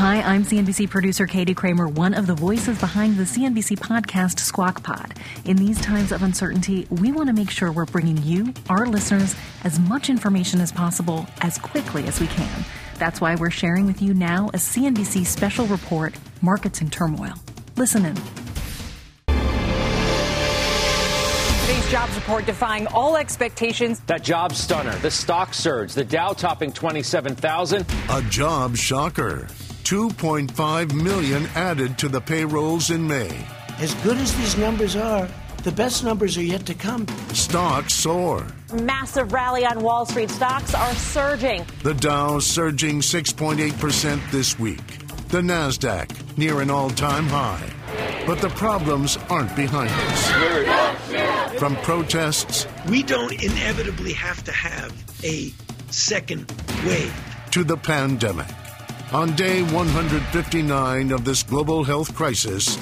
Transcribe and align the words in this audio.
Hi, 0.00 0.22
I'm 0.22 0.44
CNBC 0.44 0.88
producer 0.88 1.26
Katie 1.26 1.52
Kramer, 1.52 1.86
one 1.86 2.14
of 2.14 2.26
the 2.26 2.32
voices 2.34 2.78
behind 2.78 3.18
the 3.18 3.24
CNBC 3.24 3.78
podcast 3.78 4.38
Squawk 4.38 4.82
Pod. 4.82 5.12
In 5.44 5.58
these 5.58 5.78
times 5.78 6.10
of 6.10 6.22
uncertainty, 6.22 6.86
we 6.88 7.12
want 7.12 7.26
to 7.26 7.34
make 7.34 7.50
sure 7.50 7.70
we're 7.70 7.84
bringing 7.84 8.16
you, 8.22 8.54
our 8.70 8.86
listeners, 8.86 9.36
as 9.62 9.78
much 9.78 10.08
information 10.08 10.62
as 10.62 10.72
possible 10.72 11.26
as 11.42 11.58
quickly 11.58 12.06
as 12.06 12.18
we 12.18 12.28
can. 12.28 12.64
That's 12.98 13.20
why 13.20 13.34
we're 13.34 13.50
sharing 13.50 13.84
with 13.84 14.00
you 14.00 14.14
now 14.14 14.48
a 14.54 14.56
CNBC 14.56 15.26
special 15.26 15.66
report, 15.66 16.14
Markets 16.40 16.80
in 16.80 16.88
Turmoil. 16.88 17.34
Listen 17.76 18.06
in. 18.06 18.14
Today's 21.66 21.90
jobs 21.90 22.14
report 22.14 22.46
defying 22.46 22.86
all 22.86 23.18
expectations. 23.18 24.00
That 24.06 24.22
job 24.22 24.54
stunner, 24.54 24.96
the 25.00 25.10
stock 25.10 25.52
surge, 25.52 25.92
the 25.92 26.06
Dow 26.06 26.32
topping 26.32 26.72
27,000. 26.72 27.84
A 28.08 28.22
job 28.30 28.78
shocker. 28.78 29.46
2.5 29.90 30.94
million 30.94 31.46
added 31.56 31.98
to 31.98 32.08
the 32.08 32.20
payrolls 32.20 32.90
in 32.90 33.08
May. 33.08 33.44
As 33.80 33.92
good 34.04 34.18
as 34.18 34.32
these 34.36 34.56
numbers 34.56 34.94
are, 34.94 35.28
the 35.64 35.72
best 35.72 36.04
numbers 36.04 36.38
are 36.38 36.44
yet 36.44 36.64
to 36.66 36.74
come. 36.74 37.08
Stocks 37.32 37.94
soar. 37.94 38.46
Massive 38.72 39.32
rally 39.32 39.66
on 39.66 39.80
Wall 39.80 40.06
Street. 40.06 40.30
Stocks 40.30 40.76
are 40.76 40.94
surging. 40.94 41.66
The 41.82 41.94
Dow 41.94 42.38
surging 42.38 43.00
6.8% 43.00 44.30
this 44.30 44.56
week. 44.60 44.86
The 45.30 45.40
Nasdaq 45.40 46.38
near 46.38 46.60
an 46.60 46.70
all-time 46.70 47.26
high. 47.26 47.68
But 48.28 48.40
the 48.40 48.50
problems 48.50 49.18
aren't 49.28 49.56
behind 49.56 49.90
us. 49.90 51.58
From 51.58 51.74
protests, 51.78 52.68
we 52.88 53.02
don't 53.02 53.32
inevitably 53.42 54.12
have 54.12 54.44
to 54.44 54.52
have 54.52 54.92
a 55.24 55.52
second 55.90 56.48
wave, 56.86 57.12
to 57.50 57.64
the 57.64 57.76
pandemic. 57.76 58.46
On 59.12 59.34
day 59.34 59.64
159 59.64 61.10
of 61.10 61.24
this 61.24 61.42
global 61.42 61.82
health 61.82 62.14
crisis, 62.14 62.78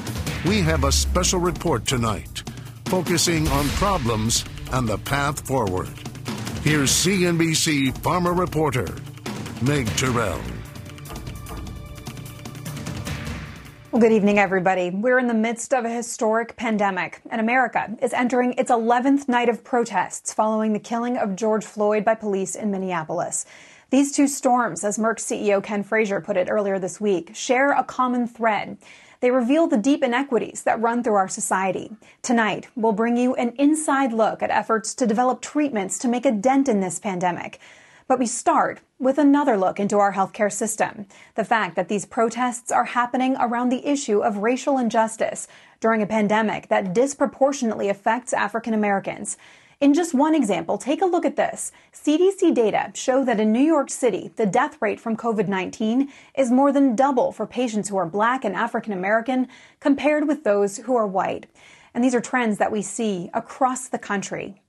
we 0.46 0.60
have 0.60 0.84
a 0.84 0.92
special 0.92 1.40
report 1.40 1.86
tonight 1.86 2.42
focusing 2.84 3.48
on 3.48 3.66
problems 3.68 4.44
and 4.72 4.86
the 4.86 4.98
path 4.98 5.46
forward. 5.46 5.88
Here's 6.62 6.90
CNBC 6.90 7.96
Pharma 8.00 8.38
reporter, 8.38 8.94
Meg 9.62 9.86
Terrell. 9.96 10.38
Well, 13.90 14.02
good 14.02 14.12
evening, 14.12 14.38
everybody. 14.38 14.90
We're 14.90 15.18
in 15.18 15.28
the 15.28 15.34
midst 15.34 15.72
of 15.72 15.86
a 15.86 15.90
historic 15.90 16.56
pandemic, 16.56 17.22
and 17.30 17.40
America 17.40 17.96
is 18.02 18.12
entering 18.12 18.52
its 18.58 18.70
11th 18.70 19.28
night 19.28 19.48
of 19.48 19.64
protests 19.64 20.34
following 20.34 20.74
the 20.74 20.78
killing 20.78 21.16
of 21.16 21.36
George 21.36 21.64
Floyd 21.64 22.04
by 22.04 22.14
police 22.14 22.54
in 22.54 22.70
Minneapolis. 22.70 23.46
These 23.90 24.12
two 24.12 24.28
storms, 24.28 24.84
as 24.84 24.98
Merck 24.98 25.16
CEO 25.16 25.62
Ken 25.62 25.82
Frazier 25.82 26.20
put 26.20 26.36
it 26.36 26.50
earlier 26.50 26.78
this 26.78 27.00
week, 27.00 27.34
share 27.34 27.70
a 27.70 27.82
common 27.82 28.26
thread. 28.26 28.76
They 29.20 29.30
reveal 29.30 29.66
the 29.66 29.78
deep 29.78 30.04
inequities 30.04 30.62
that 30.64 30.78
run 30.78 31.02
through 31.02 31.14
our 31.14 31.26
society. 31.26 31.96
Tonight, 32.20 32.68
we'll 32.76 32.92
bring 32.92 33.16
you 33.16 33.34
an 33.36 33.54
inside 33.58 34.12
look 34.12 34.42
at 34.42 34.50
efforts 34.50 34.94
to 34.94 35.06
develop 35.06 35.40
treatments 35.40 35.98
to 36.00 36.08
make 36.08 36.26
a 36.26 36.32
dent 36.32 36.68
in 36.68 36.80
this 36.80 36.98
pandemic. 36.98 37.60
But 38.06 38.18
we 38.18 38.26
start 38.26 38.80
with 38.98 39.16
another 39.16 39.56
look 39.56 39.80
into 39.80 39.98
our 39.98 40.12
healthcare 40.12 40.52
system. 40.52 41.06
The 41.34 41.44
fact 41.44 41.74
that 41.76 41.88
these 41.88 42.04
protests 42.04 42.70
are 42.70 42.84
happening 42.84 43.36
around 43.40 43.70
the 43.70 43.86
issue 43.86 44.20
of 44.20 44.36
racial 44.36 44.76
injustice 44.76 45.48
during 45.80 46.02
a 46.02 46.06
pandemic 46.06 46.68
that 46.68 46.92
disproportionately 46.92 47.88
affects 47.88 48.34
African 48.34 48.74
Americans. 48.74 49.38
In 49.80 49.94
just 49.94 50.12
one 50.12 50.34
example, 50.34 50.76
take 50.76 51.02
a 51.02 51.06
look 51.06 51.24
at 51.24 51.36
this. 51.36 51.70
CDC 51.92 52.52
data 52.52 52.90
show 52.94 53.24
that 53.24 53.38
in 53.38 53.52
New 53.52 53.62
York 53.62 53.90
City, 53.90 54.32
the 54.34 54.44
death 54.44 54.76
rate 54.80 54.98
from 54.98 55.16
COVID-19 55.16 56.08
is 56.36 56.50
more 56.50 56.72
than 56.72 56.96
double 56.96 57.30
for 57.30 57.46
patients 57.46 57.88
who 57.88 57.96
are 57.96 58.04
black 58.04 58.44
and 58.44 58.56
African 58.56 58.92
American 58.92 59.46
compared 59.78 60.26
with 60.26 60.42
those 60.42 60.78
who 60.78 60.96
are 60.96 61.06
white. 61.06 61.46
And 61.94 62.02
these 62.02 62.14
are 62.16 62.20
trends 62.20 62.58
that 62.58 62.72
we 62.72 62.82
see 62.82 63.30
across 63.32 63.86
the 63.86 64.00
country. 64.00 64.60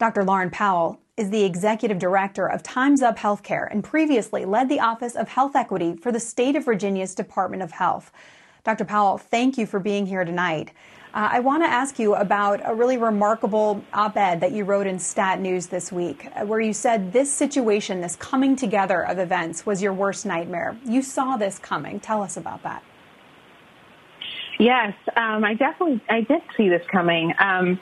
Dr. 0.00 0.24
Lauren 0.24 0.50
Powell 0.50 1.00
is 1.16 1.30
the 1.30 1.44
executive 1.44 2.00
director 2.00 2.48
of 2.48 2.64
Time's 2.64 3.02
Up 3.02 3.18
Healthcare 3.18 3.70
and 3.70 3.84
previously 3.84 4.44
led 4.44 4.68
the 4.68 4.80
Office 4.80 5.14
of 5.14 5.28
Health 5.28 5.54
Equity 5.54 5.94
for 5.94 6.10
the 6.10 6.18
state 6.18 6.56
of 6.56 6.64
Virginia's 6.64 7.14
Department 7.14 7.62
of 7.62 7.70
Health. 7.70 8.10
Dr. 8.64 8.84
Powell, 8.84 9.16
thank 9.16 9.58
you 9.58 9.64
for 9.64 9.78
being 9.78 10.06
here 10.06 10.24
tonight. 10.24 10.72
Uh, 11.16 11.30
I 11.32 11.40
want 11.40 11.62
to 11.62 11.66
ask 11.66 11.98
you 11.98 12.14
about 12.14 12.60
a 12.62 12.74
really 12.74 12.98
remarkable 12.98 13.82
op 13.94 14.18
ed 14.18 14.42
that 14.42 14.52
you 14.52 14.64
wrote 14.64 14.86
in 14.86 14.98
Stat 14.98 15.40
News 15.40 15.66
this 15.66 15.90
week, 15.90 16.28
uh, 16.36 16.44
where 16.44 16.60
you 16.60 16.74
said 16.74 17.10
this 17.10 17.32
situation, 17.32 18.02
this 18.02 18.16
coming 18.16 18.54
together 18.54 19.00
of 19.00 19.18
events, 19.18 19.64
was 19.64 19.80
your 19.80 19.94
worst 19.94 20.26
nightmare. 20.26 20.76
You 20.84 21.00
saw 21.00 21.38
this 21.38 21.58
coming. 21.58 22.00
Tell 22.00 22.20
us 22.20 22.36
about 22.36 22.62
that. 22.64 22.82
Yes, 24.58 24.92
um, 25.16 25.42
I 25.42 25.54
definitely 25.54 26.02
I 26.10 26.20
did 26.20 26.42
see 26.54 26.68
this 26.68 26.82
coming. 26.92 27.32
Um, 27.38 27.80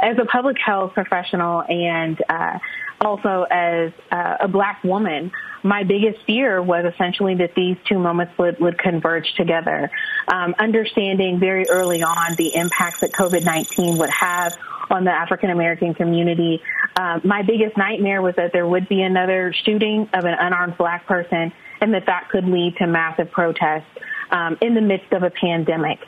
as 0.00 0.16
a 0.16 0.24
public 0.26 0.56
health 0.64 0.92
professional 0.94 1.64
and 1.68 2.22
uh, 2.28 2.60
also 3.00 3.44
as 3.50 3.90
uh, 4.12 4.36
a 4.38 4.46
black 4.46 4.84
woman, 4.84 5.32
my 5.62 5.82
biggest 5.82 6.24
fear 6.26 6.62
was 6.62 6.84
essentially 6.92 7.34
that 7.36 7.54
these 7.54 7.76
two 7.88 7.98
moments 7.98 8.36
would, 8.38 8.58
would 8.60 8.78
converge 8.78 9.32
together. 9.34 9.90
Um, 10.28 10.54
understanding 10.58 11.38
very 11.38 11.68
early 11.68 12.02
on 12.02 12.36
the 12.36 12.54
impacts 12.54 13.00
that 13.00 13.12
COVID-19 13.12 13.98
would 13.98 14.10
have 14.10 14.56
on 14.90 15.04
the 15.04 15.10
African 15.10 15.50
American 15.50 15.94
community. 15.94 16.62
Um, 16.96 17.20
my 17.24 17.42
biggest 17.42 17.76
nightmare 17.76 18.22
was 18.22 18.34
that 18.36 18.52
there 18.52 18.66
would 18.66 18.88
be 18.88 19.02
another 19.02 19.52
shooting 19.64 20.08
of 20.12 20.24
an 20.24 20.34
unarmed 20.38 20.78
black 20.78 21.06
person 21.06 21.52
and 21.80 21.94
that 21.94 22.06
that 22.06 22.28
could 22.30 22.44
lead 22.44 22.76
to 22.76 22.86
massive 22.86 23.30
protests 23.30 23.86
um, 24.30 24.58
in 24.60 24.74
the 24.74 24.80
midst 24.80 25.12
of 25.12 25.22
a 25.22 25.30
pandemic. 25.30 25.98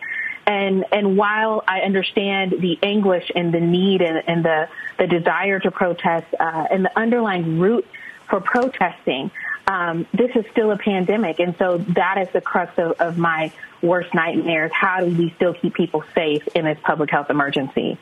And, 0.47 0.85
and 0.91 1.17
while 1.17 1.63
I 1.69 1.81
understand 1.81 2.55
the 2.61 2.79
anguish 2.83 3.31
and 3.35 3.55
the 3.55 3.61
need 3.61 4.03
and, 4.03 4.23
and 4.27 4.45
the, 4.45 4.69
the 4.99 5.07
desire 5.07 5.61
to 5.61 5.71
protest 5.71 6.27
uh, 6.39 6.65
and 6.71 6.85
the 6.85 6.99
underlying 6.99 7.61
root 7.61 7.87
for 8.31 8.41
protesting, 8.41 9.31
um, 9.67 10.07
this 10.15 10.31
is 10.35 10.45
still 10.51 10.71
a 10.71 10.79
pandemic. 10.79 11.39
And 11.39 11.55
so 11.59 11.79
that 11.79 12.19
is 12.19 12.29
the 12.33 12.41
crux 12.41 12.73
of, 12.79 12.93
of 12.93 13.19
my 13.19 13.53
worst 13.83 14.15
nightmares. 14.15 14.71
How 14.73 15.01
do 15.01 15.07
we 15.07 15.31
still 15.37 15.55
keep 15.55 15.75
people 15.75 16.03
safe 16.15 16.47
in 16.55 16.65
this 16.65 16.79
public 16.83 17.11
health 17.11 17.29
emergency? 17.29 17.99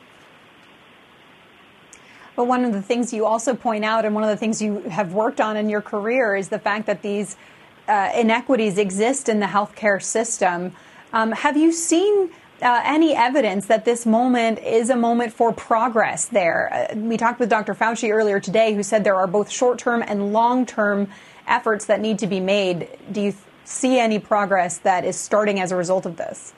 But 2.35 2.45
one 2.45 2.63
of 2.63 2.71
the 2.71 2.81
things 2.81 3.11
you 3.11 3.25
also 3.25 3.53
point 3.53 3.83
out, 3.83 4.05
and 4.05 4.15
one 4.15 4.23
of 4.23 4.29
the 4.29 4.37
things 4.37 4.61
you 4.61 4.79
have 4.83 5.13
worked 5.13 5.41
on 5.41 5.57
in 5.57 5.69
your 5.69 5.81
career, 5.81 6.37
is 6.37 6.47
the 6.47 6.59
fact 6.59 6.85
that 6.85 7.01
these 7.01 7.35
uh, 7.89 8.11
inequities 8.15 8.77
exist 8.77 9.27
in 9.27 9.41
the 9.41 9.45
healthcare 9.45 10.01
system. 10.01 10.73
Um, 11.11 11.33
have 11.33 11.57
you 11.57 11.73
seen 11.73 12.31
uh, 12.61 12.81
any 12.83 13.15
evidence 13.15 13.67
that 13.67 13.85
this 13.85 14.05
moment 14.05 14.59
is 14.59 14.89
a 14.89 14.95
moment 14.95 15.33
for 15.33 15.53
progress 15.53 16.25
there? 16.25 16.89
Uh, 16.91 16.95
we 16.95 17.17
talked 17.17 17.39
with 17.39 17.49
Dr. 17.49 17.73
Fauci 17.73 18.11
earlier 18.11 18.39
today, 18.39 18.73
who 18.73 18.83
said 18.83 19.03
there 19.03 19.15
are 19.15 19.27
both 19.27 19.49
short 19.49 19.79
term 19.79 20.03
and 20.05 20.33
long 20.33 20.65
term 20.65 21.07
efforts 21.47 21.85
that 21.85 21.99
need 21.99 22.19
to 22.19 22.27
be 22.27 22.39
made. 22.39 22.87
Do 23.11 23.21
you 23.21 23.33
see 23.65 23.99
any 23.99 24.19
progress 24.19 24.77
that 24.79 25.05
is 25.05 25.17
starting 25.17 25.59
as 25.59 25.71
a 25.71 25.75
result 25.75 26.05
of 26.05 26.17
this? 26.17 26.53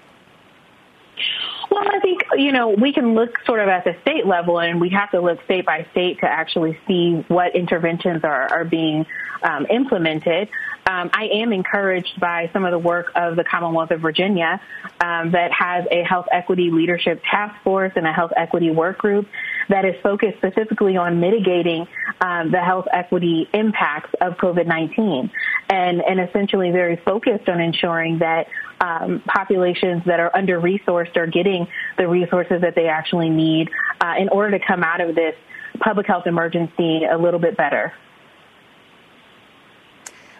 Well, 1.71 1.87
I 1.89 1.99
think, 2.01 2.21
you 2.33 2.51
know, 2.51 2.69
we 2.69 2.91
can 2.91 3.15
look 3.15 3.39
sort 3.45 3.61
of 3.61 3.69
at 3.69 3.85
the 3.85 3.95
state 4.01 4.25
level 4.27 4.59
and 4.59 4.81
we 4.81 4.89
have 4.89 5.09
to 5.11 5.21
look 5.21 5.41
state 5.45 5.65
by 5.65 5.87
state 5.91 6.19
to 6.19 6.25
actually 6.25 6.77
see 6.85 7.23
what 7.29 7.55
interventions 7.55 8.25
are, 8.25 8.51
are 8.51 8.65
being 8.65 9.05
um, 9.41 9.65
implemented. 9.67 10.49
Um, 10.85 11.09
I 11.13 11.29
am 11.33 11.53
encouraged 11.53 12.19
by 12.19 12.49
some 12.51 12.65
of 12.65 12.71
the 12.71 12.79
work 12.79 13.13
of 13.15 13.37
the 13.37 13.45
Commonwealth 13.45 13.91
of 13.91 14.01
Virginia 14.01 14.59
um, 14.99 15.31
that 15.31 15.51
has 15.53 15.85
a 15.89 16.03
health 16.03 16.27
equity 16.31 16.71
leadership 16.71 17.21
task 17.23 17.55
force 17.63 17.93
and 17.95 18.05
a 18.05 18.11
health 18.11 18.33
equity 18.35 18.69
work 18.71 18.97
group 18.97 19.29
that 19.69 19.85
is 19.85 19.95
focused 20.03 20.37
specifically 20.39 20.97
on 20.97 21.21
mitigating 21.21 21.87
um, 22.19 22.51
the 22.51 22.59
health 22.59 22.87
equity 22.91 23.47
impacts 23.53 24.13
of 24.19 24.33
COVID-19 24.37 25.31
and, 25.71 26.01
and 26.01 26.19
essentially 26.19 26.69
very 26.69 26.97
focused 26.97 27.47
on 27.47 27.61
ensuring 27.61 28.19
that 28.19 28.47
um, 28.81 29.21
populations 29.25 30.03
that 30.05 30.19
are 30.19 30.35
under 30.35 30.59
resourced 30.59 31.15
are 31.15 31.27
getting 31.27 31.65
the 31.97 32.07
resources 32.07 32.61
that 32.61 32.75
they 32.75 32.87
actually 32.87 33.29
need 33.29 33.69
uh, 34.01 34.15
in 34.19 34.27
order 34.29 34.57
to 34.57 34.65
come 34.65 34.83
out 34.83 34.99
of 34.99 35.15
this 35.15 35.33
public 35.79 36.05
health 36.07 36.27
emergency 36.27 37.05
a 37.05 37.17
little 37.17 37.39
bit 37.39 37.55
better. 37.55 37.93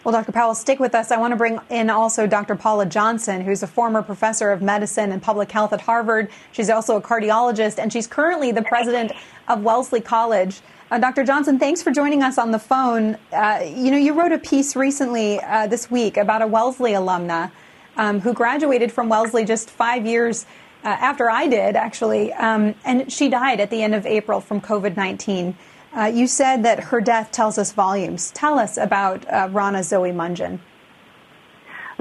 Well, 0.04 0.12
Dr. 0.12 0.32
Powell, 0.32 0.56
stick 0.56 0.80
with 0.80 0.96
us. 0.96 1.12
I 1.12 1.18
want 1.18 1.32
to 1.32 1.38
bring 1.38 1.60
in 1.70 1.92
also 1.92 2.26
Dr. 2.26 2.56
Paula 2.56 2.88
Johnson, 2.88 3.42
who's 3.42 3.62
a 3.62 3.68
former 3.68 4.02
professor 4.02 4.52
of 4.52 4.62
medicine 4.62 5.12
and 5.12 5.22
public 5.22 5.52
health 5.52 5.72
at 5.74 5.82
Harvard. 5.82 6.30
She's 6.52 6.72
also 6.72 6.98
a 6.98 7.02
cardiologist, 7.02 7.78
and 7.78 7.94
she's 7.94 8.08
currently 8.08 8.52
the 8.52 8.64
president 8.64 9.12
of 9.48 9.62
Wellesley 9.62 10.02
College. 10.02 10.62
Uh, 10.92 10.98
Dr. 10.98 11.24
Johnson, 11.24 11.58
thanks 11.58 11.82
for 11.82 11.90
joining 11.90 12.22
us 12.22 12.38
on 12.38 12.52
the 12.52 12.60
phone. 12.60 13.18
Uh, 13.32 13.62
you 13.64 13.92
know, 13.92 13.98
you 13.98 14.12
wrote 14.12 14.34
a 14.34 14.38
piece 14.38 14.76
recently 14.76 15.40
uh, 15.40 15.66
this 15.66 15.90
week 15.90 16.18
about 16.18 16.42
a 16.42 16.48
Wellesley 16.48 16.92
alumna 16.92 17.50
um, 17.96 18.20
who 18.20 18.34
graduated 18.34 18.92
from 18.92 19.08
Wellesley 19.08 19.46
just 19.46 19.70
five 19.70 20.06
years 20.06 20.46
uh, 20.84 20.90
after 20.90 21.30
I 21.30 21.48
did, 21.48 21.78
actually, 21.78 22.34
um, 22.34 22.76
and 22.84 23.10
she 23.10 23.30
died 23.30 23.62
at 23.62 23.70
the 23.70 23.82
end 23.82 23.96
of 23.96 24.06
April 24.06 24.42
from 24.42 24.60
COVID 24.60 24.98
19. 24.98 25.56
Uh, 25.96 26.12
you 26.14 26.28
said 26.28 26.64
that 26.64 26.82
her 26.82 27.00
death 27.00 27.32
tells 27.32 27.58
us 27.58 27.72
volumes. 27.72 28.32
Tell 28.32 28.60
us 28.60 28.76
about 28.76 29.26
uh, 29.32 29.48
Rana 29.50 29.84
Zoe 29.84 30.12
Mungin. 30.12 30.60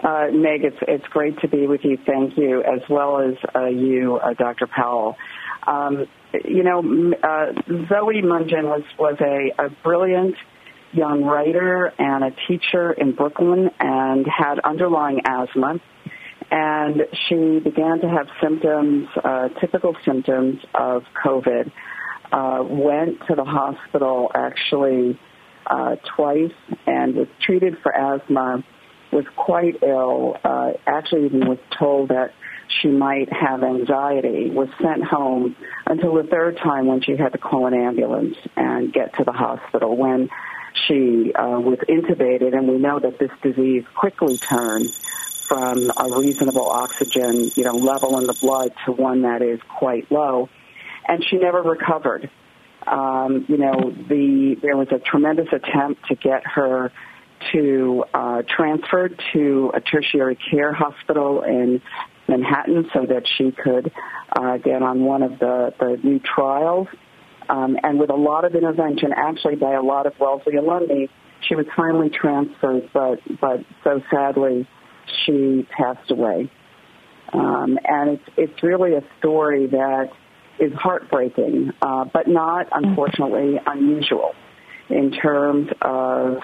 Uh, 0.02 0.32
Meg, 0.32 0.64
it's, 0.64 0.78
it's 0.88 1.06
great 1.10 1.38
to 1.42 1.46
be 1.46 1.68
with 1.68 1.84
you. 1.84 1.96
Thank 2.06 2.36
you, 2.36 2.64
as 2.64 2.80
well 2.88 3.20
as 3.20 3.36
you, 3.72 4.18
Dr. 4.36 4.66
Powell. 4.66 5.16
Um, 5.68 6.08
you 6.44 6.62
know, 6.62 6.80
uh, 6.80 7.52
Zoe 7.88 8.22
Mungin 8.22 8.64
was, 8.64 8.82
was 8.98 9.16
a, 9.20 9.64
a 9.64 9.70
brilliant 9.82 10.36
young 10.92 11.24
writer 11.24 11.92
and 11.98 12.24
a 12.24 12.30
teacher 12.48 12.92
in 12.92 13.12
Brooklyn 13.12 13.70
and 13.78 14.26
had 14.26 14.58
underlying 14.60 15.20
asthma. 15.24 15.80
And 16.50 17.02
she 17.28 17.60
began 17.60 18.00
to 18.00 18.08
have 18.08 18.26
symptoms, 18.42 19.08
uh, 19.22 19.48
typical 19.60 19.96
symptoms 20.04 20.60
of 20.74 21.04
COVID 21.24 21.70
uh, 22.32 22.64
went 22.64 23.20
to 23.28 23.36
the 23.36 23.44
hospital 23.44 24.30
actually 24.34 25.18
uh, 25.66 25.96
twice 26.16 26.52
and 26.86 27.14
was 27.14 27.28
treated 27.40 27.76
for 27.82 27.94
asthma, 27.94 28.64
was 29.12 29.24
quite 29.36 29.76
ill, 29.82 30.36
uh, 30.42 30.72
actually 30.86 31.26
even 31.26 31.48
was 31.48 31.58
told 31.78 32.08
that 32.08 32.32
she 32.80 32.88
might 32.88 33.32
have 33.32 33.62
anxiety, 33.62 34.50
was 34.50 34.68
sent 34.80 35.04
home 35.04 35.56
until 35.86 36.14
the 36.14 36.22
third 36.24 36.56
time 36.56 36.86
when 36.86 37.02
she 37.02 37.16
had 37.16 37.32
to 37.32 37.38
call 37.38 37.66
an 37.66 37.74
ambulance 37.74 38.36
and 38.56 38.92
get 38.92 39.14
to 39.16 39.24
the 39.24 39.32
hospital 39.32 39.96
when 39.96 40.28
she 40.86 41.32
uh, 41.34 41.58
was 41.58 41.78
intubated. 41.88 42.56
And 42.56 42.68
we 42.68 42.78
know 42.78 43.00
that 43.00 43.18
this 43.18 43.30
disease 43.42 43.84
quickly 43.94 44.38
turns 44.38 44.92
from 45.48 45.92
a 45.96 46.08
reasonable 46.08 46.70
oxygen, 46.70 47.50
you 47.56 47.64
know, 47.64 47.76
level 47.76 48.16
in 48.18 48.26
the 48.26 48.34
blood 48.34 48.72
to 48.84 48.92
one 48.92 49.22
that 49.22 49.42
is 49.42 49.58
quite 49.68 50.10
low 50.12 50.48
and 51.10 51.24
she 51.24 51.36
never 51.36 51.60
recovered. 51.60 52.30
Um, 52.86 53.44
you 53.48 53.58
know, 53.58 53.90
the 54.08 54.56
there 54.62 54.76
was 54.76 54.88
a 54.90 54.98
tremendous 54.98 55.48
attempt 55.52 56.06
to 56.08 56.14
get 56.14 56.46
her 56.46 56.92
to 57.52 58.04
uh, 58.14 58.42
transferred 58.48 59.20
to 59.32 59.72
a 59.74 59.80
tertiary 59.80 60.36
care 60.36 60.72
hospital 60.72 61.42
in 61.42 61.82
Manhattan 62.30 62.88
so 62.94 63.04
that 63.06 63.24
she 63.36 63.50
could 63.50 63.92
uh, 64.38 64.56
get 64.58 64.82
on 64.82 65.04
one 65.04 65.22
of 65.22 65.38
the, 65.38 65.74
the 65.78 65.98
new 66.02 66.20
trials. 66.20 66.88
Um, 67.48 67.76
and 67.82 67.98
with 67.98 68.10
a 68.10 68.16
lot 68.16 68.44
of 68.44 68.54
intervention, 68.54 69.10
actually 69.14 69.56
by 69.56 69.72
a 69.74 69.82
lot 69.82 70.06
of 70.06 70.14
Wellesley 70.18 70.56
alumni, 70.56 71.06
she 71.46 71.54
was 71.56 71.66
finally 71.76 72.10
transferred, 72.10 72.90
but 72.92 73.18
but 73.40 73.64
so 73.82 74.00
sadly, 74.10 74.68
she 75.24 75.66
passed 75.76 76.10
away. 76.10 76.50
Um, 77.32 77.78
and 77.84 78.10
it's 78.10 78.28
it's 78.36 78.62
really 78.62 78.94
a 78.94 79.02
story 79.18 79.66
that 79.66 80.10
is 80.60 80.72
heartbreaking, 80.74 81.72
uh, 81.80 82.04
but 82.12 82.28
not, 82.28 82.68
unfortunately, 82.70 83.58
unusual 83.66 84.34
in 84.90 85.10
terms 85.10 85.68
of 85.80 86.38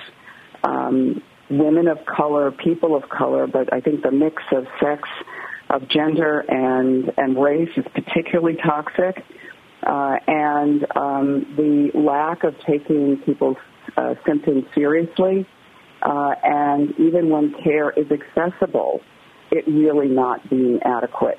um, 0.65 1.23
women 1.51 1.87
of 1.89 1.99
color, 2.07 2.51
people 2.51 2.97
of 2.97 3.09
color, 3.09 3.47
but 3.47 3.73
I 3.73 3.81
think 3.81 4.03
the 4.03 4.11
mix 4.11 4.43
of 4.53 4.67
sex, 4.81 5.09
of 5.71 5.89
gender, 5.89 6.45
and, 6.49 7.13
and 7.17 7.43
race 7.43 7.71
is 7.77 7.85
particularly 7.95 8.57
toxic. 8.57 9.25
Uh, 9.83 10.17
and 10.27 10.87
um, 10.97 11.55
the 11.57 11.91
lack 11.95 12.45
of 12.45 12.55
taking 12.67 13.19
people's 13.25 13.57
uh, 13.97 14.15
symptoms 14.27 14.65
seriously, 14.75 15.47
uh, 16.03 16.35
and 16.43 16.93
even 16.99 17.31
when 17.31 17.55
care 17.63 17.91
is 17.91 18.07
accessible, 18.11 19.01
it 19.51 19.67
really 19.69 20.09
not 20.09 20.49
being 20.51 20.81
adequate. 20.83 21.39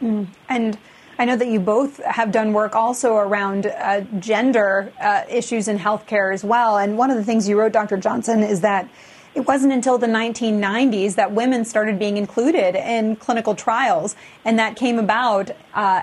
Mm. 0.00 0.28
And 0.48 0.78
I 1.18 1.24
know 1.24 1.36
that 1.36 1.48
you 1.48 1.58
both 1.58 2.02
have 2.04 2.30
done 2.30 2.52
work 2.52 2.76
also 2.76 3.14
around 3.16 3.66
uh, 3.66 4.02
gender 4.20 4.92
uh, 5.00 5.24
issues 5.28 5.66
in 5.66 5.78
healthcare 5.78 6.32
as 6.32 6.44
well. 6.44 6.78
And 6.78 6.96
one 6.96 7.10
of 7.10 7.16
the 7.16 7.24
things 7.24 7.48
you 7.48 7.58
wrote, 7.58 7.72
Dr. 7.72 7.96
Johnson, 7.96 8.44
is 8.44 8.60
that 8.60 8.88
it 9.38 9.46
wasn't 9.46 9.72
until 9.72 9.98
the 9.98 10.08
1990s 10.08 11.14
that 11.14 11.30
women 11.30 11.64
started 11.64 11.96
being 11.96 12.16
included 12.16 12.74
in 12.74 13.14
clinical 13.14 13.54
trials. 13.54 14.16
And 14.44 14.58
that 14.58 14.74
came 14.74 14.98
about 14.98 15.50
uh, 15.50 15.54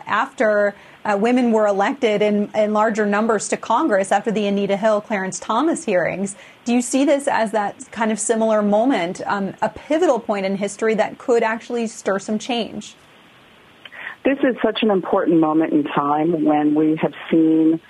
after 0.07 0.73
uh, 1.03 1.17
women 1.19 1.51
were 1.51 1.67
elected 1.67 2.21
in, 2.21 2.49
in 2.55 2.71
larger 2.71 3.05
numbers 3.05 3.49
to 3.49 3.57
Congress 3.57 4.13
after 4.13 4.31
the 4.31 4.47
Anita 4.47 4.77
Hill, 4.77 5.01
Clarence 5.01 5.37
Thomas 5.37 5.83
hearings. 5.83 6.37
Do 6.63 6.73
you 6.73 6.81
see 6.81 7.03
this 7.03 7.27
as 7.27 7.51
that 7.51 7.91
kind 7.91 8.09
of 8.09 8.21
similar 8.21 8.61
moment, 8.61 9.19
um, 9.25 9.53
a 9.61 9.67
pivotal 9.67 10.17
point 10.21 10.45
in 10.45 10.55
history 10.55 10.95
that 10.95 11.17
could 11.17 11.43
actually 11.43 11.87
stir 11.87 12.19
some 12.19 12.39
change? 12.39 12.95
This 14.23 14.39
is 14.39 14.55
such 14.63 14.79
an 14.81 14.91
important 14.91 15.41
moment 15.41 15.73
in 15.73 15.83
time 15.83 16.45
when 16.45 16.73
we 16.73 16.97
have 17.01 17.13
seen 17.29 17.81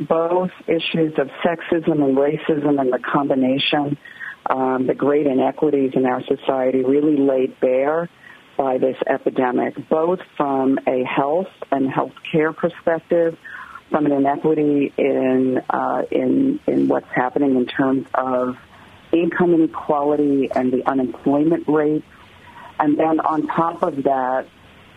both 0.00 0.50
issues 0.66 1.12
of 1.18 1.28
sexism 1.44 2.02
and 2.02 2.16
racism 2.16 2.80
and 2.80 2.90
the 2.90 2.98
combination, 2.98 3.98
um, 4.46 4.86
the 4.86 4.94
great 4.94 5.26
inequities 5.26 5.92
in 5.94 6.06
our 6.06 6.22
society 6.24 6.82
really 6.82 7.16
laid 7.16 7.58
bare 7.60 8.08
by 8.56 8.78
this 8.78 8.96
epidemic, 9.06 9.88
both 9.88 10.20
from 10.36 10.78
a 10.86 11.02
health 11.04 11.48
and 11.72 11.90
healthcare 11.90 12.54
perspective, 12.56 13.36
from 13.90 14.06
an 14.06 14.12
inequity 14.12 14.92
in 14.96 15.60
uh, 15.70 16.02
in 16.10 16.60
in 16.66 16.88
what's 16.88 17.10
happening 17.14 17.56
in 17.56 17.66
terms 17.66 18.06
of 18.14 18.56
income 19.12 19.54
inequality 19.54 20.50
and 20.54 20.72
the 20.72 20.88
unemployment 20.88 21.68
rate, 21.68 22.04
and 22.78 22.98
then 22.98 23.20
on 23.20 23.46
top 23.46 23.82
of 23.82 24.04
that, 24.04 24.46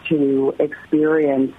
to 0.09 0.55
experience 0.59 1.53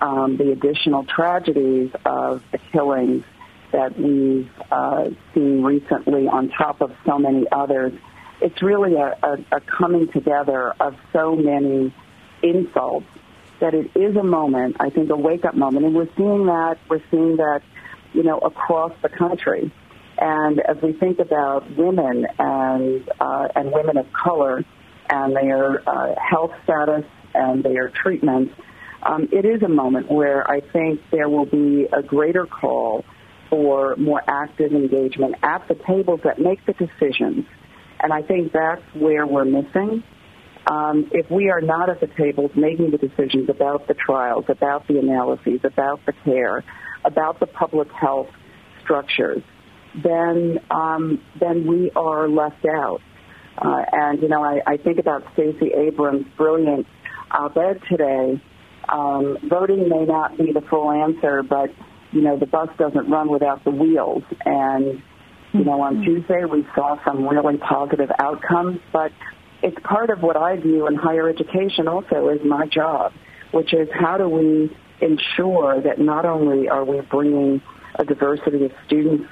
um, 0.00 0.36
the 0.36 0.52
additional 0.52 1.04
tragedies 1.04 1.90
of 2.04 2.42
the 2.52 2.58
killings 2.58 3.24
that 3.74 3.98
we've 3.98 4.48
uh, 4.70 5.10
seen 5.34 5.64
recently 5.64 6.28
on 6.28 6.48
top 6.48 6.80
of 6.80 6.92
so 7.04 7.18
many 7.18 7.44
others. 7.50 7.92
It's 8.40 8.62
really 8.62 8.94
a, 8.94 9.18
a, 9.20 9.56
a 9.56 9.60
coming 9.60 10.06
together 10.12 10.72
of 10.78 10.96
so 11.12 11.34
many 11.34 11.92
insults 12.40 13.06
that 13.58 13.74
it 13.74 13.90
is 13.96 14.14
a 14.16 14.22
moment, 14.22 14.76
I 14.78 14.90
think, 14.90 15.10
a 15.10 15.16
wake-up 15.16 15.56
moment. 15.56 15.86
And 15.86 15.94
we're 15.94 16.14
seeing 16.16 16.46
that, 16.46 16.78
we're 16.88 17.02
seeing 17.10 17.36
that, 17.36 17.62
you 18.12 18.22
know, 18.22 18.38
across 18.38 18.92
the 19.02 19.08
country. 19.08 19.72
And 20.18 20.60
as 20.60 20.76
we 20.80 20.92
think 20.92 21.18
about 21.18 21.68
women 21.76 22.26
and, 22.38 23.10
uh, 23.18 23.48
and 23.56 23.72
women 23.72 23.96
of 23.96 24.06
color 24.12 24.64
and 25.10 25.34
their 25.34 25.88
uh, 25.88 26.14
health 26.30 26.52
status 26.62 27.04
and 27.34 27.64
their 27.64 27.88
treatment, 27.88 28.52
um, 29.02 29.28
it 29.32 29.44
is 29.44 29.62
a 29.62 29.68
moment 29.68 30.12
where 30.12 30.48
I 30.48 30.60
think 30.60 31.00
there 31.10 31.28
will 31.28 31.46
be 31.46 31.88
a 31.92 32.02
greater 32.04 32.46
call 32.46 33.04
for 33.54 33.94
more 33.94 34.20
active 34.26 34.72
engagement 34.72 35.36
at 35.44 35.68
the 35.68 35.76
tables 35.86 36.18
that 36.24 36.40
make 36.40 36.58
the 36.66 36.72
decisions. 36.72 37.46
And 38.00 38.12
I 38.12 38.20
think 38.20 38.52
that's 38.52 38.82
where 38.94 39.24
we're 39.28 39.44
missing. 39.44 40.02
Um, 40.66 41.08
if 41.12 41.30
we 41.30 41.50
are 41.50 41.60
not 41.60 41.88
at 41.88 42.00
the 42.00 42.08
tables 42.08 42.50
making 42.56 42.90
the 42.90 42.98
decisions 42.98 43.48
about 43.48 43.86
the 43.86 43.94
trials, 43.94 44.46
about 44.48 44.88
the 44.88 44.98
analyses, 44.98 45.60
about 45.62 46.04
the 46.04 46.14
care, 46.24 46.64
about 47.04 47.38
the 47.38 47.46
public 47.46 47.92
health 47.92 48.26
structures, 48.82 49.44
then 50.02 50.58
um, 50.72 51.22
then 51.38 51.64
we 51.64 51.92
are 51.92 52.28
left 52.28 52.66
out. 52.66 53.02
Uh, 53.56 53.84
and 53.92 54.20
you 54.20 54.26
know, 54.26 54.42
I, 54.42 54.62
I 54.66 54.76
think 54.78 54.98
about 54.98 55.22
Stacey 55.34 55.68
Abrams' 55.68 56.26
brilliant 56.36 56.88
op-ed 57.30 57.82
today, 57.88 58.40
um, 58.88 59.38
voting 59.44 59.88
may 59.88 60.06
not 60.06 60.36
be 60.36 60.50
the 60.50 60.62
full 60.62 60.90
answer, 60.90 61.44
but 61.44 61.70
you 62.14 62.22
know 62.22 62.38
the 62.38 62.46
bus 62.46 62.68
doesn't 62.78 63.10
run 63.10 63.28
without 63.28 63.64
the 63.64 63.70
wheels. 63.70 64.22
And 64.44 65.02
you 65.52 65.64
know, 65.64 65.82
on 65.82 65.96
mm-hmm. 65.96 66.04
Tuesday 66.04 66.44
we 66.44 66.66
saw 66.74 66.96
some 67.04 67.26
really 67.28 67.58
positive 67.58 68.10
outcomes, 68.18 68.80
but 68.92 69.12
it's 69.62 69.76
part 69.84 70.10
of 70.10 70.22
what 70.22 70.36
I 70.36 70.56
view 70.56 70.86
in 70.86 70.94
higher 70.94 71.28
education 71.28 71.88
also 71.88 72.28
is 72.28 72.40
my 72.44 72.66
job, 72.66 73.12
which 73.52 73.72
is 73.72 73.88
how 73.92 74.18
do 74.18 74.28
we 74.28 74.74
ensure 75.00 75.80
that 75.80 75.98
not 75.98 76.24
only 76.24 76.68
are 76.68 76.84
we 76.84 77.00
bringing 77.02 77.62
a 77.96 78.04
diversity 78.04 78.64
of 78.64 78.72
students 78.86 79.26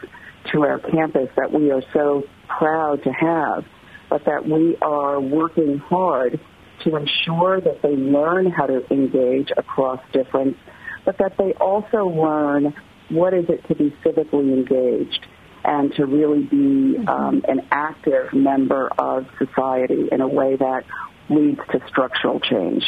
to 0.53 0.63
our 0.63 0.79
campus 0.79 1.29
that 1.37 1.53
we 1.53 1.71
are 1.71 1.83
so 1.93 2.25
proud 2.49 3.03
to 3.05 3.13
have, 3.13 3.65
but 4.11 4.25
that 4.25 4.47
we 4.49 4.77
are 4.83 5.21
working 5.21 5.79
hard 5.79 6.41
to 6.85 6.97
ensure 6.97 7.61
that 7.61 7.81
they 7.83 7.97
learn 7.97 8.51
how 8.51 8.67
to 8.67 8.85
engage 8.93 9.51
across 9.57 10.01
difference, 10.13 10.57
but 11.05 11.19
that 11.19 11.37
they 11.37 11.53
also 11.55 12.07
learn 12.07 12.75
what 13.09 13.35
is 13.35 13.47
it 13.49 13.67
to 13.69 13.75
be 13.75 13.91
civically 14.05 14.53
engaged. 14.53 15.27
and 15.65 15.95
to 15.95 16.07
really 16.07 16.43
be 16.43 16.99
um, 17.07 17.45
an 17.47 17.65
active 17.71 18.33
member 18.33 18.89
of 18.99 19.27
society 19.39 20.09
in 20.11 20.21
a 20.21 20.27
way 20.27 20.57
that 20.57 20.85
leads 21.29 21.61
to 21.71 21.81
structural 21.87 22.41
change. 22.41 22.83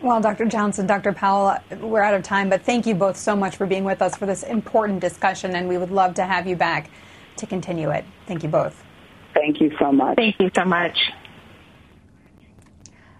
Well, 0.00 0.20
Dr. 0.20 0.46
Johnson, 0.46 0.86
Dr. 0.86 1.12
Powell, 1.12 1.58
we're 1.80 2.02
out 2.02 2.14
of 2.14 2.22
time, 2.22 2.48
but 2.48 2.62
thank 2.62 2.86
you 2.86 2.94
both 2.94 3.16
so 3.16 3.34
much 3.34 3.56
for 3.56 3.66
being 3.66 3.84
with 3.84 4.00
us 4.00 4.16
for 4.16 4.26
this 4.26 4.44
important 4.44 5.00
discussion, 5.00 5.56
and 5.56 5.68
we 5.68 5.76
would 5.76 5.90
love 5.90 6.14
to 6.14 6.24
have 6.24 6.46
you 6.46 6.54
back 6.54 6.90
to 7.36 7.46
continue 7.46 7.90
it. 7.90 8.04
Thank 8.26 8.42
you 8.42 8.48
both. 8.48 8.84
Thank 9.34 9.60
you 9.60 9.72
so 9.78 9.90
much. 9.90 10.16
Thank 10.16 10.36
you 10.38 10.50
so 10.54 10.64
much. 10.64 10.96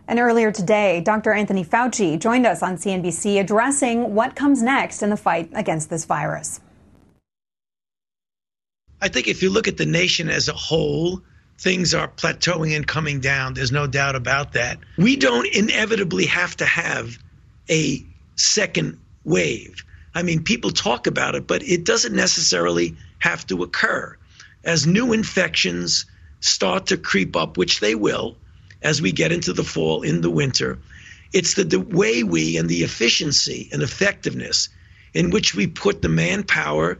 And 0.08 0.18
earlier 0.18 0.50
today, 0.50 1.02
Dr. 1.02 1.34
Anthony 1.34 1.62
Fauci 1.62 2.18
joined 2.18 2.46
us 2.46 2.62
on 2.62 2.78
CNBC 2.78 3.38
addressing 3.38 4.14
what 4.14 4.34
comes 4.34 4.62
next 4.62 5.02
in 5.02 5.10
the 5.10 5.18
fight 5.18 5.50
against 5.52 5.90
this 5.90 6.06
virus. 6.06 6.60
I 9.02 9.08
think 9.08 9.28
if 9.28 9.42
you 9.42 9.50
look 9.50 9.68
at 9.68 9.76
the 9.76 9.84
nation 9.84 10.30
as 10.30 10.48
a 10.48 10.54
whole, 10.54 11.20
things 11.58 11.92
are 11.92 12.08
plateauing 12.08 12.74
and 12.74 12.86
coming 12.86 13.20
down. 13.20 13.52
There's 13.52 13.70
no 13.70 13.86
doubt 13.86 14.16
about 14.16 14.54
that. 14.54 14.78
We 14.96 15.16
don't 15.16 15.46
inevitably 15.46 16.24
have 16.24 16.56
to 16.56 16.64
have 16.64 17.18
a 17.68 18.02
second 18.34 18.98
wave. 19.24 19.84
I 20.14 20.22
mean, 20.22 20.42
people 20.42 20.70
talk 20.70 21.06
about 21.06 21.34
it, 21.34 21.46
but 21.46 21.62
it 21.62 21.84
doesn't 21.84 22.16
necessarily 22.16 22.96
have 23.18 23.46
to 23.48 23.62
occur. 23.62 24.16
As 24.64 24.86
new 24.86 25.12
infections 25.12 26.06
start 26.40 26.86
to 26.86 26.96
creep 26.96 27.36
up, 27.36 27.58
which 27.58 27.80
they 27.80 27.94
will 27.94 28.36
as 28.82 29.02
we 29.02 29.12
get 29.12 29.32
into 29.32 29.52
the 29.52 29.64
fall, 29.64 30.02
in 30.02 30.20
the 30.20 30.30
winter, 30.30 30.78
it's 31.32 31.54
the, 31.54 31.64
the 31.64 31.80
way 31.80 32.22
we 32.22 32.56
and 32.56 32.68
the 32.68 32.82
efficiency 32.82 33.68
and 33.72 33.82
effectiveness 33.82 34.68
in 35.14 35.30
which 35.30 35.54
we 35.54 35.66
put 35.66 36.02
the 36.02 36.08
manpower, 36.08 36.98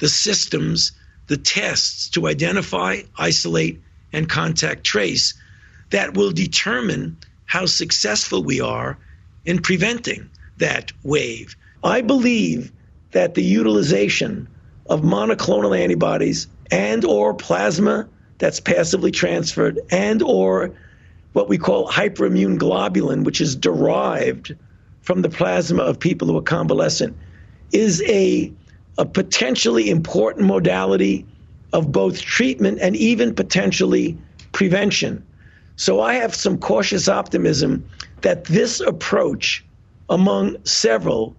the 0.00 0.08
systems, 0.08 0.92
the 1.28 1.36
tests 1.36 2.08
to 2.10 2.26
identify, 2.26 3.00
isolate, 3.16 3.80
and 4.12 4.28
contact 4.28 4.84
trace 4.84 5.34
that 5.90 6.14
will 6.14 6.30
determine 6.30 7.16
how 7.46 7.66
successful 7.66 8.42
we 8.42 8.60
are 8.60 8.98
in 9.44 9.58
preventing 9.60 10.28
that 10.58 10.92
wave. 11.02 11.56
I 11.84 12.00
believe 12.00 12.72
that 13.12 13.34
the 13.34 13.42
utilization 13.42 14.48
of 14.86 15.02
monoclonal 15.02 15.78
antibodies 15.78 16.46
and 16.70 17.04
or 17.04 17.34
plasma 17.34 18.08
that's 18.38 18.60
passively 18.60 19.10
transferred 19.10 19.78
and 19.90 20.22
or 20.22 20.72
what 21.32 21.48
we 21.48 21.58
call 21.58 21.88
hyperimmune 21.88 22.58
globulin 22.58 23.24
which 23.24 23.40
is 23.40 23.56
derived 23.56 24.54
from 25.00 25.22
the 25.22 25.28
plasma 25.28 25.82
of 25.82 25.98
people 25.98 26.28
who 26.28 26.36
are 26.36 26.42
convalescent 26.42 27.16
is 27.72 28.02
a 28.06 28.52
a 28.98 29.06
potentially 29.06 29.88
important 29.88 30.46
modality 30.46 31.26
of 31.72 31.90
both 31.90 32.20
treatment 32.20 32.78
and 32.80 32.94
even 32.96 33.34
potentially 33.34 34.16
prevention. 34.52 35.24
So 35.76 36.00
I 36.00 36.14
have 36.14 36.34
some 36.34 36.58
cautious 36.58 37.08
optimism 37.08 37.88
that 38.20 38.44
this 38.44 38.80
approach, 38.80 39.64
among 40.10 40.62
several, 40.64 41.34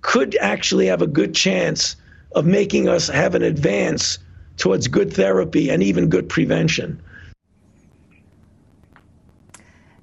could 0.00 0.36
actually 0.40 0.86
have 0.86 1.02
a 1.02 1.06
good 1.06 1.34
chance 1.34 1.96
of 2.34 2.46
making 2.46 2.88
us 2.88 3.08
have 3.08 3.34
an 3.34 3.42
advance 3.42 4.18
towards 4.56 4.88
good 4.88 5.12
therapy 5.12 5.68
and 5.68 5.82
even 5.82 6.08
good 6.08 6.28
prevention. 6.28 7.02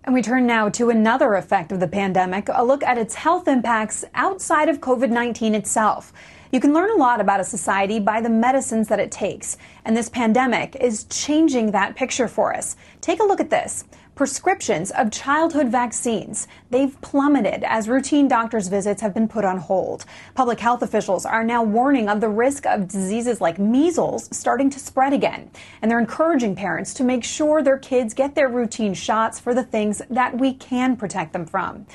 And 0.09 0.15
we 0.15 0.23
turn 0.23 0.47
now 0.47 0.69
to 0.69 0.89
another 0.89 1.35
effect 1.35 1.71
of 1.71 1.79
the 1.79 1.87
pandemic, 1.87 2.49
a 2.51 2.65
look 2.65 2.81
at 2.81 2.97
its 2.97 3.13
health 3.13 3.47
impacts 3.47 4.03
outside 4.15 4.67
of 4.67 4.79
COVID 4.79 5.11
19 5.11 5.53
itself. 5.53 6.11
You 6.51 6.59
can 6.59 6.73
learn 6.73 6.89
a 6.89 6.95
lot 6.95 7.21
about 7.21 7.39
a 7.39 7.43
society 7.43 7.99
by 7.99 8.19
the 8.19 8.27
medicines 8.27 8.87
that 8.87 8.99
it 8.99 9.11
takes, 9.11 9.55
and 9.85 9.95
this 9.95 10.09
pandemic 10.09 10.75
is 10.77 11.03
changing 11.11 11.69
that 11.73 11.95
picture 11.95 12.27
for 12.27 12.55
us. 12.55 12.75
Take 13.01 13.19
a 13.19 13.23
look 13.23 13.39
at 13.39 13.51
this. 13.51 13.83
Prescriptions 14.19 14.91
of 14.91 15.11
childhood 15.11 15.67
vaccines. 15.69 16.49
They've 16.71 16.99
plummeted 16.99 17.63
as 17.63 17.87
routine 17.87 18.27
doctor's 18.27 18.67
visits 18.67 19.01
have 19.01 19.13
been 19.13 19.29
put 19.29 19.45
on 19.45 19.59
hold. 19.59 20.03
Public 20.35 20.59
health 20.59 20.81
officials 20.81 21.25
are 21.25 21.41
now 21.41 21.63
warning 21.63 22.09
of 22.09 22.19
the 22.19 22.27
risk 22.27 22.65
of 22.65 22.89
diseases 22.89 23.39
like 23.39 23.57
measles 23.59 24.27
starting 24.35 24.69
to 24.71 24.77
spread 24.77 25.13
again. 25.13 25.49
And 25.81 25.89
they're 25.89 26.01
encouraging 26.01 26.53
parents 26.53 26.93
to 26.95 27.05
make 27.05 27.23
sure 27.23 27.63
their 27.63 27.77
kids 27.77 28.13
get 28.13 28.35
their 28.35 28.49
routine 28.49 28.93
shots 28.93 29.39
for 29.39 29.53
the 29.53 29.63
things 29.63 30.01
that 30.09 30.37
we 30.37 30.53
can 30.53 30.97
protect 30.97 31.31
them 31.31 31.45
from. 31.45 31.85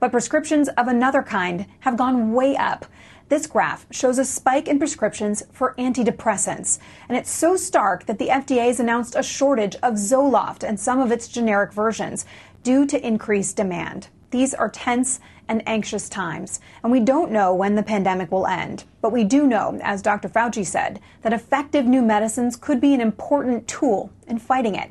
But 0.00 0.10
prescriptions 0.10 0.70
of 0.70 0.88
another 0.88 1.22
kind 1.22 1.66
have 1.80 1.98
gone 1.98 2.32
way 2.32 2.56
up. 2.56 2.86
This 3.28 3.46
graph 3.46 3.86
shows 3.90 4.18
a 4.18 4.24
spike 4.24 4.68
in 4.68 4.78
prescriptions 4.78 5.42
for 5.50 5.74
antidepressants. 5.78 6.78
And 7.08 7.16
it's 7.16 7.30
so 7.30 7.56
stark 7.56 8.04
that 8.06 8.18
the 8.18 8.28
FDA 8.28 8.66
has 8.66 8.80
announced 8.80 9.16
a 9.16 9.22
shortage 9.22 9.76
of 9.76 9.94
Zoloft 9.94 10.62
and 10.62 10.78
some 10.78 11.00
of 11.00 11.10
its 11.10 11.28
generic 11.28 11.72
versions 11.72 12.26
due 12.62 12.86
to 12.86 13.06
increased 13.06 13.56
demand. 13.56 14.08
These 14.30 14.52
are 14.52 14.68
tense 14.68 15.20
and 15.48 15.62
anxious 15.66 16.08
times, 16.08 16.60
and 16.82 16.90
we 16.90 17.00
don't 17.00 17.30
know 17.30 17.54
when 17.54 17.76
the 17.76 17.82
pandemic 17.82 18.32
will 18.32 18.46
end. 18.46 18.84
But 19.00 19.12
we 19.12 19.24
do 19.24 19.46
know, 19.46 19.78
as 19.82 20.02
Dr. 20.02 20.28
Fauci 20.28 20.66
said, 20.66 21.00
that 21.22 21.32
effective 21.32 21.86
new 21.86 22.02
medicines 22.02 22.56
could 22.56 22.80
be 22.80 22.94
an 22.94 23.00
important 23.00 23.68
tool 23.68 24.10
in 24.26 24.38
fighting 24.38 24.74
it. 24.74 24.90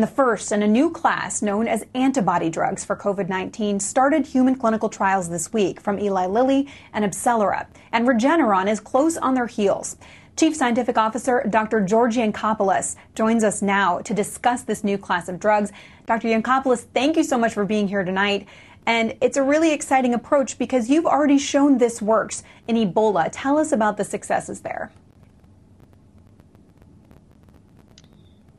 And 0.00 0.08
the 0.08 0.14
first 0.14 0.50
in 0.50 0.62
a 0.62 0.66
new 0.66 0.88
class 0.88 1.42
known 1.42 1.68
as 1.68 1.84
antibody 1.94 2.48
drugs 2.48 2.86
for 2.86 2.96
COVID 2.96 3.28
19 3.28 3.80
started 3.80 4.26
human 4.26 4.54
clinical 4.54 4.88
trials 4.88 5.28
this 5.28 5.52
week 5.52 5.78
from 5.78 5.98
Eli 5.98 6.24
Lilly 6.24 6.68
and 6.94 7.04
AbCellera. 7.04 7.66
And 7.92 8.08
Regeneron 8.08 8.66
is 8.66 8.80
close 8.80 9.18
on 9.18 9.34
their 9.34 9.46
heels. 9.46 9.98
Chief 10.38 10.56
Scientific 10.56 10.96
Officer 10.96 11.44
Dr. 11.50 11.82
George 11.82 12.16
Yancopoulos 12.16 12.96
joins 13.14 13.44
us 13.44 13.60
now 13.60 13.98
to 13.98 14.14
discuss 14.14 14.62
this 14.62 14.82
new 14.82 14.96
class 14.96 15.28
of 15.28 15.38
drugs. 15.38 15.70
Dr. 16.06 16.28
Yancopoulos, 16.28 16.86
thank 16.94 17.18
you 17.18 17.22
so 17.22 17.36
much 17.36 17.52
for 17.52 17.66
being 17.66 17.86
here 17.86 18.02
tonight. 18.02 18.48
And 18.86 19.18
it's 19.20 19.36
a 19.36 19.42
really 19.42 19.70
exciting 19.70 20.14
approach 20.14 20.56
because 20.56 20.88
you've 20.88 21.04
already 21.04 21.36
shown 21.36 21.76
this 21.76 22.00
works 22.00 22.42
in 22.66 22.76
Ebola. 22.76 23.28
Tell 23.30 23.58
us 23.58 23.70
about 23.70 23.98
the 23.98 24.04
successes 24.04 24.60
there. 24.60 24.90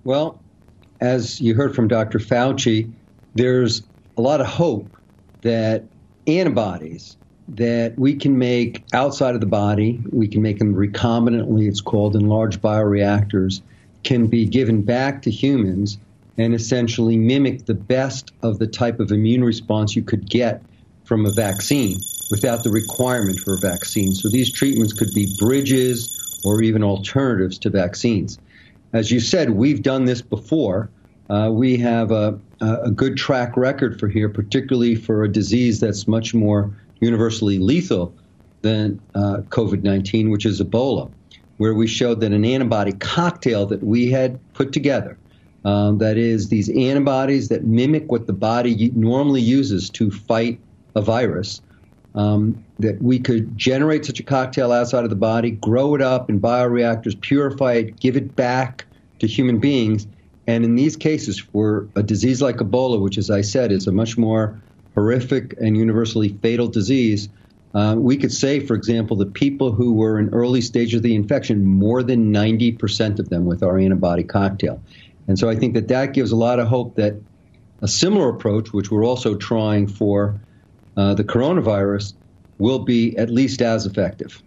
Well, 0.04 0.41
as 1.02 1.42
you 1.42 1.56
heard 1.56 1.76
from 1.76 1.88
Dr. 1.88 2.20
Fauci, 2.20 2.90
there's 3.36 3.82
a 4.18 4.22
lot 4.22 4.40
of 4.40 4.48
hope 4.48 4.88
that 5.42 5.84
antibodies 6.28 7.18
that 7.48 7.98
we 7.98 8.16
can 8.16 8.38
make 8.38 8.84
outside 8.94 9.34
of 9.36 9.42
the 9.42 9.48
body, 9.48 10.02
we 10.12 10.28
can 10.28 10.42
make 10.42 10.60
them 10.60 10.74
recombinantly, 10.74 11.68
it's 11.68 11.82
called, 11.82 12.16
in 12.16 12.28
large 12.28 12.62
bioreactors, 12.62 13.62
can 14.04 14.28
be 14.28 14.46
given 14.46 14.82
back 14.82 15.22
to 15.24 15.32
humans 15.32 15.98
and 16.38 16.54
essentially 16.54 17.18
mimic 17.18 17.66
the 17.66 17.74
best 17.74 18.32
of 18.42 18.60
the 18.60 18.68
type 18.68 19.00
of 19.00 19.12
immune 19.12 19.44
response 19.44 19.96
you 19.96 20.02
could 20.02 20.30
get 20.30 20.62
from 21.04 21.26
a 21.26 21.32
vaccine 21.32 22.00
without 22.30 22.64
the 22.64 22.70
requirement 22.70 23.40
for 23.40 23.56
a 23.56 23.58
vaccine. 23.58 24.14
So 24.14 24.30
these 24.30 24.52
treatments 24.52 24.94
could 24.94 25.14
be 25.14 25.36
bridges 25.38 26.42
or 26.46 26.62
even 26.62 26.84
alternatives 26.84 27.58
to 27.60 27.70
vaccines. 27.70 28.40
As 28.94 29.12
you 29.12 29.20
said, 29.20 29.52
we've 29.52 29.82
done 29.82 30.06
this 30.06 30.22
before. 30.22 30.90
Uh, 31.30 31.50
we 31.52 31.78
have 31.78 32.12
a, 32.12 32.38
a 32.60 32.92
good 32.92 33.16
track 33.16 33.56
record 33.56 33.98
for 34.00 34.10
here, 34.10 34.28
particularly 34.28 34.96
for 34.96 35.24
a 35.24 35.32
disease 35.32 35.80
that's 35.80 36.08
much 36.08 36.34
more 36.34 36.76
universally 37.00 37.58
lethal 37.58 38.14
than 38.62 39.00
uh, 39.16 39.38
COVID 39.50 39.84
19, 39.84 40.30
which 40.30 40.46
is 40.46 40.62
Ebola, 40.62 41.10
where 41.58 41.74
we 41.74 41.88
showed 41.88 42.20
that 42.20 42.34
an 42.34 42.44
antibody 42.44 42.92
cocktail 42.94 43.66
that 43.68 43.82
we 43.82 44.12
had 44.12 44.40
put 44.54 44.74
together, 44.74 45.18
um, 45.64 45.98
that 46.00 46.18
is, 46.18 46.50
these 46.50 46.70
antibodies 46.70 47.48
that 47.48 47.64
mimic 47.64 48.12
what 48.12 48.28
the 48.28 48.34
body 48.34 48.92
normally 48.94 49.42
uses 49.42 49.90
to 49.92 50.12
fight 50.12 50.60
a 50.96 51.02
virus, 51.02 51.62
um, 52.16 52.64
that 52.80 53.02
we 53.02 53.20
could 53.20 53.58
generate 53.58 54.06
such 54.06 54.20
a 54.20 54.24
cocktail 54.24 54.72
outside 54.72 55.04
of 55.04 55.10
the 55.10 55.16
body, 55.16 55.52
grow 55.52 55.96
it 55.96 56.02
up 56.02 56.30
in 56.30 56.40
bioreactors, 56.40 57.20
purify 57.20 57.74
it, 57.74 58.00
give 58.00 58.18
it 58.18 58.36
back 58.36 58.86
to 59.20 59.28
human 59.28 59.60
beings. 59.60 60.08
And 60.48 60.66
in 60.66 60.76
these 60.76 60.98
cases, 60.98 61.40
for 61.40 61.88
a 61.96 62.04
disease 62.04 62.42
like 62.42 62.58
Ebola, 62.58 63.00
which, 63.00 63.18
as 63.18 63.30
I 63.30 63.42
said, 63.42 63.72
is 63.72 63.88
a 63.88 63.92
much 63.92 64.18
more 64.18 64.62
horrific 64.96 65.56
and 65.62 65.78
universally 65.78 66.30
fatal 66.42 66.68
disease, 66.68 67.30
uh, 67.74 67.96
we 67.98 68.18
could 68.18 68.34
say, 68.34 68.60
for 68.60 68.74
example, 68.74 69.16
the 69.16 69.26
people 69.26 69.72
who 69.72 69.94
were 69.94 70.20
in 70.20 70.30
early 70.34 70.60
stage 70.60 70.94
of 70.94 71.04
the 71.04 71.16
infection, 71.16 71.66
more 71.66 72.04
than 72.04 72.34
90% 72.34 73.20
of 73.20 73.30
them 73.30 73.46
with 73.46 73.64
our 73.64 73.80
antibody 73.80 74.24
cocktail. 74.24 74.82
And 75.28 75.40
so 75.40 75.50
I 75.50 75.56
think 75.56 75.76
that 75.76 75.88
that 75.88 76.14
gives 76.14 76.32
a 76.32 76.36
lot 76.36 76.60
of 76.60 76.68
hope 76.68 76.96
that 76.96 77.16
a 77.82 77.88
similar 77.88 78.30
approach, 78.30 78.74
which 78.74 78.92
we're 78.92 79.06
also 79.06 79.36
trying 79.36 79.88
for 79.88 80.42
uh, 80.98 81.14
the 81.14 81.24
coronavirus, 81.24 82.14
will 82.58 82.80
be 82.80 83.18
at 83.18 83.30
least 83.30 83.62
as 83.62 83.86
effective. 83.86 84.42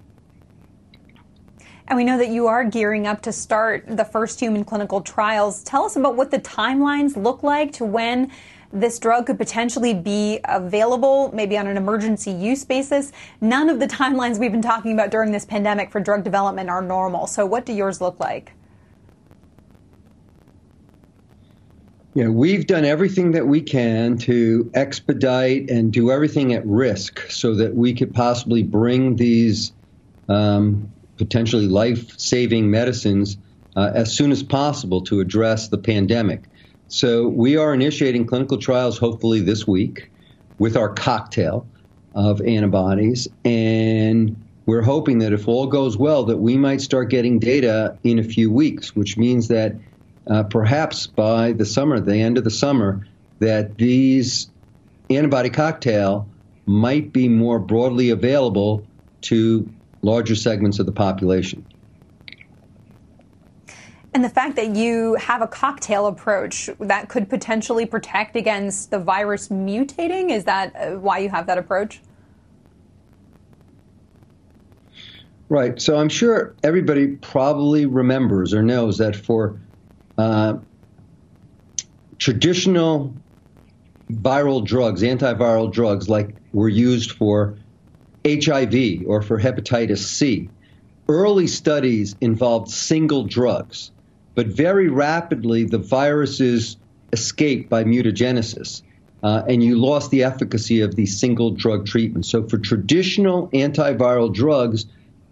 And 1.88 1.96
we 1.98 2.04
know 2.04 2.16
that 2.16 2.28
you 2.28 2.46
are 2.46 2.64
gearing 2.64 3.06
up 3.06 3.20
to 3.22 3.32
start 3.32 3.84
the 3.86 4.04
first 4.04 4.40
human 4.40 4.64
clinical 4.64 5.02
trials. 5.02 5.62
Tell 5.64 5.84
us 5.84 5.96
about 5.96 6.16
what 6.16 6.30
the 6.30 6.38
timelines 6.38 7.16
look 7.16 7.42
like 7.42 7.72
to 7.72 7.84
when 7.84 8.30
this 8.72 8.98
drug 8.98 9.26
could 9.26 9.38
potentially 9.38 9.94
be 9.94 10.40
available, 10.44 11.30
maybe 11.34 11.58
on 11.58 11.66
an 11.66 11.76
emergency 11.76 12.30
use 12.30 12.64
basis. 12.64 13.12
None 13.40 13.68
of 13.68 13.80
the 13.80 13.86
timelines 13.86 14.38
we've 14.38 14.50
been 14.50 14.62
talking 14.62 14.92
about 14.92 15.10
during 15.10 15.30
this 15.30 15.44
pandemic 15.44 15.90
for 15.90 16.00
drug 16.00 16.24
development 16.24 16.70
are 16.70 16.82
normal. 16.82 17.26
So, 17.26 17.44
what 17.46 17.66
do 17.66 17.72
yours 17.72 18.00
look 18.00 18.18
like? 18.18 18.52
Yeah, 22.14 22.28
we've 22.28 22.64
done 22.64 22.84
everything 22.84 23.32
that 23.32 23.48
we 23.48 23.60
can 23.60 24.18
to 24.18 24.70
expedite 24.72 25.68
and 25.68 25.92
do 25.92 26.12
everything 26.12 26.52
at 26.52 26.64
risk 26.64 27.28
so 27.28 27.56
that 27.56 27.74
we 27.74 27.92
could 27.92 28.14
possibly 28.14 28.62
bring 28.62 29.16
these 29.16 29.72
um, 30.28 30.92
potentially 31.16 31.66
life 31.66 32.16
saving 32.16 32.70
medicines 32.70 33.36
uh, 33.74 33.90
as 33.94 34.16
soon 34.16 34.30
as 34.30 34.44
possible 34.44 35.00
to 35.02 35.18
address 35.18 35.68
the 35.68 35.78
pandemic. 35.78 36.44
So 36.86 37.26
we 37.26 37.56
are 37.56 37.74
initiating 37.74 38.26
clinical 38.26 38.58
trials 38.58 38.96
hopefully 38.96 39.40
this 39.40 39.66
week 39.66 40.08
with 40.58 40.76
our 40.76 40.90
cocktail 40.90 41.66
of 42.14 42.40
antibodies. 42.42 43.26
And 43.44 44.36
we're 44.66 44.82
hoping 44.82 45.18
that 45.18 45.32
if 45.32 45.48
all 45.48 45.66
goes 45.66 45.96
well, 45.96 46.22
that 46.26 46.36
we 46.36 46.56
might 46.56 46.80
start 46.80 47.10
getting 47.10 47.40
data 47.40 47.98
in 48.04 48.20
a 48.20 48.22
few 48.22 48.52
weeks, 48.52 48.94
which 48.94 49.16
means 49.16 49.48
that 49.48 49.74
uh, 50.28 50.42
perhaps 50.44 51.06
by 51.06 51.52
the 51.52 51.66
summer, 51.66 52.00
the 52.00 52.16
end 52.16 52.38
of 52.38 52.44
the 52.44 52.50
summer, 52.50 53.06
that 53.40 53.76
these 53.76 54.50
antibody 55.10 55.50
cocktail 55.50 56.28
might 56.66 57.12
be 57.12 57.28
more 57.28 57.58
broadly 57.58 58.10
available 58.10 58.86
to 59.20 59.68
larger 60.02 60.34
segments 60.34 60.78
of 60.78 60.86
the 60.86 60.92
population. 60.92 61.64
And 64.14 64.24
the 64.24 64.30
fact 64.30 64.54
that 64.56 64.76
you 64.76 65.16
have 65.16 65.42
a 65.42 65.46
cocktail 65.48 66.06
approach 66.06 66.70
that 66.78 67.08
could 67.08 67.28
potentially 67.28 67.84
protect 67.84 68.36
against 68.36 68.92
the 68.92 68.98
virus 68.98 69.48
mutating, 69.48 70.30
is 70.30 70.44
that 70.44 70.74
uh, 70.76 70.92
why 71.00 71.18
you 71.18 71.28
have 71.30 71.46
that 71.48 71.58
approach? 71.58 72.00
Right. 75.48 75.80
So 75.82 75.96
I'm 75.96 76.08
sure 76.08 76.54
everybody 76.62 77.08
probably 77.08 77.86
remembers 77.86 78.54
or 78.54 78.62
knows 78.62 78.98
that 78.98 79.16
for 79.16 79.58
uh, 80.18 80.54
traditional 82.18 83.14
viral 84.10 84.64
drugs, 84.64 85.02
antiviral 85.02 85.72
drugs, 85.72 86.08
like 86.08 86.34
were 86.52 86.68
used 86.68 87.12
for 87.12 87.56
HIV 88.26 89.02
or 89.06 89.22
for 89.22 89.38
hepatitis 89.38 89.98
C. 89.98 90.50
Early 91.08 91.46
studies 91.46 92.16
involved 92.20 92.70
single 92.70 93.24
drugs, 93.24 93.90
but 94.34 94.46
very 94.46 94.88
rapidly 94.88 95.64
the 95.64 95.78
viruses 95.78 96.76
escaped 97.12 97.68
by 97.68 97.84
mutagenesis, 97.84 98.82
uh, 99.22 99.42
and 99.48 99.62
you 99.62 99.78
lost 99.78 100.10
the 100.10 100.24
efficacy 100.24 100.80
of 100.80 100.96
these 100.96 101.18
single 101.18 101.50
drug 101.50 101.86
treatments. 101.86 102.28
So, 102.28 102.46
for 102.48 102.58
traditional 102.58 103.48
antiviral 103.48 104.32
drugs, 104.32 104.86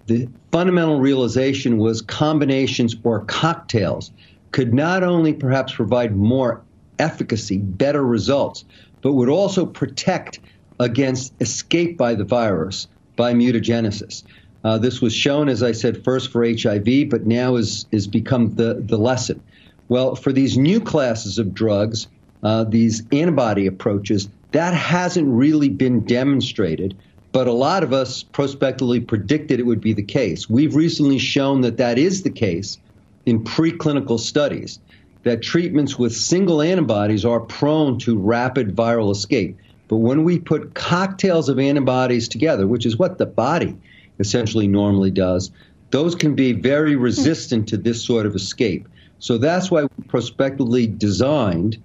the 0.07 0.29
fundamental 0.51 1.01
realization 1.01 1.79
was 1.79 2.03
combinations 2.03 2.95
or 3.05 3.25
cocktails 3.25 4.11
could 4.53 4.73
not 4.73 5.03
only 5.03 5.33
perhaps 5.33 5.75
provide 5.75 6.15
more 6.15 6.63
efficacy, 6.99 7.59
better 7.59 8.05
results, 8.05 8.65
but 9.01 9.13
would 9.13 9.29
also 9.29 9.67
protect 9.67 10.39
against 10.79 11.33
escape 11.41 11.97
by 11.97 12.15
the 12.15 12.25
virus 12.25 12.87
by 13.17 13.33
mutagenesis. 13.33 14.23
Uh, 14.65 14.79
this 14.79 15.01
was 15.01 15.13
shown, 15.13 15.49
as 15.49 15.63
I 15.63 15.73
said, 15.73 16.05
first 16.05 16.31
for 16.31 16.47
HIV, 16.47 17.09
but 17.11 17.27
now 17.27 17.57
is, 17.57 17.87
is 17.91 18.07
become 18.07 18.55
the, 18.55 18.75
the 18.75 18.97
lesson. 18.97 19.43
Well, 19.89 20.15
for 20.15 20.33
these 20.33 20.57
new 20.57 20.81
classes 20.81 21.39
of 21.39 21.53
drugs, 21.53 22.07
uh, 22.43 22.65
these 22.65 23.03
antibody 23.11 23.67
approaches, 23.67 24.29
that 24.53 24.75
hasn't 24.75 25.29
really 25.29 25.69
been 25.69 26.01
demonstrated, 26.01 26.97
but 27.33 27.49
a 27.49 27.53
lot 27.53 27.83
of 27.83 27.93
us 27.93 28.23
prospectively 28.23 29.01
predicted 29.01 29.59
it 29.59 29.67
would 29.67 29.81
be 29.81 29.93
the 29.93 30.03
case. 30.03 30.49
We've 30.49 30.77
recently 30.77 31.19
shown 31.19 31.63
that 31.63 31.79
that 31.79 31.99
is 31.99 32.23
the 32.23 32.31
case 32.31 32.79
in 33.27 33.43
preclinical 33.45 34.19
studies 34.19 34.79
that 35.23 35.43
treatments 35.43 35.99
with 35.99 36.15
single 36.15 36.61
antibodies 36.61 37.25
are 37.25 37.41
prone 37.41 37.99
to 38.01 38.19
rapid 38.19 38.75
viral 38.75 39.13
escape. 39.13 39.57
But 39.89 39.99
when 39.99 40.25
we 40.25 40.39
put 40.39 40.75
cocktails 40.75 41.49
of 41.49 41.59
antibodies 41.59 42.29
together, 42.29 42.67
which 42.67 42.87
is 42.87 42.97
what 42.97 43.19
the 43.19 43.27
body 43.27 43.77
essentially 44.19 44.67
normally 44.67 45.11
does, 45.11 45.51
those 45.91 46.15
can 46.15 46.35
be 46.35 46.53
very 46.53 46.95
hmm. 46.95 47.03
resistant 47.03 47.69
to 47.69 47.77
this 47.77 48.05
sort 48.05 48.27
of 48.27 48.35
escape. 48.35 48.89
So 49.19 49.39
that's 49.39 49.71
why 49.71 49.83
we 49.83 50.05
prospectively 50.09 50.87
designed 50.87 51.81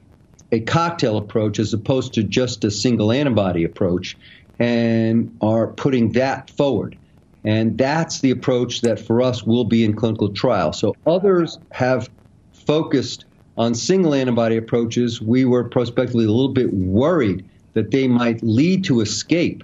a 0.51 0.61
cocktail 0.61 1.17
approach 1.17 1.59
as 1.59 1.73
opposed 1.73 2.13
to 2.13 2.23
just 2.23 2.63
a 2.63 2.71
single 2.71 3.11
antibody 3.11 3.63
approach 3.63 4.17
and 4.59 5.35
are 5.41 5.67
putting 5.67 6.13
that 6.13 6.49
forward. 6.51 6.97
And 7.43 7.77
that's 7.77 8.19
the 8.19 8.31
approach 8.31 8.81
that 8.81 8.99
for 8.99 9.21
us 9.21 9.43
will 9.43 9.63
be 9.63 9.83
in 9.83 9.95
clinical 9.95 10.29
trial. 10.29 10.73
So 10.73 10.95
others 11.05 11.59
have 11.71 12.09
focused 12.51 13.25
on 13.57 13.73
single 13.73 14.13
antibody 14.13 14.57
approaches. 14.57 15.21
We 15.21 15.45
were 15.45 15.63
prospectively 15.63 16.25
a 16.25 16.31
little 16.31 16.53
bit 16.53 16.73
worried 16.73 17.47
that 17.73 17.91
they 17.91 18.07
might 18.07 18.41
lead 18.43 18.83
to 18.85 19.01
escape 19.01 19.63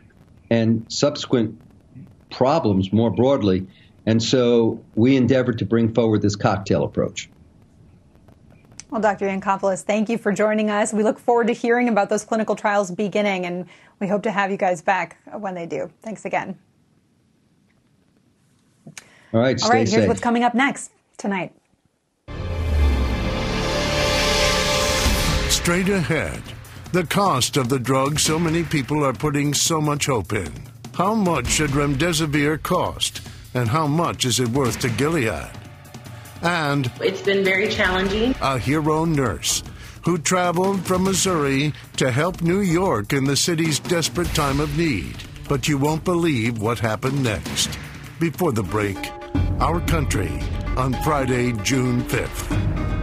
and 0.50 0.86
subsequent 0.88 1.60
problems 2.30 2.94
more 2.94 3.12
broadly. 3.12 3.68
And 4.06 4.22
so 4.22 4.84
we 4.96 5.16
endeavored 5.16 5.58
to 5.60 5.66
bring 5.66 5.94
forward 5.94 6.22
this 6.22 6.36
cocktail 6.36 6.84
approach. 6.84 7.30
Well, 8.90 9.02
Dr. 9.02 9.26
Yancopoulos, 9.26 9.82
thank 9.82 10.08
you 10.08 10.20
for 10.20 10.32
joining 10.32 10.70
us. 10.70 10.94
We 10.94 11.02
look 11.02 11.18
forward 11.18 11.48
to 11.48 11.54
hearing 11.54 11.90
about 11.90 12.10
those 12.10 12.24
clinical 12.24 12.56
trials 12.56 12.92
beginning, 12.92 13.46
and 13.48 13.66
we 14.00 14.08
hope 14.08 14.22
to 14.24 14.32
have 14.32 14.52
you 14.52 14.58
guys 14.58 14.84
back 14.84 15.18
when 15.40 15.56
they 15.56 15.66
do. 15.66 15.90
Thanks 16.04 16.26
again. 16.26 16.60
All 19.34 19.40
right. 19.40 19.62
All 19.64 19.70
right. 19.70 19.88
Safe. 19.88 19.96
Here's 19.96 20.08
what's 20.08 20.20
coming 20.22 20.44
up 20.44 20.54
next 20.54 20.92
tonight. 21.18 21.54
Straight 25.50 25.90
ahead, 25.90 26.42
the 26.92 27.06
cost 27.06 27.58
of 27.58 27.70
the 27.70 27.80
drug 27.80 28.20
so 28.20 28.38
many 28.38 28.64
people 28.64 29.04
are 29.04 29.14
putting 29.14 29.54
so 29.54 29.80
much 29.80 30.08
hope 30.08 30.34
in. 30.34 30.52
How 30.94 31.14
much 31.16 31.48
should 31.48 31.72
remdesivir 31.72 32.62
cost, 32.62 33.22
and 33.54 33.70
how 33.70 33.88
much 33.88 34.26
is 34.26 34.40
it 34.40 34.50
worth 34.50 34.80
to 34.82 34.90
Gilead? 34.90 35.50
And 36.42 36.92
it's 37.00 37.22
been 37.22 37.44
very 37.44 37.70
challenging. 37.70 38.36
A 38.42 38.60
hero 38.60 39.06
nurse 39.06 39.64
who 40.04 40.18
traveled 40.18 40.86
from 40.86 41.06
Missouri 41.06 41.74
to 41.96 42.12
help 42.12 42.42
New 42.42 42.60
York 42.60 43.14
in 43.14 43.24
the 43.24 43.38
city's 43.38 43.80
desperate 43.80 44.28
time 44.36 44.60
of 44.60 44.78
need. 44.78 45.16
But 45.48 45.68
you 45.68 45.78
won't 45.78 46.04
believe 46.04 46.62
what 46.62 46.80
happened 46.80 47.24
next. 47.24 47.78
Before 48.20 48.52
the 48.52 48.64
break, 48.64 48.98
our 49.60 49.80
country 49.82 50.32
on 50.78 50.94
Friday, 51.04 51.52
June 51.64 52.02
5th. 52.04 53.03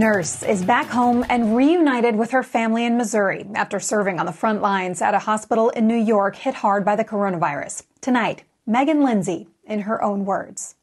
Nurse 0.00 0.42
is 0.42 0.64
back 0.64 0.86
home 0.86 1.26
and 1.28 1.54
reunited 1.54 2.16
with 2.16 2.30
her 2.30 2.42
family 2.42 2.86
in 2.86 2.96
Missouri 2.96 3.44
after 3.54 3.78
serving 3.78 4.18
on 4.18 4.24
the 4.24 4.32
front 4.32 4.62
lines 4.62 5.02
at 5.02 5.12
a 5.12 5.18
hospital 5.18 5.68
in 5.70 5.86
New 5.86 5.94
York 5.94 6.36
hit 6.36 6.54
hard 6.54 6.86
by 6.86 6.96
the 6.96 7.04
coronavirus. 7.04 7.82
Tonight, 8.00 8.42
Megan 8.66 9.04
Lindsay 9.04 9.46
in 9.66 9.80
her 9.80 10.02
own 10.02 10.24
words. 10.24 10.74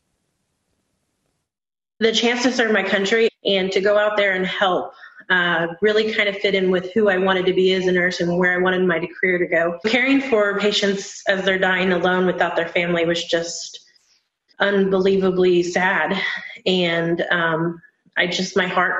The 1.97 2.11
chance 2.11 2.43
to 2.43 2.51
serve 2.51 2.71
my 2.71 2.83
country 2.83 3.27
and 3.43 3.71
to 3.71 3.81
go 3.81 3.97
out 3.97 4.17
there 4.17 4.33
and 4.33 4.45
help 4.45 4.93
uh, 5.31 5.65
really 5.81 6.13
kind 6.13 6.29
of 6.29 6.37
fit 6.37 6.53
in 6.53 6.69
with 6.69 6.93
who 6.93 7.09
I 7.09 7.17
wanted 7.17 7.47
to 7.47 7.53
be 7.53 7.73
as 7.73 7.87
a 7.87 7.91
nurse 7.91 8.19
and 8.19 8.37
where 8.37 8.53
I 8.53 8.61
wanted 8.61 8.83
my 8.83 8.99
career 9.19 9.39
to 9.39 9.47
go. 9.47 9.79
Caring 9.87 10.21
for 10.21 10.59
patients 10.59 11.23
as 11.27 11.43
they're 11.43 11.57
dying 11.57 11.91
alone 11.91 12.27
without 12.27 12.55
their 12.55 12.67
family 12.67 13.03
was 13.03 13.23
just 13.23 13.79
unbelievably 14.59 15.63
sad. 15.63 16.21
And 16.67 17.25
um, 17.31 17.81
I 18.17 18.27
just, 18.27 18.57
my 18.57 18.67
heart 18.67 18.95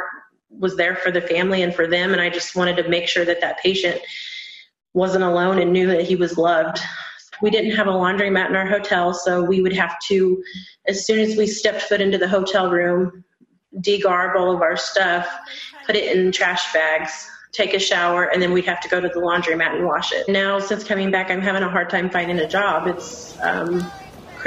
was 0.50 0.78
there 0.78 0.96
for 0.96 1.12
the 1.12 1.22
family 1.22 1.62
and 1.62 1.74
for 1.74 1.88
them. 1.88 2.14
And 2.14 2.22
I 2.22 2.30
just 2.30 2.56
wanted 2.56 2.78
to 2.78 2.90
make 2.90 3.08
sure 3.08 3.26
that 3.26 3.42
that 3.42 3.60
patient 3.60 4.00
wasn't 4.94 5.24
alone 5.24 5.60
and 5.60 5.74
knew 5.74 5.88
that 5.88 6.06
he 6.06 6.16
was 6.16 6.38
loved. 6.38 6.80
We 7.42 7.52
didn't 7.52 7.76
have 7.76 7.88
a 7.88 7.92
laundromat 7.92 8.50
in 8.50 8.56
our 8.56 8.66
hotel, 8.66 9.14
so 9.14 9.44
we 9.44 9.62
would 9.62 9.74
have 9.74 9.96
to, 10.08 10.42
as 10.88 11.06
soon 11.06 11.20
as 11.20 11.38
we 11.38 11.46
stepped 11.46 11.84
foot 11.84 12.02
into 12.02 12.18
the 12.18 12.28
hotel 12.28 12.72
room, 12.72 13.24
degarb 13.76 14.36
all 14.36 14.56
of 14.56 14.62
our 14.62 14.76
stuff, 14.76 15.30
put 15.86 15.96
it 15.96 16.18
in 16.18 16.32
trash 16.32 16.74
bags, 16.74 17.30
take 17.52 17.76
a 17.76 17.80
shower, 17.80 18.26
and 18.26 18.42
then 18.42 18.54
we'd 18.54 18.66
have 18.66 18.82
to 18.82 18.90
go 18.90 19.00
to 19.00 19.08
the 19.08 19.20
laundromat 19.20 19.76
and 19.76 19.86
wash 19.86 20.12
it. 20.12 20.28
Now, 20.28 20.60
since 20.60 20.84
coming 20.84 21.12
back, 21.12 21.30
I'm 21.30 21.42
having 21.42 21.62
a 21.62 21.70
hard 21.70 21.90
time 21.92 22.10
finding 22.10 22.40
a 22.40 22.48
job. 22.48 22.88
It's 22.88 23.40
um, 23.42 23.90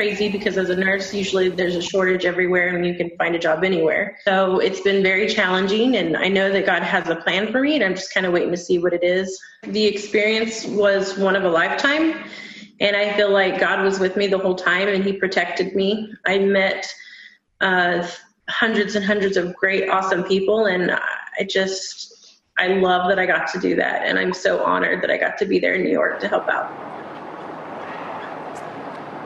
crazy 0.01 0.31
because 0.31 0.57
as 0.57 0.71
a 0.71 0.75
nurse, 0.75 1.13
usually 1.13 1.51
there's 1.51 1.77
a 1.77 1.83
shortage 1.83 2.25
everywhere 2.25 2.75
and 2.75 2.87
you 2.87 2.95
can 2.95 3.11
find 3.19 3.35
a 3.35 3.39
job 3.39 3.63
anywhere. 3.63 4.17
So 4.25 4.59
it's 4.59 4.81
been 4.81 5.03
very 5.03 5.29
challenging, 5.29 5.99
and 5.99 6.17
I 6.17 6.27
know 6.27 6.51
that 6.51 6.65
God 6.65 6.83
has 6.83 7.07
a 7.11 7.17
plan 7.17 7.53
for 7.53 7.61
me, 7.61 7.75
and 7.75 7.85
I'm 7.85 7.95
just 7.95 8.15
kind 8.15 8.25
of 8.25 8.33
waiting 8.33 8.51
to 8.51 8.57
see 8.57 8.79
what 8.79 8.95
it 8.95 9.05
is. 9.05 9.39
The 9.65 9.85
experience 9.85 10.65
was 10.65 11.19
one 11.19 11.37
of 11.37 11.45
a 11.45 11.51
lifetime, 11.51 12.15
and 12.81 12.97
I 12.97 13.15
feel 13.15 13.31
like 13.31 13.61
God 13.61 13.85
was 13.85 13.99
with 13.99 14.17
me 14.17 14.27
the 14.27 14.39
whole 14.39 14.55
time 14.55 14.89
and 14.89 15.05
He 15.05 15.13
protected 15.13 15.77
me. 15.77 16.11
I 16.25 16.39
met 16.39 16.91
uh, 17.61 18.09
hundreds 18.49 18.95
and 18.97 19.05
hundreds 19.05 19.37
of 19.37 19.55
great, 19.55 19.91
awesome 19.91 20.25
people, 20.25 20.65
and 20.65 20.93
I 20.93 21.45
just 21.47 22.41
I 22.57 22.69
love 22.69 23.11
that 23.11 23.19
I 23.19 23.27
got 23.27 23.53
to 23.53 23.61
do 23.61 23.77
that, 23.77 24.07
and 24.07 24.19
I'm 24.19 24.33
so 24.33 24.65
honored 24.65 25.03
that 25.03 25.11
I 25.11 25.19
got 25.19 25.37
to 25.41 25.45
be 25.45 25.59
there 25.59 25.75
in 25.75 25.83
New 25.83 25.93
York 25.93 26.21
to 26.21 26.29
help 26.29 26.49
out. 26.49 26.69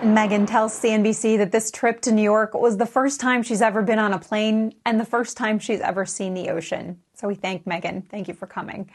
Megan 0.04 0.44
tells 0.44 0.78
CNBC 0.78 1.38
that 1.38 1.50
this 1.50 1.70
trip 1.70 2.02
to 2.02 2.12
New 2.12 2.22
York 2.22 2.52
was 2.52 2.76
the 2.76 2.84
first 2.84 3.20
time 3.20 3.42
she's 3.42 3.62
ever 3.62 3.80
been 3.80 3.98
on 3.98 4.12
a 4.12 4.18
plane 4.18 4.74
and 4.84 5.00
the 5.00 5.04
first 5.06 5.36
time 5.36 5.58
she's 5.58 5.80
ever 5.80 6.04
seen 6.04 6.34
the 6.34 6.50
ocean. 6.50 7.00
So 7.14 7.26
we 7.26 7.34
thank 7.34 7.66
Megan. 7.66 8.02
Thank 8.02 8.28
you 8.28 8.34
for 8.34 8.46
coming. 8.46 8.90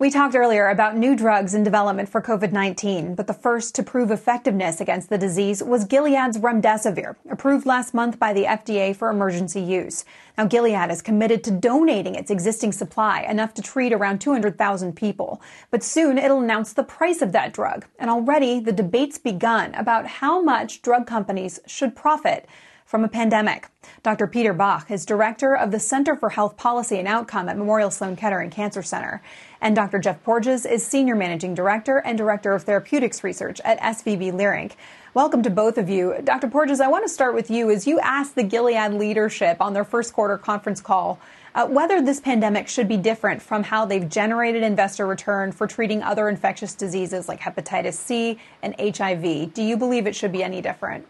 We 0.00 0.10
talked 0.10 0.36
earlier 0.36 0.68
about 0.68 0.96
new 0.96 1.16
drugs 1.16 1.54
in 1.54 1.64
development 1.64 2.08
for 2.08 2.22
COVID-19, 2.22 3.16
but 3.16 3.26
the 3.26 3.34
first 3.34 3.74
to 3.74 3.82
prove 3.82 4.12
effectiveness 4.12 4.80
against 4.80 5.08
the 5.08 5.18
disease 5.18 5.60
was 5.60 5.86
Gilead's 5.86 6.38
remdesivir, 6.38 7.16
approved 7.28 7.66
last 7.66 7.94
month 7.94 8.16
by 8.16 8.32
the 8.32 8.44
FDA 8.44 8.94
for 8.94 9.10
emergency 9.10 9.60
use. 9.60 10.04
Now, 10.36 10.46
Gilead 10.46 10.92
is 10.92 11.02
committed 11.02 11.42
to 11.42 11.50
donating 11.50 12.14
its 12.14 12.30
existing 12.30 12.70
supply, 12.70 13.22
enough 13.22 13.54
to 13.54 13.62
treat 13.62 13.92
around 13.92 14.20
200,000 14.20 14.94
people. 14.94 15.42
But 15.72 15.82
soon 15.82 16.16
it'll 16.16 16.42
announce 16.42 16.72
the 16.72 16.84
price 16.84 17.20
of 17.20 17.32
that 17.32 17.52
drug. 17.52 17.84
And 17.98 18.08
already 18.08 18.60
the 18.60 18.70
debate's 18.70 19.18
begun 19.18 19.74
about 19.74 20.06
how 20.06 20.40
much 20.40 20.80
drug 20.80 21.08
companies 21.08 21.58
should 21.66 21.96
profit 21.96 22.46
from 22.88 23.04
a 23.04 23.08
pandemic. 23.08 23.68
Dr. 24.02 24.26
Peter 24.26 24.54
Bach 24.54 24.90
is 24.90 25.04
director 25.04 25.54
of 25.54 25.72
the 25.72 25.78
Center 25.78 26.16
for 26.16 26.30
Health 26.30 26.56
Policy 26.56 26.98
and 26.98 27.06
Outcome 27.06 27.50
at 27.50 27.58
Memorial 27.58 27.90
Sloan 27.90 28.16
Kettering 28.16 28.48
Cancer 28.48 28.82
Center. 28.82 29.20
And 29.60 29.76
Dr. 29.76 29.98
Jeff 29.98 30.24
Porges 30.24 30.64
is 30.64 30.86
senior 30.86 31.14
managing 31.14 31.54
director 31.54 31.98
and 31.98 32.16
director 32.16 32.54
of 32.54 32.62
therapeutics 32.62 33.22
research 33.22 33.60
at 33.62 33.78
SVB 33.80 34.32
Leerink. 34.32 34.72
Welcome 35.12 35.42
to 35.42 35.50
both 35.50 35.76
of 35.76 35.90
you. 35.90 36.14
Dr. 36.24 36.48
Porges, 36.48 36.80
I 36.80 36.88
want 36.88 37.04
to 37.04 37.10
start 37.10 37.34
with 37.34 37.50
you 37.50 37.70
as 37.70 37.86
you 37.86 38.00
asked 38.00 38.36
the 38.36 38.42
Gilead 38.42 38.94
leadership 38.94 39.58
on 39.60 39.74
their 39.74 39.84
first 39.84 40.14
quarter 40.14 40.38
conference 40.38 40.80
call 40.80 41.20
uh, 41.54 41.66
whether 41.66 42.00
this 42.00 42.20
pandemic 42.20 42.68
should 42.68 42.88
be 42.88 42.96
different 42.96 43.42
from 43.42 43.64
how 43.64 43.84
they've 43.84 44.08
generated 44.08 44.62
investor 44.62 45.06
return 45.06 45.52
for 45.52 45.66
treating 45.66 46.02
other 46.02 46.26
infectious 46.26 46.74
diseases 46.74 47.28
like 47.28 47.40
hepatitis 47.40 47.94
C 47.94 48.38
and 48.62 48.74
HIV. 48.80 49.52
Do 49.52 49.62
you 49.62 49.76
believe 49.76 50.06
it 50.06 50.16
should 50.16 50.32
be 50.32 50.42
any 50.42 50.62
different? 50.62 51.06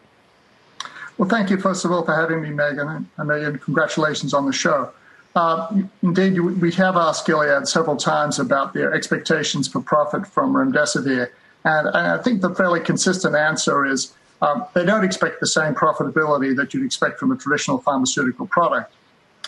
Well, 1.18 1.28
thank 1.28 1.50
you, 1.50 1.58
first 1.58 1.84
of 1.84 1.90
all, 1.90 2.04
for 2.04 2.14
having 2.14 2.40
me, 2.42 2.50
Megan, 2.50 2.88
and, 2.88 3.30
and 3.30 3.60
congratulations 3.60 4.32
on 4.32 4.46
the 4.46 4.52
show. 4.52 4.92
Uh, 5.34 5.82
indeed, 6.02 6.38
we 6.38 6.72
have 6.72 6.96
asked 6.96 7.26
Gilead 7.26 7.66
several 7.66 7.96
times 7.96 8.38
about 8.38 8.72
their 8.72 8.94
expectations 8.94 9.66
for 9.68 9.80
profit 9.80 10.26
from 10.26 10.54
remdesivir, 10.54 11.28
and 11.64 11.88
I 11.88 12.18
think 12.22 12.40
the 12.40 12.54
fairly 12.54 12.80
consistent 12.80 13.34
answer 13.34 13.84
is 13.84 14.14
um, 14.40 14.64
they 14.74 14.84
don't 14.84 15.04
expect 15.04 15.40
the 15.40 15.46
same 15.46 15.74
profitability 15.74 16.56
that 16.56 16.72
you'd 16.72 16.86
expect 16.86 17.18
from 17.18 17.32
a 17.32 17.36
traditional 17.36 17.78
pharmaceutical 17.78 18.46
product. 18.46 18.94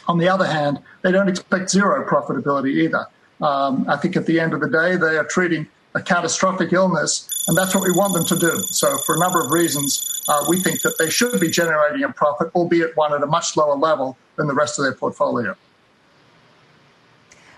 On 0.08 0.18
the 0.18 0.28
other 0.28 0.46
hand, 0.46 0.80
they 1.02 1.12
don't 1.12 1.28
expect 1.28 1.70
zero 1.70 2.04
profitability 2.06 2.74
either. 2.82 3.06
Um, 3.40 3.86
I 3.88 3.96
think 3.96 4.16
at 4.16 4.26
the 4.26 4.40
end 4.40 4.54
of 4.54 4.60
the 4.60 4.68
day, 4.68 4.96
they 4.96 5.16
are 5.16 5.24
treating 5.24 5.68
a 5.94 6.00
catastrophic 6.00 6.72
illness, 6.72 7.44
and 7.48 7.56
that's 7.56 7.74
what 7.74 7.84
we 7.84 7.90
want 7.92 8.12
them 8.14 8.24
to 8.24 8.36
do. 8.36 8.58
So, 8.62 8.96
for 8.98 9.16
a 9.16 9.18
number 9.18 9.40
of 9.40 9.50
reasons, 9.50 10.22
uh, 10.28 10.44
we 10.48 10.60
think 10.60 10.82
that 10.82 10.98
they 10.98 11.10
should 11.10 11.40
be 11.40 11.50
generating 11.50 12.04
a 12.04 12.12
profit, 12.12 12.50
albeit 12.54 12.96
one 12.96 13.12
at 13.12 13.22
a 13.22 13.26
much 13.26 13.56
lower 13.56 13.76
level 13.76 14.16
than 14.36 14.46
the 14.46 14.54
rest 14.54 14.78
of 14.78 14.84
their 14.84 14.94
portfolio. 14.94 15.56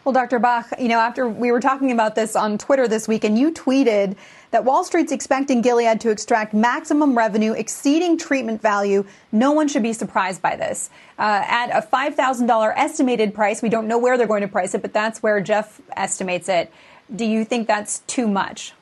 Well, 0.05 0.13
Dr. 0.13 0.41
Bach, 0.41 0.67
you 0.81 0.89
know, 0.89 0.99
after 0.99 1.29
we 1.29 1.53
were 1.53 1.61
talking 1.61 1.93
about 1.93 2.17
this 2.17 2.35
on 2.35 2.59
Twitter 2.59 2.89
this 2.89 3.07
week, 3.07 3.23
and 3.23 3.39
you 3.39 3.53
tweeted 3.53 4.17
that 4.51 4.65
Wall 4.65 4.83
Street's 4.83 5.13
expecting 5.13 5.63
Gilead 5.63 6.01
to 6.01 6.11
extract 6.11 6.53
maximum 6.53 7.17
revenue 7.17 7.53
exceeding 7.53 8.19
treatment 8.19 8.61
value. 8.61 9.05
No 9.31 9.53
one 9.53 9.69
should 9.69 9.85
be 9.85 9.93
surprised 9.93 10.43
by 10.43 10.57
this. 10.57 10.91
Uh, 11.21 11.45
at 11.47 11.69
a 11.71 11.87
$5,000 11.87 12.73
estimated 12.77 13.33
price, 13.33 13.63
we 13.63 13.69
don't 13.69 13.87
know 13.87 13.97
where 13.97 14.19
they're 14.19 14.27
going 14.27 14.43
to 14.43 14.49
price 14.49 14.75
it, 14.75 14.83
but 14.83 14.93
that's 14.93 15.23
where 15.23 15.41
Jeff 15.41 15.81
estimates 15.97 16.49
it. 16.49 16.73
Do 17.15 17.25
you 17.25 17.45
think 17.45 17.67
that's 17.67 18.01
too 18.01 18.27
much? 18.27 18.73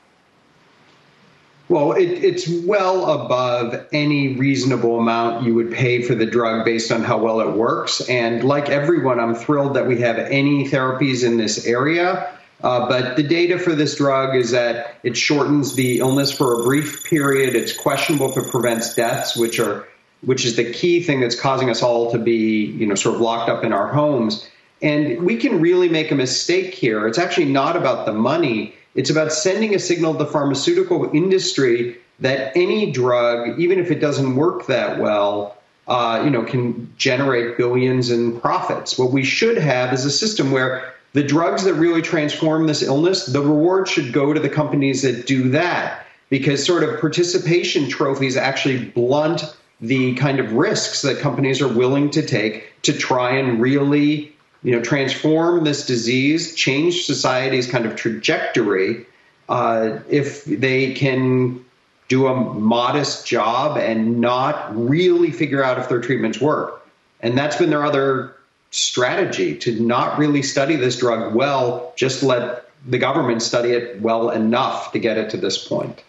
Well, 1.69 1.93
it, 1.93 2.09
it's 2.09 2.49
well 2.67 3.23
above 3.23 3.87
any 3.93 4.35
reasonable 4.35 4.99
amount 4.99 5.45
you 5.45 5.55
would 5.55 5.71
pay 5.71 6.03
for 6.03 6.17
the 6.17 6.27
drug 6.27 6.65
based 6.65 6.91
on 6.91 7.05
how 7.05 7.19
well 7.19 7.41
it 7.41 7.53
works. 7.53 8.01
And 8.09 8.43
like 8.43 8.69
everyone, 8.69 9.21
I'm 9.21 9.37
thrilled 9.37 9.75
that 9.75 9.87
we 9.87 10.01
have 10.01 10.19
any 10.19 10.69
therapies 10.69 11.25
in 11.25 11.37
this 11.37 11.67
area. 11.67 12.37
Uh, 12.63 12.89
but 12.89 13.17
the 13.17 13.23
data 13.23 13.57
for 13.57 13.75
this 13.75 13.97
drug 13.97 14.35
is 14.35 14.51
that 14.51 14.97
it 15.05 15.17
shortens 15.17 15.77
the 15.77 16.01
illness 16.01 16.33
for 16.33 16.61
a 16.61 16.65
brief 16.65 17.05
period. 17.05 17.55
It's 17.55 17.73
questionable 17.73 18.31
if 18.31 18.37
it 18.37 18.51
prevents 18.51 18.95
deaths, 18.95 19.37
which 19.37 19.61
are 19.61 19.87
which 20.23 20.45
is 20.45 20.57
the 20.57 20.71
key 20.71 21.03
thing 21.03 21.21
that's 21.21 21.39
causing 21.41 21.71
us 21.71 21.83
all 21.83 22.11
to 22.11 22.19
be, 22.19 22.67
you 22.67 22.85
know, 22.85 22.95
sort 22.95 23.15
of 23.15 23.21
locked 23.21 23.49
up 23.49 23.65
in 23.65 23.73
our 23.73 23.89
homes. 23.89 24.47
And 24.83 25.23
we 25.23 25.37
can 25.37 25.61
really 25.61 25.89
make 25.89 26.11
a 26.11 26.15
mistake 26.15 26.75
here. 26.75 27.07
It's 27.07 27.19
actually 27.19 27.47
not 27.47 27.77
about 27.77 28.07
the 28.07 28.13
money. 28.13 28.75
It's 28.95 29.11
about 29.11 29.33
sending 29.33 29.75
a 29.75 29.79
signal 29.79 30.15
to 30.15 30.25
the 30.25 30.31
pharmaceutical 30.31 31.11
industry 31.13 31.99
that 32.21 32.57
any 32.57 32.91
drug, 32.91 33.59
even 33.59 33.79
if 33.79 33.91
it 33.91 34.01
doesn't 34.01 34.37
work 34.37 34.67
that 34.67 34.99
well, 34.99 35.57
uh, 35.89 36.23
you 36.25 36.31
know, 36.31 36.43
can 36.43 36.93
generate 36.97 37.57
billions 37.57 38.11
in 38.11 38.41
profits. 38.41 38.99
What 38.99 39.11
we 39.11 39.25
should 39.25 39.59
have 39.59 39.93
is 39.93 40.05
a 40.05 40.11
system 40.11 40.51
where 40.51 40.95
the 41.13 41.23
drugs 41.23 41.65
that 41.65 41.75
really 41.75 42.03
transform 42.03 42.67
this 42.67 42.83
illness, 42.83 43.27
the 43.27 43.41
reward 43.41 43.89
should 43.89 44.13
go 44.13 44.33
to 44.33 44.39
the 44.41 44.49
companies 44.49 45.03
that 45.03 45.27
do 45.27 45.49
that, 45.51 46.07
because 46.29 46.65
sort 46.65 46.85
of 46.85 47.01
participation 47.01 47.89
trophies 47.89 48.37
actually 48.37 48.85
blunt 48.85 49.43
the 49.81 50.15
kind 50.15 50.39
of 50.39 50.53
risks 50.53 51.03
that 51.03 51.19
companies 51.19 51.61
are 51.61 51.69
willing 51.69 52.11
to 52.11 52.23
take 52.23 52.73
to 52.83 52.93
try 52.93 53.31
and 53.31 53.61
really 53.61 54.33
you 54.63 54.73
know, 54.73 54.83
transform 54.83 55.65
this 55.65 55.87
disease, 55.87 56.55
change 56.55 57.05
society's 57.05 57.71
kind 57.71 57.87
of 57.87 57.97
trajectory, 57.97 59.07
uh, 59.49 59.99
if 60.09 60.45
they 60.45 60.93
can 60.95 61.65
do 62.09 62.27
a 62.27 62.35
modest 62.35 63.27
job 63.27 63.77
and 63.79 64.21
not 64.21 64.77
really 64.77 65.31
figure 65.31 65.63
out 65.63 65.79
if 65.79 65.89
their 65.89 66.01
treatments 66.01 66.41
work. 66.41 66.87
And 67.21 67.39
that's 67.39 67.57
been 67.57 67.71
their 67.71 67.85
other 67.85 68.35
strategy 68.71 69.57
to 69.59 69.81
not 69.81 70.19
really 70.19 70.43
study 70.43 70.77
this 70.77 70.99
drug 70.99 71.35
well, 71.35 71.93
just 71.97 72.23
let 72.23 72.69
the 72.87 72.99
government 72.99 73.43
study 73.43 73.71
it 73.71 74.01
well 74.01 74.31
enough 74.31 74.93
to 74.93 74.99
get 74.99 75.19
it 75.19 75.31
to 75.31 75.37
this 75.37 75.67
point. 75.67 76.03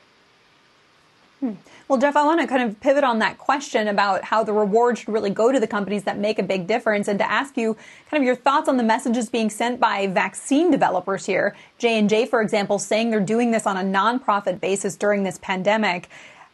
Hmm. 1.40 1.54
Well, 1.88 2.00
Jeff, 2.00 2.16
I 2.16 2.24
want 2.24 2.40
to 2.40 2.48
kind 2.48 2.64
of 2.64 2.80
pivot 2.80 3.04
on 3.04 3.20
that 3.20 3.38
question 3.38 3.90
about 3.90 4.24
how 4.24 4.44
the 4.44 4.54
reward 4.54 4.98
should 4.98 5.10
really 5.10 5.30
go 5.30 5.52
to 5.52 5.60
the 5.60 5.68
companies 5.68 6.04
that 6.04 6.18
make 6.18 6.40
a 6.40 6.44
big 6.44 6.66
difference 6.66 7.08
and 7.08 7.20
to 7.20 7.30
ask 7.30 7.58
you 7.58 7.76
kind 8.10 8.22
of 8.22 8.26
your 8.26 8.36
thoughts 8.36 8.70
on 8.70 8.78
the 8.78 8.84
messages 8.84 9.30
being 9.30 9.50
sent 9.50 9.80
by 9.80 10.08
vaccine 10.08 10.72
developers 10.72 11.26
here. 11.26 11.56
J&J, 11.80 12.28
for 12.28 12.42
example, 12.42 12.80
saying 12.80 13.10
they're 13.10 13.20
doing 13.20 13.52
this 13.52 13.68
on 13.68 13.76
a 13.76 13.82
nonprofit 13.82 14.62
basis 14.62 14.96
during 14.96 15.24
this 15.24 15.38
pandemic. 15.40 16.08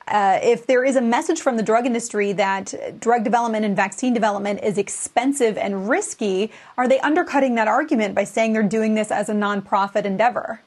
Uh, 0.07 0.39
if 0.41 0.65
there 0.65 0.85
is 0.85 0.95
a 0.95 1.01
message 1.01 1.41
from 1.41 1.57
the 1.57 1.63
drug 1.63 1.85
industry 1.85 2.31
that 2.31 2.73
drug 2.99 3.23
development 3.23 3.65
and 3.65 3.75
vaccine 3.75 4.13
development 4.13 4.63
is 4.63 4.77
expensive 4.77 5.57
and 5.57 5.89
risky, 5.89 6.49
are 6.77 6.87
they 6.87 6.99
undercutting 7.01 7.55
that 7.55 7.67
argument 7.67 8.15
by 8.15 8.23
saying 8.23 8.53
they're 8.53 8.63
doing 8.63 8.95
this 8.95 9.11
as 9.11 9.27
a 9.27 9.33
nonprofit 9.33 10.05
endeavor? 10.05 10.61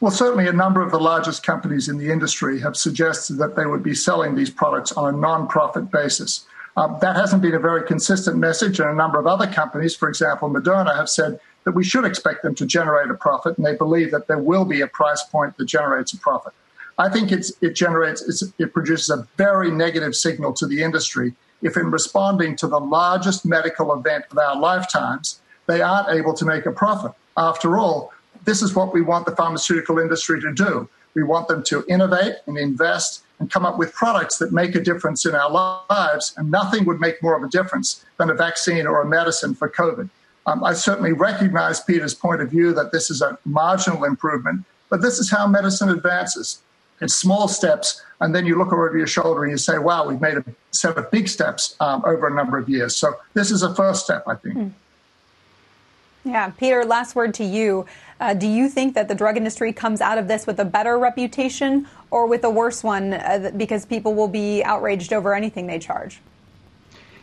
Well, 0.00 0.10
certainly 0.10 0.46
a 0.48 0.52
number 0.52 0.82
of 0.82 0.90
the 0.90 1.00
largest 1.00 1.44
companies 1.44 1.88
in 1.88 1.98
the 1.98 2.10
industry 2.10 2.60
have 2.60 2.76
suggested 2.76 3.38
that 3.38 3.56
they 3.56 3.66
would 3.66 3.82
be 3.82 3.94
selling 3.94 4.34
these 4.34 4.50
products 4.50 4.92
on 4.92 5.14
a 5.14 5.16
non 5.16 5.46
profit 5.48 5.90
basis. 5.90 6.46
Um, 6.76 6.96
that 7.00 7.16
hasn't 7.16 7.42
been 7.42 7.54
a 7.54 7.58
very 7.58 7.86
consistent 7.86 8.38
message, 8.38 8.80
and 8.80 8.88
a 8.88 8.94
number 8.94 9.18
of 9.18 9.26
other 9.26 9.46
companies, 9.46 9.94
for 9.94 10.08
example, 10.08 10.48
Moderna, 10.48 10.96
have 10.96 11.08
said 11.08 11.38
that 11.64 11.72
we 11.72 11.84
should 11.84 12.04
expect 12.04 12.42
them 12.42 12.54
to 12.54 12.66
generate 12.66 13.10
a 13.10 13.14
profit, 13.14 13.56
and 13.56 13.66
they 13.66 13.74
believe 13.74 14.10
that 14.10 14.26
there 14.26 14.38
will 14.38 14.64
be 14.64 14.80
a 14.80 14.86
price 14.86 15.22
point 15.24 15.56
that 15.58 15.66
generates 15.66 16.12
a 16.12 16.18
profit. 16.18 16.52
I 16.98 17.08
think 17.08 17.30
it 17.32 17.74
generates, 17.74 18.42
it 18.58 18.72
produces 18.72 19.10
a 19.10 19.26
very 19.36 19.70
negative 19.70 20.14
signal 20.14 20.52
to 20.54 20.66
the 20.66 20.82
industry 20.82 21.34
if, 21.62 21.76
in 21.76 21.90
responding 21.90 22.56
to 22.56 22.66
the 22.66 22.80
largest 22.80 23.46
medical 23.46 23.94
event 23.94 24.24
of 24.30 24.38
our 24.38 24.56
lifetimes, 24.58 25.40
they 25.66 25.80
aren't 25.80 26.08
able 26.08 26.34
to 26.34 26.44
make 26.44 26.66
a 26.66 26.72
profit. 26.72 27.12
After 27.36 27.78
all, 27.78 28.12
this 28.44 28.62
is 28.62 28.74
what 28.74 28.92
we 28.92 29.00
want 29.00 29.26
the 29.26 29.36
pharmaceutical 29.36 29.98
industry 29.98 30.40
to 30.40 30.52
do. 30.52 30.88
We 31.14 31.22
want 31.22 31.48
them 31.48 31.62
to 31.64 31.84
innovate 31.88 32.36
and 32.46 32.56
invest 32.56 33.22
and 33.38 33.50
come 33.50 33.66
up 33.66 33.78
with 33.78 33.92
products 33.92 34.38
that 34.38 34.52
make 34.52 34.74
a 34.74 34.80
difference 34.80 35.26
in 35.26 35.34
our 35.34 35.50
lives. 35.50 36.32
And 36.36 36.50
nothing 36.50 36.84
would 36.86 37.00
make 37.00 37.22
more 37.22 37.36
of 37.36 37.42
a 37.42 37.48
difference 37.48 38.04
than 38.16 38.30
a 38.30 38.34
vaccine 38.34 38.86
or 38.86 39.02
a 39.02 39.06
medicine 39.06 39.54
for 39.54 39.68
COVID. 39.68 40.08
Um, 40.46 40.64
I 40.64 40.72
certainly 40.72 41.12
recognize 41.12 41.80
Peter's 41.80 42.14
point 42.14 42.40
of 42.40 42.50
view 42.50 42.72
that 42.74 42.92
this 42.92 43.10
is 43.10 43.22
a 43.22 43.38
marginal 43.44 44.04
improvement, 44.04 44.64
but 44.88 45.02
this 45.02 45.18
is 45.18 45.30
how 45.30 45.46
medicine 45.46 45.88
advances. 45.88 46.62
It's 47.00 47.14
small 47.14 47.48
steps, 47.48 48.00
and 48.20 48.34
then 48.34 48.46
you 48.46 48.56
look 48.56 48.72
over 48.72 48.96
your 48.96 49.06
shoulder 49.06 49.42
and 49.42 49.50
you 49.50 49.58
say, 49.58 49.78
wow, 49.78 50.06
we've 50.06 50.20
made 50.20 50.38
a 50.38 50.44
set 50.70 50.96
of 50.96 51.10
big 51.10 51.28
steps 51.28 51.76
um, 51.80 52.02
over 52.04 52.28
a 52.28 52.34
number 52.34 52.58
of 52.58 52.68
years. 52.68 52.96
So 52.96 53.14
this 53.34 53.50
is 53.50 53.62
a 53.62 53.74
first 53.74 54.04
step, 54.04 54.24
I 54.28 54.36
think. 54.36 54.56
Mm. 54.56 54.70
Yeah, 56.24 56.50
Peter, 56.50 56.84
last 56.84 57.16
word 57.16 57.34
to 57.34 57.44
you. 57.44 57.86
Uh, 58.20 58.34
do 58.34 58.46
you 58.46 58.68
think 58.68 58.94
that 58.94 59.08
the 59.08 59.14
drug 59.14 59.36
industry 59.36 59.72
comes 59.72 60.00
out 60.00 60.18
of 60.18 60.28
this 60.28 60.46
with 60.46 60.60
a 60.60 60.64
better 60.64 60.98
reputation 60.98 61.88
or 62.10 62.26
with 62.26 62.44
a 62.44 62.50
worse 62.50 62.84
one 62.84 63.14
uh, 63.14 63.50
because 63.56 63.84
people 63.84 64.14
will 64.14 64.28
be 64.28 64.62
outraged 64.62 65.12
over 65.12 65.34
anything 65.34 65.66
they 65.66 65.80
charge? 65.80 66.20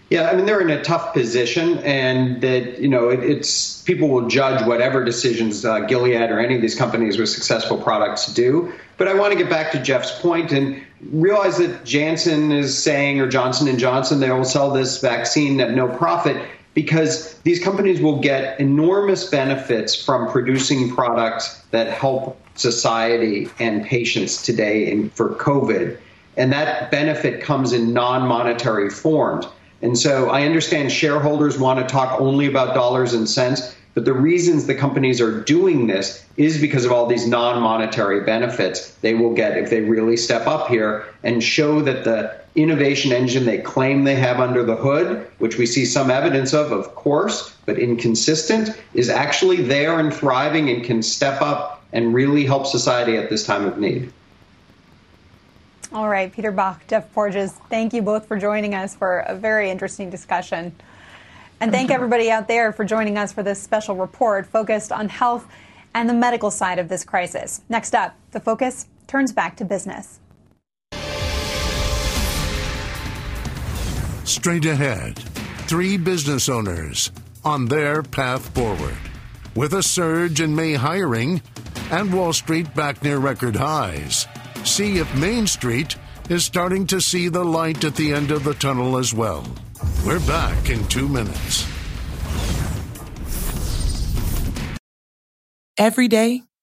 Yeah, 0.10 0.30
I 0.30 0.36
mean 0.36 0.48
they're 0.48 0.62
in 0.62 0.72
a 0.72 0.84
tough 0.84 1.14
position, 1.14 1.78
and 1.80 2.42
that 2.42 2.80
you 2.80 2.88
know 2.88 3.10
it, 3.10 3.24
it's 3.24 3.84
people 3.84 4.10
will 4.10 4.28
judge 4.28 4.66
whatever 4.66 5.06
decisions 5.06 5.64
uh, 5.64 5.82
Gilead 5.82 6.32
or 6.32 6.40
any 6.40 6.56
of 6.56 6.62
these 6.62 6.76
companies 6.76 7.20
with 7.20 7.30
successful 7.30 7.78
products 7.78 8.34
do. 8.34 8.74
But 8.98 9.08
I 9.08 9.14
want 9.14 9.34
to 9.34 9.38
get 9.38 9.50
back 9.50 9.72
to 9.74 9.80
Jeff's 9.80 10.20
point 10.20 10.52
and 10.52 10.84
realize 11.12 11.60
that 11.60 11.86
Janssen 11.86 12.52
is 12.52 12.76
saying 12.76 13.22
or 13.22 13.28
Johnson 13.28 13.68
and 13.68 13.78
Johnson 13.78 14.20
they 14.20 14.32
will 14.32 14.44
sell 14.44 14.72
this 14.72 15.00
vaccine 15.00 15.62
at 15.62 15.72
no 15.72 15.88
profit 15.88 16.44
because 16.82 17.34
these 17.39 17.62
companies 17.62 18.00
will 18.00 18.22
get 18.22 18.58
enormous 18.58 19.30
benefits 19.30 19.94
from 19.94 20.32
producing 20.32 20.89
products 20.96 21.62
that 21.72 21.88
help 21.89 22.39
society 22.56 23.50
and 23.60 23.86
patients 23.86 24.42
today 24.42 25.06
for 25.10 25.36
COVID. 25.36 25.98
And 26.38 26.54
that 26.54 26.89
benefit 26.89 27.44
comes 27.44 27.74
in 27.74 27.92
non 27.94 28.26
monetary 28.26 28.89
forms. 28.89 29.46
And 29.82 29.98
so 29.98 30.30
I 30.30 30.44
understand 30.44 30.89
shareholders 30.89 31.60
want 31.60 31.80
to 31.80 31.86
talk 31.86 32.22
only 32.22 32.46
about 32.46 32.74
dollars 32.74 33.13
and 33.13 33.30
cents, 33.30 33.76
but 33.94 34.06
the 34.06 34.13
reasons 34.13 34.65
the 34.65 34.76
companies 34.76 35.20
are 35.20 35.42
doing 35.42 35.88
this 35.88 36.26
is 36.38 36.62
because 36.62 36.86
of 36.86 36.94
all 36.94 37.08
these 37.08 37.28
non 37.28 37.62
monetary 37.62 38.22
benefits 38.22 38.92
they 39.02 39.15
will 39.15 39.34
get 39.34 39.58
if 39.58 39.70
they 39.70 39.82
really 39.82 40.15
step 40.15 40.48
up 40.48 40.70
here 40.70 41.06
and 41.24 41.44
show 41.44 41.82
that 41.82 42.06
the 42.06 42.38
innovation 42.56 43.12
engine 43.12 43.46
they 43.46 43.60
claim 43.60 44.04
they 44.04 44.16
have 44.16 44.40
under 44.40 44.64
the 44.64 44.76
hood, 44.76 45.28
which 45.38 45.58
we 45.58 45.66
see 45.66 45.86
some 45.86 46.10
evidence 46.10 46.54
of, 46.54 46.72
of 46.72 46.96
course, 46.96 47.56
but 47.66 47.78
inconsistent, 47.78 48.70
is 48.94 49.10
actually 49.10 49.58
there 49.58 50.00
and 50.00 50.14
thriving 50.14 50.70
and 50.70 50.84
can 50.84 51.02
step 51.04 51.42
up 51.42 51.84
and 51.94 52.14
really 52.14 52.46
help 52.46 52.66
society 52.68 53.18
at 53.18 53.30
this 53.30 53.46
time 53.46 53.66
of 53.66 53.78
need. 53.78 54.12
All 55.92 56.08
right, 56.08 56.32
Peter 56.32 56.52
Bach, 56.52 56.86
Jeff 56.88 57.12
Porges, 57.14 57.54
thank 57.70 57.94
you 57.94 58.02
both 58.04 58.28
for 58.28 58.38
joining 58.38 58.76
us 58.76 58.96
for 58.96 59.20
a 59.20 59.34
very 59.34 59.72
interesting 59.72 60.10
discussion. 60.10 60.76
And 61.62 61.72
thank 61.72 61.90
everybody 61.92 62.30
out 62.30 62.48
there 62.48 62.72
for 62.72 62.86
joining 62.86 63.18
us 63.18 63.34
for 63.34 63.44
this 63.44 63.62
special 63.62 63.96
report 63.96 64.46
focused 64.46 64.92
on 64.92 65.10
health 65.10 65.48
and 65.94 66.08
the 66.08 66.14
medical 66.14 66.52
side 66.52 66.80
of 66.80 66.90
this 66.90 67.04
crisis. 67.04 67.62
Next 67.70 67.96
up, 67.96 68.16
the 68.32 68.40
focus 68.40 68.86
turns 69.08 69.32
back 69.32 69.58
to 69.58 69.66
business. 69.66 70.20
Straight 74.30 74.65
ahead, 74.65 75.18
three 75.68 75.98
business 75.98 76.50
owners 76.50 77.12
on 77.44 77.65
their 77.65 78.04
path 78.04 78.48
forward. 78.54 78.96
With 79.56 79.74
a 79.74 79.82
surge 79.82 80.39
in 80.39 80.56
May 80.56 80.76
hiring 80.76 81.42
and 81.89 82.13
Wall 82.13 82.32
Street 82.32 82.76
back 82.76 83.04
near 83.04 83.18
record 83.18 83.56
highs 83.56 84.28
see 84.63 85.00
if 85.00 85.15
Main 85.15 85.48
Street 85.48 85.96
is 86.30 86.46
starting 86.46 86.86
to 86.88 87.02
see 87.02 87.28
the 87.28 87.44
light 87.44 87.84
at 87.84 87.96
the 87.96 88.13
end 88.13 88.30
of 88.30 88.44
the 88.44 88.54
tunnel 88.54 88.98
as 88.98 89.15
well. 89.15 89.48
We're 90.06 90.20
back 90.28 90.70
in 90.70 90.88
two 90.89 91.10
minutes. 91.10 91.65
Every 95.76 96.08
day, 96.08 96.44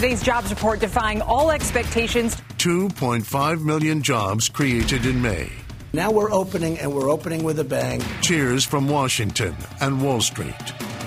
Today's 0.00 0.22
jobs 0.22 0.48
report 0.48 0.80
defying 0.80 1.20
all 1.20 1.50
expectations. 1.50 2.34
2.5 2.56 3.62
million 3.62 4.02
jobs 4.02 4.48
created 4.48 5.04
in 5.04 5.20
May. 5.20 5.52
Now 5.92 6.10
we're 6.10 6.32
opening, 6.32 6.78
and 6.78 6.90
we're 6.90 7.10
opening 7.10 7.44
with 7.44 7.58
a 7.58 7.64
bang. 7.64 8.02
Cheers 8.22 8.64
from 8.64 8.88
Washington 8.88 9.54
and 9.82 10.00
Wall 10.00 10.22
Street. 10.22 10.56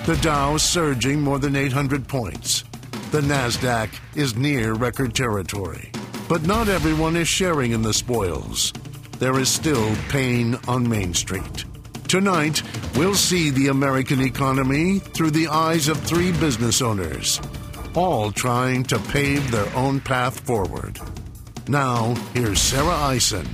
The 0.06 0.16
Dow 0.22 0.58
surging 0.58 1.20
more 1.20 1.40
than 1.40 1.56
800 1.56 2.06
points. 2.06 2.62
The 3.10 3.20
NASDAQ 3.20 3.90
is 4.14 4.36
near 4.36 4.74
record 4.74 5.12
territory. 5.12 5.90
But 6.28 6.46
not 6.46 6.68
everyone 6.68 7.16
is 7.16 7.26
sharing 7.26 7.72
in 7.72 7.82
the 7.82 7.92
spoils. 7.92 8.72
There 9.18 9.40
is 9.40 9.48
still 9.48 9.92
pain 10.08 10.56
on 10.68 10.88
Main 10.88 11.14
Street. 11.14 11.64
Tonight, 12.06 12.62
we'll 12.94 13.16
see 13.16 13.50
the 13.50 13.66
American 13.66 14.20
economy 14.20 15.00
through 15.00 15.32
the 15.32 15.48
eyes 15.48 15.88
of 15.88 15.98
three 15.98 16.30
business 16.30 16.80
owners 16.80 17.40
all 17.96 18.32
trying 18.32 18.82
to 18.84 18.98
pave 18.98 19.50
their 19.50 19.72
own 19.76 20.00
path 20.00 20.40
forward. 20.40 20.98
Now, 21.68 22.14
here's 22.34 22.60
Sarah 22.60 22.88
Eisen. 22.88 23.46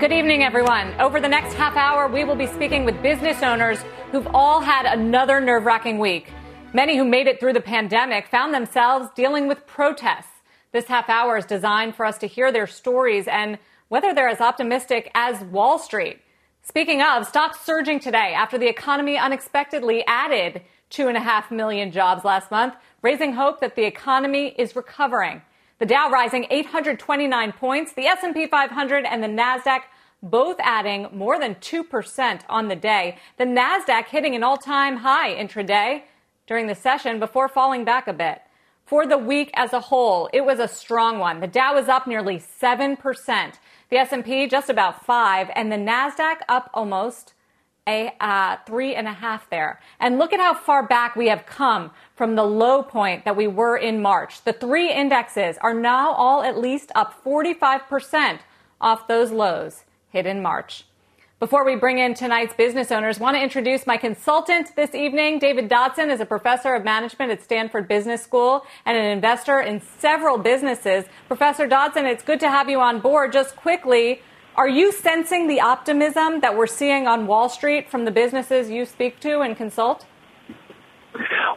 Good 0.00 0.12
evening, 0.12 0.42
everyone. 0.42 0.92
Over 1.00 1.20
the 1.20 1.28
next 1.28 1.54
half 1.54 1.76
hour, 1.76 2.08
we 2.08 2.24
will 2.24 2.34
be 2.34 2.46
speaking 2.46 2.84
with 2.84 3.00
business 3.02 3.42
owners 3.42 3.78
who've 4.10 4.28
all 4.34 4.60
had 4.60 4.86
another 4.86 5.40
nerve 5.40 5.64
wracking 5.64 5.98
week. 5.98 6.30
Many 6.72 6.96
who 6.96 7.04
made 7.04 7.26
it 7.26 7.40
through 7.40 7.52
the 7.52 7.60
pandemic 7.60 8.26
found 8.28 8.52
themselves 8.52 9.08
dealing 9.14 9.48
with 9.48 9.66
protests. 9.66 10.42
This 10.72 10.86
half 10.86 11.08
hour 11.08 11.36
is 11.36 11.46
designed 11.46 11.94
for 11.94 12.04
us 12.04 12.18
to 12.18 12.26
hear 12.26 12.50
their 12.50 12.66
stories 12.66 13.28
and 13.28 13.58
whether 13.88 14.12
they're 14.12 14.28
as 14.28 14.40
optimistic 14.40 15.10
as 15.14 15.40
Wall 15.44 15.78
Street. 15.78 16.20
Speaking 16.66 17.02
of, 17.02 17.26
stocks 17.26 17.60
surging 17.60 18.00
today 18.00 18.32
after 18.34 18.56
the 18.56 18.68
economy 18.68 19.18
unexpectedly 19.18 20.02
added 20.06 20.62
two 20.88 21.08
and 21.08 21.16
a 21.16 21.20
half 21.20 21.50
million 21.50 21.92
jobs 21.92 22.24
last 22.24 22.50
month, 22.50 22.74
raising 23.02 23.34
hope 23.34 23.60
that 23.60 23.76
the 23.76 23.84
economy 23.84 24.54
is 24.56 24.74
recovering. 24.74 25.42
The 25.78 25.84
Dow 25.84 26.08
rising 26.08 26.46
829 26.48 27.52
points, 27.52 27.92
the 27.92 28.06
S&P 28.06 28.46
500 28.46 29.04
and 29.04 29.22
the 29.22 29.28
Nasdaq 29.28 29.80
both 30.22 30.56
adding 30.60 31.08
more 31.12 31.38
than 31.38 31.56
2% 31.56 32.40
on 32.48 32.68
the 32.68 32.76
day. 32.76 33.18
The 33.36 33.44
Nasdaq 33.44 34.06
hitting 34.06 34.34
an 34.34 34.42
all-time 34.42 34.96
high 34.96 35.34
intraday 35.34 36.04
during 36.46 36.66
the 36.66 36.74
session 36.74 37.18
before 37.18 37.48
falling 37.48 37.84
back 37.84 38.08
a 38.08 38.14
bit. 38.14 38.40
For 38.86 39.06
the 39.06 39.18
week 39.18 39.50
as 39.52 39.74
a 39.74 39.80
whole, 39.80 40.30
it 40.32 40.46
was 40.46 40.60
a 40.60 40.68
strong 40.68 41.18
one. 41.18 41.40
The 41.40 41.46
Dow 41.46 41.74
was 41.74 41.88
up 41.88 42.06
nearly 42.06 42.38
7%. 42.38 43.54
The 43.94 44.00
S&P 44.00 44.48
just 44.48 44.68
about 44.68 45.06
5 45.06 45.50
and 45.54 45.70
the 45.70 45.76
Nasdaq 45.76 46.38
up 46.48 46.68
almost 46.74 47.32
a 47.86 48.12
uh, 48.18 48.56
three 48.66 48.92
and 48.92 49.06
a 49.06 49.12
half 49.12 49.48
there. 49.50 49.80
And 50.00 50.18
look 50.18 50.32
at 50.32 50.40
how 50.40 50.52
far 50.52 50.84
back 50.84 51.14
we 51.14 51.28
have 51.28 51.46
come 51.46 51.92
from 52.16 52.34
the 52.34 52.42
low 52.42 52.82
point 52.82 53.24
that 53.24 53.36
we 53.36 53.46
were 53.46 53.76
in 53.76 54.02
March. 54.02 54.42
The 54.42 54.52
three 54.52 54.92
indexes 54.92 55.58
are 55.60 55.74
now 55.74 56.10
all 56.10 56.42
at 56.42 56.58
least 56.58 56.90
up 56.96 57.22
45% 57.22 58.40
off 58.80 59.06
those 59.06 59.30
lows 59.30 59.84
hit 60.08 60.26
in 60.26 60.42
March. 60.42 60.86
Before 61.44 61.62
we 61.62 61.76
bring 61.76 61.98
in 61.98 62.14
tonight's 62.14 62.54
business 62.54 62.90
owners, 62.90 63.20
want 63.20 63.36
to 63.36 63.42
introduce 63.42 63.86
my 63.86 63.98
consultant 63.98 64.74
this 64.76 64.94
evening. 64.94 65.38
David 65.38 65.68
Dodson 65.68 66.10
is 66.10 66.18
a 66.18 66.24
professor 66.24 66.72
of 66.72 66.84
management 66.84 67.30
at 67.30 67.42
Stanford 67.42 67.86
Business 67.86 68.22
School 68.22 68.64
and 68.86 68.96
an 68.96 69.04
investor 69.04 69.60
in 69.60 69.82
several 69.98 70.38
businesses. 70.38 71.04
Professor 71.28 71.66
Dodson, 71.66 72.06
it's 72.06 72.22
good 72.22 72.40
to 72.40 72.48
have 72.48 72.70
you 72.70 72.80
on 72.80 72.98
board. 72.98 73.30
Just 73.30 73.56
quickly, 73.56 74.22
are 74.56 74.70
you 74.70 74.90
sensing 74.90 75.46
the 75.46 75.60
optimism 75.60 76.40
that 76.40 76.56
we're 76.56 76.66
seeing 76.66 77.06
on 77.06 77.26
Wall 77.26 77.50
Street 77.50 77.90
from 77.90 78.06
the 78.06 78.10
businesses 78.10 78.70
you 78.70 78.86
speak 78.86 79.20
to 79.20 79.40
and 79.40 79.54
consult? 79.54 80.06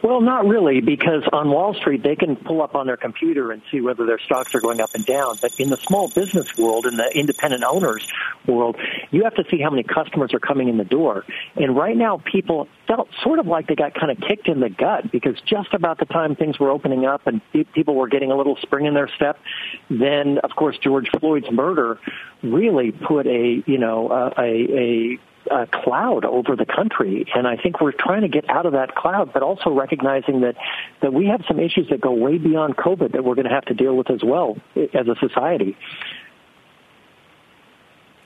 Well, 0.02 0.20
not 0.20 0.46
really, 0.46 0.80
because 0.80 1.22
on 1.32 1.50
Wall 1.50 1.74
Street 1.74 2.02
they 2.02 2.14
can 2.14 2.36
pull 2.36 2.62
up 2.62 2.74
on 2.74 2.86
their 2.86 2.96
computer 2.96 3.50
and 3.50 3.62
see 3.70 3.80
whether 3.80 4.06
their 4.06 4.18
stocks 4.18 4.54
are 4.54 4.60
going 4.60 4.80
up 4.80 4.94
and 4.94 5.04
down. 5.04 5.38
But 5.40 5.52
in 5.58 5.70
the 5.70 5.78
small 5.86 6.08
business 6.08 6.46
world, 6.56 6.86
in 6.86 6.96
the 6.96 7.10
independent 7.14 7.64
owners 7.64 8.06
world, 8.46 8.76
you 9.10 9.24
have 9.24 9.34
to 9.34 9.44
see 9.50 9.60
how 9.60 9.70
many 9.70 9.82
customers 9.82 10.32
are 10.32 10.38
coming 10.38 10.68
in 10.68 10.78
the 10.78 10.84
door. 10.84 11.24
And 11.56 11.76
right 11.76 11.96
now, 11.96 12.22
people 12.30 12.68
felt 12.86 13.08
sort 13.22 13.38
of 13.38 13.46
like 13.46 13.66
they 13.66 13.74
got 13.74 13.94
kind 13.94 14.10
of 14.10 14.18
kicked 14.26 14.48
in 14.48 14.60
the 14.60 14.70
gut 14.70 15.10
because 15.10 15.34
just 15.44 15.74
about 15.74 15.98
the 15.98 16.06
time 16.06 16.36
things 16.36 16.58
were 16.58 16.70
opening 16.70 17.04
up 17.04 17.26
and 17.26 17.40
people 17.74 17.94
were 17.94 18.08
getting 18.08 18.30
a 18.30 18.36
little 18.36 18.56
spring 18.62 18.86
in 18.86 18.94
their 18.94 19.08
step, 19.16 19.38
then 19.90 20.38
of 20.38 20.50
course 20.56 20.78
George 20.78 21.08
Floyd's 21.20 21.50
murder 21.50 21.98
really 22.42 22.92
put 22.92 23.26
a 23.26 23.62
you 23.66 23.78
know 23.78 24.08
uh, 24.08 24.30
a, 24.38 24.42
a 24.44 25.18
uh, 25.50 25.66
cloud 25.72 26.24
over 26.24 26.56
the 26.56 26.66
country, 26.66 27.26
and 27.34 27.46
I 27.46 27.56
think 27.56 27.80
we're 27.80 27.92
trying 27.92 28.22
to 28.22 28.28
get 28.28 28.48
out 28.48 28.66
of 28.66 28.72
that 28.72 28.94
cloud, 28.94 29.32
but 29.32 29.42
also 29.42 29.70
recognizing 29.70 30.40
that 30.42 30.56
that 31.02 31.12
we 31.12 31.26
have 31.26 31.42
some 31.46 31.58
issues 31.58 31.88
that 31.90 32.00
go 32.00 32.12
way 32.12 32.38
beyond 32.38 32.76
COVID 32.76 33.12
that 33.12 33.24
we're 33.24 33.34
going 33.34 33.48
to 33.48 33.54
have 33.54 33.66
to 33.66 33.74
deal 33.74 33.96
with 33.96 34.10
as 34.10 34.22
well 34.22 34.56
as 34.76 35.06
a 35.08 35.14
society. 35.20 35.76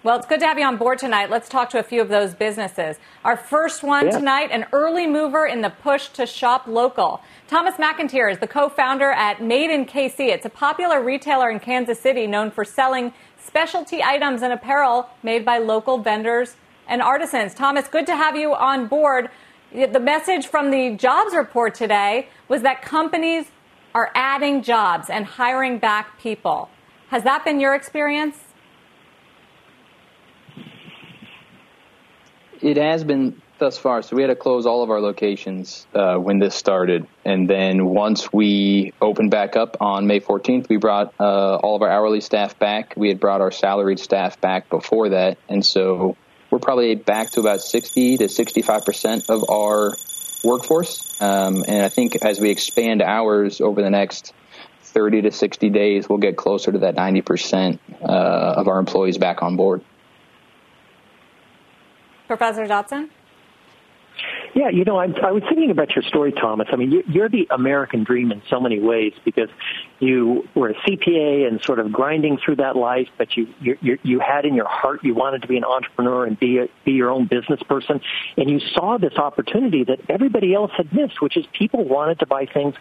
Well, 0.04 0.16
it's 0.16 0.26
good 0.26 0.40
to 0.40 0.46
have 0.46 0.58
you 0.58 0.64
on 0.64 0.78
board 0.78 0.98
tonight. 0.98 1.30
Let's 1.30 1.48
talk 1.48 1.70
to 1.70 1.78
a 1.78 1.82
few 1.84 2.00
of 2.00 2.08
those 2.08 2.34
businesses. 2.34 2.98
Our 3.24 3.36
first 3.36 3.84
one 3.84 4.06
yeah. 4.06 4.18
tonight, 4.18 4.48
an 4.50 4.66
early 4.72 5.06
mover 5.06 5.46
in 5.46 5.60
the 5.60 5.70
push 5.70 6.08
to 6.08 6.26
shop 6.26 6.66
local. 6.66 7.20
Thomas 7.46 7.76
McIntyre 7.76 8.28
is 8.32 8.38
the 8.38 8.48
co-founder 8.48 9.12
at 9.12 9.40
Made 9.40 9.70
in 9.70 9.86
KC. 9.86 10.18
It's 10.18 10.44
a 10.44 10.50
popular 10.50 11.00
retailer 11.00 11.52
in 11.52 11.60
Kansas 11.60 12.00
City 12.00 12.26
known 12.26 12.50
for 12.50 12.64
selling 12.64 13.14
specialty 13.38 14.02
items 14.02 14.42
and 14.42 14.52
apparel 14.52 15.08
made 15.22 15.44
by 15.44 15.58
local 15.58 15.98
vendors 15.98 16.56
and 16.92 17.00
artisans. 17.00 17.54
Thomas, 17.54 17.88
good 17.88 18.04
to 18.04 18.14
have 18.14 18.36
you 18.36 18.54
on 18.54 18.86
board. 18.86 19.30
The 19.72 19.98
message 19.98 20.46
from 20.46 20.70
the 20.70 20.94
jobs 20.94 21.34
report 21.34 21.74
today 21.74 22.28
was 22.48 22.60
that 22.62 22.82
companies 22.82 23.46
are 23.94 24.10
adding 24.14 24.62
jobs 24.62 25.08
and 25.08 25.24
hiring 25.24 25.78
back 25.78 26.20
people. 26.20 26.68
Has 27.08 27.24
that 27.24 27.46
been 27.46 27.60
your 27.60 27.74
experience? 27.74 28.36
It 32.60 32.76
has 32.76 33.04
been 33.04 33.40
thus 33.58 33.78
far. 33.78 34.02
So 34.02 34.14
we 34.14 34.20
had 34.20 34.28
to 34.28 34.36
close 34.36 34.66
all 34.66 34.82
of 34.82 34.90
our 34.90 35.00
locations 35.00 35.86
uh, 35.94 36.16
when 36.16 36.40
this 36.40 36.54
started, 36.54 37.06
and 37.24 37.48
then 37.48 37.86
once 37.86 38.30
we 38.32 38.92
opened 39.00 39.30
back 39.30 39.56
up 39.56 39.78
on 39.80 40.06
May 40.06 40.20
14th, 40.20 40.68
we 40.68 40.76
brought 40.76 41.14
uh, 41.18 41.56
all 41.56 41.74
of 41.74 41.80
our 41.80 41.90
hourly 41.90 42.20
staff 42.20 42.58
back. 42.58 42.92
We 42.98 43.08
had 43.08 43.18
brought 43.18 43.40
our 43.40 43.50
salaried 43.50 43.98
staff 43.98 44.38
back 44.42 44.68
before 44.68 45.08
that, 45.10 45.38
and 45.48 45.64
so 45.64 46.16
we're 46.52 46.58
probably 46.58 46.94
back 46.94 47.30
to 47.30 47.40
about 47.40 47.62
60 47.62 48.18
to 48.18 48.28
65 48.28 48.84
percent 48.84 49.30
of 49.30 49.48
our 49.50 49.96
workforce. 50.44 51.20
Um, 51.20 51.64
and 51.66 51.82
I 51.82 51.88
think 51.88 52.16
as 52.22 52.40
we 52.40 52.50
expand 52.50 53.00
hours 53.00 53.60
over 53.60 53.80
the 53.80 53.90
next 53.90 54.34
30 54.82 55.22
to 55.22 55.30
60 55.32 55.70
days, 55.70 56.08
we'll 56.08 56.18
get 56.18 56.36
closer 56.36 56.70
to 56.70 56.78
that 56.78 56.94
90 56.94 57.22
percent 57.22 57.80
uh, 58.02 58.54
of 58.56 58.68
our 58.68 58.78
employees 58.78 59.16
back 59.16 59.42
on 59.42 59.56
board. 59.56 59.82
Professor 62.28 62.66
Dodson? 62.66 63.10
Yeah, 64.54 64.68
you 64.68 64.84
know, 64.84 64.98
I, 64.98 65.06
I 65.24 65.32
was 65.32 65.42
thinking 65.48 65.70
about 65.70 65.94
your 65.96 66.02
story, 66.02 66.30
Thomas. 66.30 66.68
I 66.72 66.76
mean, 66.76 67.02
you're 67.08 67.28
the 67.30 67.46
American 67.50 68.04
dream 68.04 68.30
in 68.30 68.42
so 68.50 68.60
many 68.60 68.78
ways 68.78 69.14
because 69.24 69.48
you 69.98 70.46
were 70.54 70.70
a 70.70 70.74
CPA 70.74 71.48
and 71.48 71.62
sort 71.62 71.78
of 71.78 71.90
grinding 71.90 72.36
through 72.36 72.56
that 72.56 72.76
life, 72.76 73.08
but 73.16 73.34
you 73.34 73.48
you 73.60 73.98
you 74.02 74.20
had 74.20 74.44
in 74.44 74.54
your 74.54 74.68
heart 74.68 75.02
you 75.04 75.14
wanted 75.14 75.40
to 75.42 75.48
be 75.48 75.56
an 75.56 75.64
entrepreneur 75.64 76.26
and 76.26 76.38
be 76.38 76.58
a, 76.58 76.68
be 76.84 76.92
your 76.92 77.08
own 77.08 77.26
business 77.26 77.62
person, 77.62 78.00
and 78.36 78.50
you 78.50 78.60
saw 78.74 78.98
this 78.98 79.14
opportunity 79.14 79.84
that 79.84 80.00
everybody 80.10 80.54
else 80.54 80.70
had 80.76 80.92
missed, 80.92 81.22
which 81.22 81.36
is 81.38 81.46
people 81.52 81.84
wanted 81.84 82.18
to 82.18 82.26
buy 82.26 82.44
things 82.44 82.74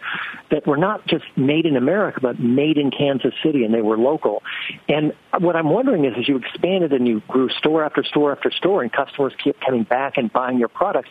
that 0.50 0.66
were 0.66 0.76
not 0.76 1.06
just 1.06 1.24
made 1.36 1.64
in 1.64 1.76
America 1.76 2.20
but 2.20 2.38
made 2.38 2.76
in 2.76 2.90
Kansas 2.90 3.32
City, 3.42 3.64
and 3.64 3.72
they 3.72 3.82
were 3.82 3.96
local. 3.96 4.42
And 4.90 5.14
what 5.38 5.56
I'm 5.56 5.70
wondering 5.70 6.04
is, 6.04 6.14
as 6.18 6.28
you 6.28 6.36
expanded 6.36 6.92
and 6.92 7.08
you 7.08 7.22
grew 7.28 7.48
store 7.48 7.82
after 7.82 8.04
store 8.04 8.32
after 8.32 8.50
store, 8.50 8.82
and 8.82 8.92
customers 8.92 9.32
kept 9.42 9.64
coming 9.64 9.84
back 9.84 10.18
and 10.18 10.30
buying 10.30 10.58
your 10.58 10.68
products 10.68 11.08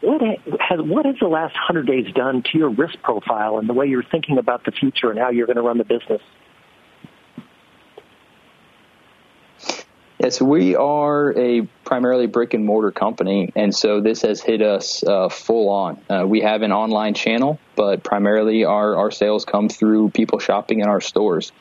what 0.00 0.20
has 0.60 0.80
what 0.80 1.06
has 1.06 1.16
the 1.20 1.28
last 1.28 1.56
hundred 1.56 1.86
days 1.86 2.12
done 2.14 2.42
to 2.52 2.58
your 2.58 2.70
risk 2.70 3.00
profile 3.02 3.58
and 3.58 3.68
the 3.68 3.72
way 3.72 3.86
you're 3.86 4.02
thinking 4.02 4.38
about 4.38 4.64
the 4.64 4.72
future 4.72 5.10
and 5.10 5.18
how 5.18 5.30
you're 5.30 5.46
going 5.46 5.56
to 5.56 5.62
run 5.62 5.78
the 5.78 5.84
business? 5.84 6.22
Yes, 10.18 10.40
we 10.40 10.74
are 10.74 11.38
a 11.38 11.62
primarily 11.84 12.26
brick 12.26 12.54
and 12.54 12.64
mortar 12.64 12.90
company, 12.90 13.52
and 13.54 13.74
so 13.74 14.00
this 14.00 14.22
has 14.22 14.40
hit 14.40 14.62
us 14.62 15.04
uh, 15.04 15.28
full 15.28 15.68
on. 15.68 16.02
Uh, 16.08 16.24
we 16.26 16.40
have 16.40 16.62
an 16.62 16.72
online 16.72 17.12
channel, 17.12 17.60
but 17.76 18.02
primarily 18.02 18.64
our, 18.64 18.96
our 18.96 19.10
sales 19.10 19.44
come 19.44 19.68
through 19.68 20.08
people 20.10 20.38
shopping 20.38 20.80
in 20.80 20.88
our 20.88 21.02
stores. 21.02 21.52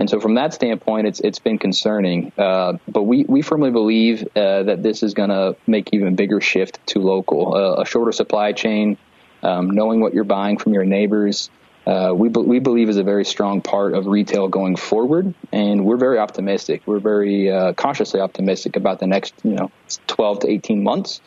And 0.00 0.08
so, 0.08 0.18
from 0.18 0.34
that 0.34 0.54
standpoint, 0.54 1.06
it's 1.06 1.20
it's 1.20 1.38
been 1.38 1.58
concerning. 1.58 2.32
Uh, 2.38 2.78
but 2.88 3.02
we, 3.02 3.24
we 3.28 3.42
firmly 3.42 3.70
believe 3.70 4.26
uh, 4.34 4.62
that 4.62 4.82
this 4.82 5.02
is 5.02 5.12
going 5.12 5.28
to 5.28 5.54
make 5.66 5.90
even 5.92 6.16
bigger 6.16 6.40
shift 6.40 6.84
to 6.86 7.00
local, 7.00 7.54
uh, 7.54 7.82
a 7.82 7.84
shorter 7.84 8.10
supply 8.10 8.52
chain, 8.52 8.96
um, 9.42 9.70
knowing 9.70 10.00
what 10.00 10.14
you're 10.14 10.24
buying 10.24 10.56
from 10.56 10.72
your 10.72 10.86
neighbors. 10.86 11.50
Uh, 11.86 12.14
we 12.16 12.30
be, 12.30 12.40
we 12.40 12.58
believe 12.60 12.88
is 12.88 12.96
a 12.96 13.02
very 13.02 13.26
strong 13.26 13.60
part 13.60 13.92
of 13.92 14.06
retail 14.06 14.48
going 14.48 14.74
forward, 14.74 15.34
and 15.52 15.84
we're 15.84 15.98
very 15.98 16.18
optimistic. 16.18 16.80
We're 16.86 16.98
very 16.98 17.50
uh, 17.50 17.74
cautiously 17.74 18.20
optimistic 18.20 18.76
about 18.76 19.00
the 19.00 19.06
next 19.06 19.34
you 19.42 19.54
know 19.54 19.70
12 20.06 20.40
to 20.40 20.50
18 20.50 20.82
months. 20.82 21.20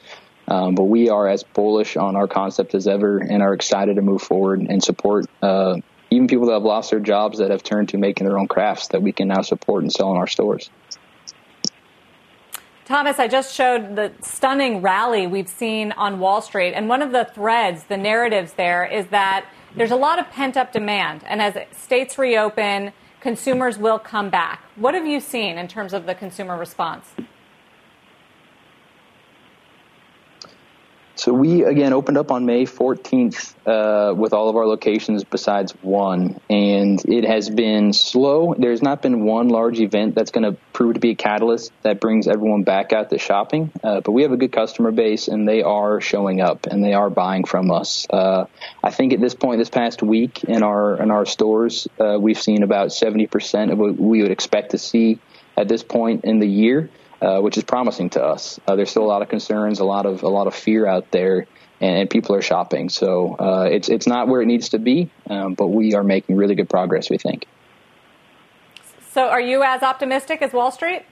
Um, 0.48 0.74
but 0.74 0.86
we 0.86 1.10
are 1.10 1.28
as 1.28 1.44
bullish 1.44 1.96
on 1.96 2.16
our 2.16 2.28
concept 2.28 2.74
as 2.74 2.88
ever, 2.88 3.20
and 3.20 3.44
are 3.44 3.54
excited 3.54 3.98
to 3.98 4.02
move 4.02 4.24
forward 4.24 4.62
and 4.62 4.84
support 4.84 5.28
uh, 5.44 5.78
even 6.14 6.28
people 6.28 6.46
that 6.48 6.54
have 6.54 6.64
lost 6.64 6.92
their 6.92 7.00
jobs 7.00 7.40
that 7.40 7.50
have 7.50 7.64
turned 7.64 7.90
to 7.90 7.98
making 7.98 8.28
their 8.28 8.38
own 8.38 8.48
crafts 8.48 8.90
that 8.90 9.02
we 9.02 9.12
can 9.12 9.28
now 9.28 9.42
support 9.42 9.84
and 9.84 9.92
sell 9.92 10.12
in 10.12 10.18
our 10.18 10.28
stores. 10.28 10.70
Thomas, 12.86 13.18
I 13.18 13.28
just 13.28 13.56
showed 13.56 13.96
the 13.96 14.12
stunning 14.22 14.82
rally 14.82 15.26
we've 15.26 15.48
seen 15.48 15.94
on 15.94 16.20
Wall 16.20 16.42
Street. 16.42 16.74
And 16.74 16.90
one 16.90 17.02
of 17.02 17.12
the 17.12 17.26
threads, 17.26 17.86
the 17.86 17.98
narratives 17.98 18.54
there, 18.54 18.86
is 18.86 19.08
that 19.08 19.46
there's 19.76 19.92
a 19.92 19.96
lot 19.96 20.20
of 20.20 20.30
pent 20.30 20.58
up 20.58 20.74
demand. 20.74 21.24
And 21.26 21.42
as 21.42 21.58
states 21.72 22.18
reopen, 22.18 22.92
consumers 23.22 23.78
will 23.78 24.00
come 24.00 24.30
back. 24.30 24.62
What 24.76 24.94
have 24.96 25.08
you 25.08 25.22
seen 25.22 25.58
in 25.58 25.68
terms 25.68 25.94
of 25.94 26.06
the 26.06 26.14
consumer 26.14 26.58
response? 26.58 27.13
So 31.16 31.32
we 31.32 31.64
again 31.64 31.94
opened 31.94 32.18
up 32.18 32.32
on 32.32 32.46
May 32.46 32.66
14th 32.66 33.54
uh, 33.68 34.16
with 34.16 34.34
all 34.34 34.50
of 34.50 34.56
our 34.56 34.66
locations 34.66 35.24
besides 35.24 35.72
one, 35.84 36.40
and 36.50 37.04
it 37.06 37.24
has 37.26 37.52
been 37.52 37.94
slow. 37.94 38.56
There's 38.58 38.82
not 38.82 39.04
been 39.04 39.24
one 39.24 39.50
large 39.50 39.80
event 39.80 40.16
that's 40.16 40.32
going 40.32 40.52
to 40.52 40.60
prove 40.74 40.96
to 40.96 41.00
be 41.00 41.12
a 41.12 41.16
catalyst 41.16 41.72
that 41.84 42.00
brings 42.00 42.28
everyone 42.28 42.64
back 42.64 42.94
out 42.94 43.12
to 43.12 43.20
shopping. 43.20 43.72
Uh, 43.84 44.02
but 44.02 44.12
we 44.12 44.24
have 44.24 44.32
a 44.32 44.38
good 44.38 44.52
customer 44.52 44.92
base, 44.92 45.28
and 45.28 45.48
they 45.48 45.62
are 45.62 46.02
showing 46.02 46.42
up 46.42 46.66
and 46.66 46.84
they 46.84 46.94
are 46.94 47.12
buying 47.12 47.44
from 47.44 47.70
us. 47.70 48.08
Uh, 48.10 48.46
I 48.84 48.90
think 48.90 49.14
at 49.14 49.22
this 49.22 49.36
point, 49.36 49.60
this 49.60 49.70
past 49.70 50.02
week 50.02 50.44
in 50.46 50.64
our 50.64 51.00
in 51.00 51.12
our 51.12 51.28
stores, 51.28 51.88
uh, 52.00 52.18
we've 52.20 52.42
seen 52.42 52.64
about 52.64 52.88
70% 52.88 53.72
of 53.72 53.78
what 53.78 54.00
we 54.00 54.24
would 54.24 54.32
expect 54.32 54.72
to 54.72 54.80
see 54.80 55.20
at 55.56 55.68
this 55.68 55.84
point 55.84 56.26
in 56.26 56.40
the 56.40 56.48
year 56.48 56.90
uh, 57.24 57.40
which 57.40 57.58
is 57.58 57.64
promising 57.64 58.10
to 58.12 58.24
us. 58.24 58.60
Uh, 58.68 58.76
there's 58.76 58.90
still 58.90 59.04
a 59.04 59.08
lot 59.08 59.22
of 59.22 59.30
concerns, 59.30 59.80
a 59.80 59.86
lot 59.86 60.06
of 60.06 60.24
a 60.24 60.28
lot 60.28 60.48
of 60.48 60.54
fear 60.54 60.86
out 60.86 61.10
there, 61.12 61.48
and, 61.80 61.96
and 61.98 62.10
people 62.10 62.36
are 62.36 62.42
shopping. 62.42 62.90
So 62.90 63.36
uh, 63.40 63.70
it's 63.72 63.88
it's 63.88 64.08
not 64.08 64.28
where 64.28 64.42
it 64.42 64.46
needs 64.46 64.70
to 64.70 64.80
be, 64.80 65.10
um, 65.30 65.54
but 65.54 65.68
we 65.68 65.96
are 65.96 66.04
making 66.04 66.36
really 66.36 66.56
good 66.56 66.70
progress. 66.70 67.10
We 67.10 67.18
think. 67.18 67.48
So, 69.12 69.30
are 69.30 69.40
you 69.40 69.64
as 69.64 69.84
optimistic 69.84 70.42
as 70.42 70.52
Wall 70.54 70.72
Street? 70.72 71.04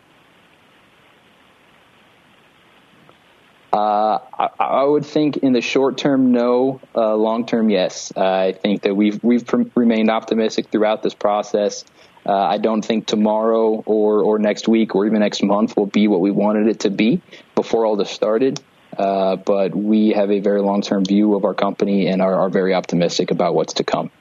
Uh, 3.74 4.20
I, 4.38 4.50
I, 4.60 4.84
would 4.84 5.06
think 5.06 5.38
in 5.38 5.54
the 5.54 5.62
short 5.62 5.98
term, 5.98 6.34
no. 6.34 6.82
Uh, 6.94 7.16
long 7.16 7.46
term, 7.46 7.70
yes. 7.70 8.12
Uh, 8.16 8.22
I 8.22 8.52
think 8.52 8.82
that 8.82 8.96
we've 8.96 9.24
we've 9.24 9.46
pr- 9.46 9.64
remained 9.76 10.10
optimistic 10.10 10.68
throughout 10.70 11.04
this 11.04 11.14
process. 11.14 11.86
Uh, 12.26 12.34
I 12.34 12.58
don't 12.58 12.84
think 12.84 13.08
tomorrow 13.08 13.82
or, 13.86 14.24
or 14.24 14.40
next 14.40 14.68
week 14.68 14.94
or 14.94 15.06
even 15.06 15.22
next 15.22 15.42
month 15.42 15.76
will 15.76 15.88
be 15.88 16.08
what 16.08 16.20
we 16.20 16.32
wanted 16.32 16.68
it 16.68 16.82
to 16.82 16.90
be 16.90 17.22
before 17.56 17.86
all 17.86 17.96
this 17.96 18.12
started. 18.12 18.62
Uh, 18.96 19.38
but 19.38 19.74
we 19.74 20.10
have 20.10 20.30
a 20.32 20.40
very 20.40 20.62
long 20.62 20.82
term 20.82 21.06
view 21.06 21.36
of 21.36 21.46
our 21.46 21.54
company 21.54 22.08
and 22.08 22.22
are, 22.22 22.36
are 22.36 22.50
very 22.50 22.74
optimistic 22.74 23.32
about 23.32 23.56
what's 23.56 23.76
to 23.76 23.84
come. 23.84 24.12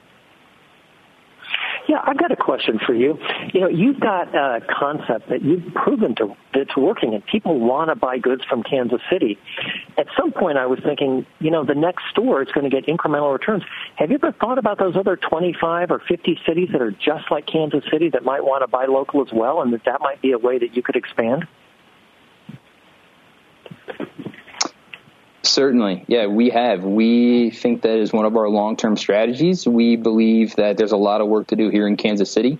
Yeah, 1.91 1.99
I've 2.05 2.17
got 2.17 2.31
a 2.31 2.37
question 2.37 2.79
for 2.79 2.93
you. 2.93 3.19
You 3.53 3.59
know, 3.59 3.67
you've 3.67 3.99
got 3.99 4.33
a 4.33 4.61
concept 4.61 5.27
that 5.27 5.41
you've 5.41 5.73
proven 5.73 6.15
to 6.15 6.37
that's 6.53 6.77
working, 6.77 7.13
and 7.13 7.25
people 7.25 7.59
want 7.59 7.89
to 7.89 7.97
buy 7.97 8.17
goods 8.17 8.43
from 8.49 8.63
Kansas 8.63 9.01
City. 9.11 9.37
At 9.97 10.07
some 10.17 10.31
point, 10.31 10.57
I 10.57 10.67
was 10.67 10.79
thinking, 10.85 11.25
you 11.39 11.51
know, 11.51 11.65
the 11.65 11.75
next 11.75 12.03
store 12.09 12.41
is 12.41 12.47
going 12.53 12.63
to 12.63 12.69
get 12.69 12.85
incremental 12.87 13.33
returns. 13.33 13.63
Have 13.97 14.09
you 14.09 14.15
ever 14.15 14.31
thought 14.31 14.57
about 14.57 14.79
those 14.79 14.95
other 14.95 15.17
25 15.17 15.91
or 15.91 15.99
50 16.07 16.39
cities 16.47 16.69
that 16.71 16.81
are 16.81 16.91
just 16.91 17.29
like 17.29 17.45
Kansas 17.45 17.83
City 17.91 18.07
that 18.11 18.23
might 18.23 18.45
want 18.45 18.63
to 18.63 18.69
buy 18.69 18.85
local 18.85 19.21
as 19.21 19.33
well, 19.33 19.61
and 19.61 19.73
that 19.73 19.83
that 19.83 19.99
might 19.99 20.21
be 20.21 20.31
a 20.31 20.37
way 20.37 20.59
that 20.59 20.73
you 20.73 20.81
could 20.81 20.95
expand? 20.95 21.45
Certainly. 25.43 26.05
Yeah, 26.07 26.27
we 26.27 26.49
have. 26.49 26.83
We 26.83 27.49
think 27.49 27.81
that 27.81 27.97
is 27.97 28.13
one 28.13 28.25
of 28.25 28.35
our 28.37 28.47
long 28.47 28.77
term 28.77 28.95
strategies. 28.95 29.67
We 29.67 29.95
believe 29.95 30.55
that 30.57 30.77
there's 30.77 30.91
a 30.91 30.97
lot 30.97 31.21
of 31.21 31.27
work 31.27 31.47
to 31.47 31.55
do 31.55 31.69
here 31.69 31.87
in 31.87 31.97
Kansas 31.97 32.31
City 32.31 32.59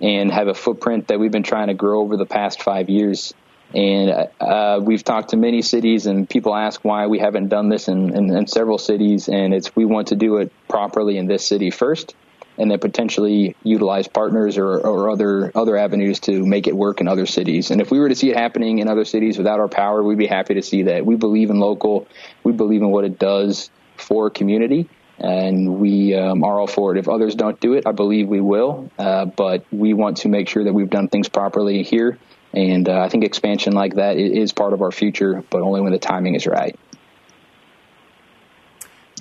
and 0.00 0.30
have 0.30 0.48
a 0.48 0.54
footprint 0.54 1.08
that 1.08 1.20
we've 1.20 1.30
been 1.30 1.44
trying 1.44 1.68
to 1.68 1.74
grow 1.74 2.00
over 2.00 2.16
the 2.16 2.26
past 2.26 2.62
five 2.62 2.90
years. 2.90 3.32
And 3.74 4.28
uh, 4.40 4.80
we've 4.82 5.02
talked 5.02 5.30
to 5.30 5.36
many 5.36 5.62
cities, 5.62 6.06
and 6.06 6.28
people 6.28 6.54
ask 6.54 6.84
why 6.84 7.06
we 7.06 7.18
haven't 7.18 7.48
done 7.48 7.68
this 7.68 7.88
in, 7.88 8.14
in, 8.16 8.36
in 8.36 8.46
several 8.46 8.78
cities. 8.78 9.28
And 9.28 9.54
it's 9.54 9.74
we 9.74 9.84
want 9.84 10.08
to 10.08 10.16
do 10.16 10.36
it 10.38 10.52
properly 10.68 11.18
in 11.18 11.26
this 11.26 11.46
city 11.46 11.70
first 11.70 12.14
and 12.58 12.70
then 12.70 12.78
potentially 12.78 13.54
utilize 13.62 14.08
partners 14.08 14.58
or, 14.58 14.78
or 14.78 15.10
other 15.10 15.52
other 15.54 15.76
avenues 15.76 16.20
to 16.20 16.44
make 16.44 16.66
it 16.66 16.76
work 16.76 17.00
in 17.00 17.08
other 17.08 17.26
cities. 17.26 17.70
And 17.70 17.80
if 17.80 17.90
we 17.90 17.98
were 17.98 18.08
to 18.08 18.14
see 18.14 18.30
it 18.30 18.36
happening 18.36 18.78
in 18.78 18.88
other 18.88 19.04
cities 19.04 19.38
without 19.38 19.60
our 19.60 19.68
power, 19.68 20.02
we'd 20.02 20.18
be 20.18 20.26
happy 20.26 20.54
to 20.54 20.62
see 20.62 20.84
that. 20.84 21.04
We 21.04 21.16
believe 21.16 21.50
in 21.50 21.58
local. 21.58 22.06
We 22.44 22.52
believe 22.52 22.82
in 22.82 22.90
what 22.90 23.04
it 23.04 23.18
does 23.18 23.70
for 23.96 24.26
a 24.26 24.30
community. 24.30 24.88
And 25.18 25.78
we 25.78 26.14
um, 26.14 26.44
are 26.44 26.60
all 26.60 26.66
for 26.66 26.94
it. 26.94 26.98
If 26.98 27.08
others 27.08 27.34
don't 27.34 27.58
do 27.58 27.72
it, 27.72 27.86
I 27.86 27.92
believe 27.92 28.28
we 28.28 28.40
will. 28.40 28.90
Uh, 28.98 29.24
but 29.24 29.64
we 29.72 29.94
want 29.94 30.18
to 30.18 30.28
make 30.28 30.48
sure 30.48 30.64
that 30.64 30.74
we've 30.74 30.90
done 30.90 31.08
things 31.08 31.28
properly 31.28 31.82
here. 31.82 32.18
And 32.52 32.88
uh, 32.88 33.00
I 33.00 33.08
think 33.08 33.24
expansion 33.24 33.72
like 33.72 33.94
that 33.94 34.18
is 34.18 34.52
part 34.52 34.72
of 34.72 34.82
our 34.82 34.92
future, 34.92 35.42
but 35.50 35.62
only 35.62 35.80
when 35.80 35.92
the 35.92 35.98
timing 35.98 36.34
is 36.34 36.46
right. 36.46 36.78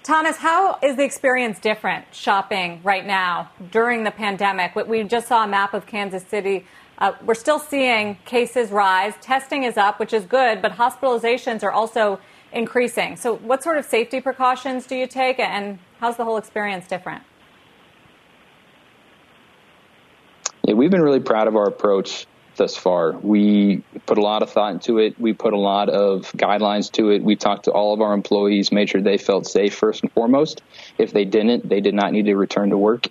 Thomas, 0.06 0.38
how 0.38 0.78
is 0.84 0.98
the 0.98 1.04
experience 1.04 1.58
different 1.58 2.06
shopping 2.12 2.80
right 2.84 3.08
now 3.08 3.50
during 3.72 4.04
the 4.04 4.12
pandemic? 4.12 4.76
We 4.76 5.02
just 5.02 5.28
saw 5.28 5.44
a 5.44 5.48
map 5.48 5.74
of 5.74 5.88
Kansas 5.88 6.22
City. 6.28 6.68
Uh, 7.00 7.14
we're 7.26 7.34
still 7.34 7.58
seeing 7.58 8.16
cases 8.24 8.70
rise. 8.70 9.16
Testing 9.20 9.64
is 9.64 9.78
up, 9.78 10.00
which 10.00 10.14
is 10.14 10.24
good, 10.26 10.62
but 10.62 10.74
hospitalizations 10.74 11.64
are 11.64 11.72
also 11.72 12.20
increasing. 12.54 13.16
So, 13.16 13.38
what 13.38 13.64
sort 13.64 13.80
of 13.80 13.86
safety 13.86 14.22
precautions 14.22 14.86
do 14.86 14.96
you 14.96 15.08
take, 15.08 15.40
and 15.40 15.80
how's 16.00 16.18
the 16.18 16.24
whole 16.24 16.38
experience 16.38 16.86
different? 16.86 17.24
Yeah, 20.68 20.76
we've 20.76 20.92
been 20.92 21.02
really 21.02 21.20
proud 21.20 21.48
of 21.48 21.56
our 21.56 21.66
approach 21.66 22.28
thus 22.58 22.76
far. 22.76 23.12
We 23.12 23.84
put 24.06 24.18
a 24.18 24.22
lot 24.22 24.44
of 24.44 24.52
thought 24.52 24.74
into 24.74 24.98
it. 25.00 25.20
We 25.20 25.34
put 25.34 25.54
a 25.54 25.60
lot 25.60 25.90
of 25.90 26.32
guidelines 26.34 26.92
to 26.94 27.10
it. 27.10 27.24
We 27.24 27.36
talked 27.36 27.66
to 27.66 27.72
all 27.72 27.94
of 27.94 28.02
our 28.02 28.14
employees, 28.14 28.72
made 28.72 28.90
sure 28.90 29.02
they 29.02 29.18
felt 29.18 29.48
safe 29.48 29.76
first 29.76 30.04
and 30.04 30.12
foremost. 30.12 30.62
If 30.98 31.12
they 31.12 31.26
didn't, 31.26 31.68
they 31.68 31.82
did 31.82 31.94
not 31.94 32.12
need 32.12 32.26
to 32.26 32.36
return 32.36 32.70
to 32.70 32.78
work. 32.78 33.08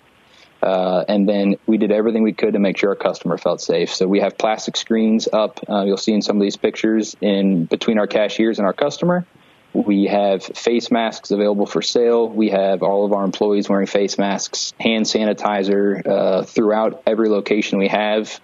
Uh, 0.61 1.03
and 1.07 1.29
then 1.29 1.55
we 1.67 1.77
did 1.77 1.91
everything 1.91 2.23
we 2.23 2.33
could 2.33 2.53
to 2.53 2.59
make 2.59 2.77
sure 2.77 2.89
our 2.89 2.95
customer 2.95 3.37
felt 3.37 3.61
safe. 3.61 3.93
So 3.93 4.07
we 4.07 4.21
have 4.21 4.37
plastic 4.37 4.77
screens 4.77 5.27
up. 5.31 5.59
Uh, 5.69 5.83
you'll 5.83 5.97
see 5.97 6.13
in 6.13 6.21
some 6.21 6.37
of 6.37 6.41
these 6.41 6.57
pictures 6.57 7.15
in 7.21 7.65
between 7.65 7.99
our 7.99 8.07
cashiers 8.07 8.57
and 8.57 8.65
our 8.65 8.73
customer. 8.73 9.25
We 9.73 10.05
have 10.05 10.41
face 10.41 10.89
masks 10.89 11.31
available 11.31 11.65
for 11.65 11.81
sale. 11.81 12.29
We 12.29 12.49
have 12.49 12.81
all 12.81 13.05
of 13.05 13.11
our 13.11 13.25
employees 13.25 13.67
wearing 13.67 13.87
face 13.87 14.17
masks, 14.17 14.73
hand 14.79 15.05
sanitizer 15.05 16.07
uh, 16.07 16.43
throughout 16.43 17.03
every 17.05 17.27
location 17.27 17.77
we 17.77 17.89
have 17.89 18.39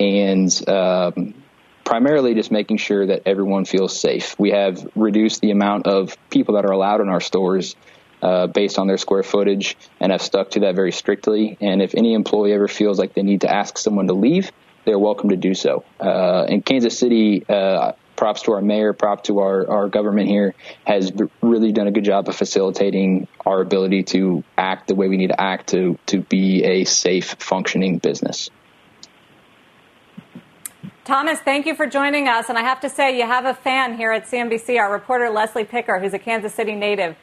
and 0.00 0.68
um, 0.68 1.34
primarily 1.84 2.34
just 2.34 2.50
making 2.50 2.76
sure 2.76 3.06
that 3.06 3.22
everyone 3.26 3.64
feels 3.64 3.98
safe. 3.98 4.38
We 4.38 4.50
have 4.50 4.86
reduced 4.94 5.40
the 5.40 5.50
amount 5.50 5.86
of 5.86 6.16
people 6.30 6.54
that 6.56 6.64
are 6.64 6.72
allowed 6.72 7.00
in 7.00 7.08
our 7.08 7.20
stores 7.20 7.76
uh, 8.22 8.46
based 8.48 8.78
on 8.78 8.86
their 8.86 8.98
square 8.98 9.22
footage 9.22 9.76
and 10.00 10.12
have 10.12 10.22
stuck 10.22 10.50
to 10.50 10.60
that 10.60 10.74
very 10.74 10.92
strictly. 10.92 11.56
And 11.60 11.80
if 11.80 11.94
any 11.94 12.14
employee 12.14 12.52
ever 12.52 12.68
feels 12.68 12.98
like 12.98 13.14
they 13.14 13.22
need 13.22 13.42
to 13.42 13.50
ask 13.50 13.78
someone 13.78 14.08
to 14.08 14.14
leave, 14.14 14.50
they're 14.84 14.98
welcome 14.98 15.30
to 15.30 15.36
do 15.36 15.54
so. 15.54 15.84
Uh, 16.00 16.46
in 16.48 16.62
Kansas 16.62 16.98
City, 16.98 17.44
uh, 17.48 17.92
props 18.16 18.42
to 18.42 18.52
our 18.52 18.60
mayor, 18.60 18.92
prop 18.92 19.22
to 19.24 19.38
our, 19.38 19.70
our 19.70 19.88
government 19.88 20.28
here, 20.28 20.54
has 20.84 21.12
really 21.40 21.72
done 21.72 21.86
a 21.86 21.92
good 21.92 22.04
job 22.04 22.28
of 22.28 22.34
facilitating 22.34 23.28
our 23.46 23.60
ability 23.60 24.02
to 24.02 24.42
act 24.58 24.88
the 24.88 24.94
way 24.94 25.08
we 25.08 25.16
need 25.16 25.28
to 25.28 25.40
act 25.40 25.68
to, 25.68 25.96
to 26.06 26.20
be 26.20 26.64
a 26.64 26.84
safe, 26.84 27.36
functioning 27.38 27.98
business. 27.98 28.50
Thomas, 31.08 31.40
thank 31.40 31.64
you 31.64 31.74
for 31.74 31.86
joining 31.86 32.28
us. 32.28 32.50
And 32.50 32.58
I 32.58 32.60
have 32.60 32.80
to 32.80 32.90
say, 32.90 33.16
you 33.16 33.24
have 33.24 33.46
a 33.46 33.54
fan 33.54 33.96
here 33.96 34.12
at 34.12 34.26
CNBC, 34.26 34.78
our 34.78 34.92
reporter 34.92 35.30
Leslie 35.30 35.64
Picker, 35.64 35.98
who's 35.98 36.12
a 36.12 36.18
Kansas 36.18 36.54
City 36.54 36.74
native, 36.74 37.16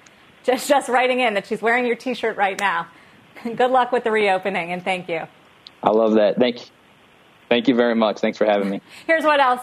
just, 0.43 0.67
just 0.67 0.89
writing 0.89 1.19
in 1.19 1.35
that 1.35 1.45
she's 1.45 1.61
wearing 1.61 1.85
your 1.85 1.95
t 1.95 2.15
shirt 2.15 2.35
right 2.35 2.59
now. 2.59 2.87
Good 3.43 3.69
luck 3.69 3.91
with 3.91 4.03
the 4.03 4.09
reopening, 4.09 4.71
and 4.71 4.83
thank 4.83 5.07
you. 5.07 5.27
I 5.83 5.91
love 5.91 6.15
that. 6.15 6.39
Thank 6.39 6.61
you. 6.61 6.65
Thank 7.47 7.67
you 7.67 7.75
very 7.75 7.93
much. 7.93 8.17
Thanks 8.21 8.39
for 8.39 8.45
having 8.45 8.71
me. 8.71 8.81
Here's 9.05 9.23
what 9.23 9.39
else. 9.39 9.61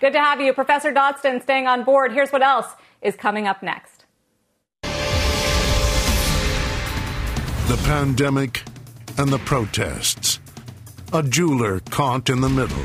Good 0.00 0.12
to 0.12 0.20
have 0.20 0.40
you. 0.40 0.52
Professor 0.52 0.92
Dodson 0.92 1.40
staying 1.40 1.66
on 1.66 1.82
board. 1.82 2.12
Here's 2.12 2.30
what 2.30 2.42
else 2.42 2.68
is 3.02 3.16
coming 3.16 3.48
up 3.48 3.64
next. 3.64 4.04
The 7.66 7.82
pandemic 7.82 8.62
and 9.18 9.28
the 9.28 9.38
protests 9.38 10.38
a 11.16 11.22
jeweler 11.22 11.80
caught 11.80 12.28
in 12.28 12.42
the 12.42 12.48
middle. 12.48 12.84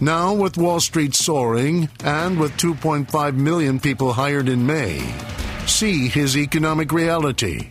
Now, 0.00 0.32
with 0.32 0.56
Wall 0.56 0.80
Street 0.80 1.14
soaring 1.14 1.90
and 2.02 2.40
with 2.40 2.52
2.5 2.52 3.34
million 3.34 3.78
people 3.78 4.14
hired 4.14 4.48
in 4.48 4.64
May, 4.64 5.00
see 5.66 6.08
his 6.08 6.34
economic 6.34 6.92
reality, 6.92 7.68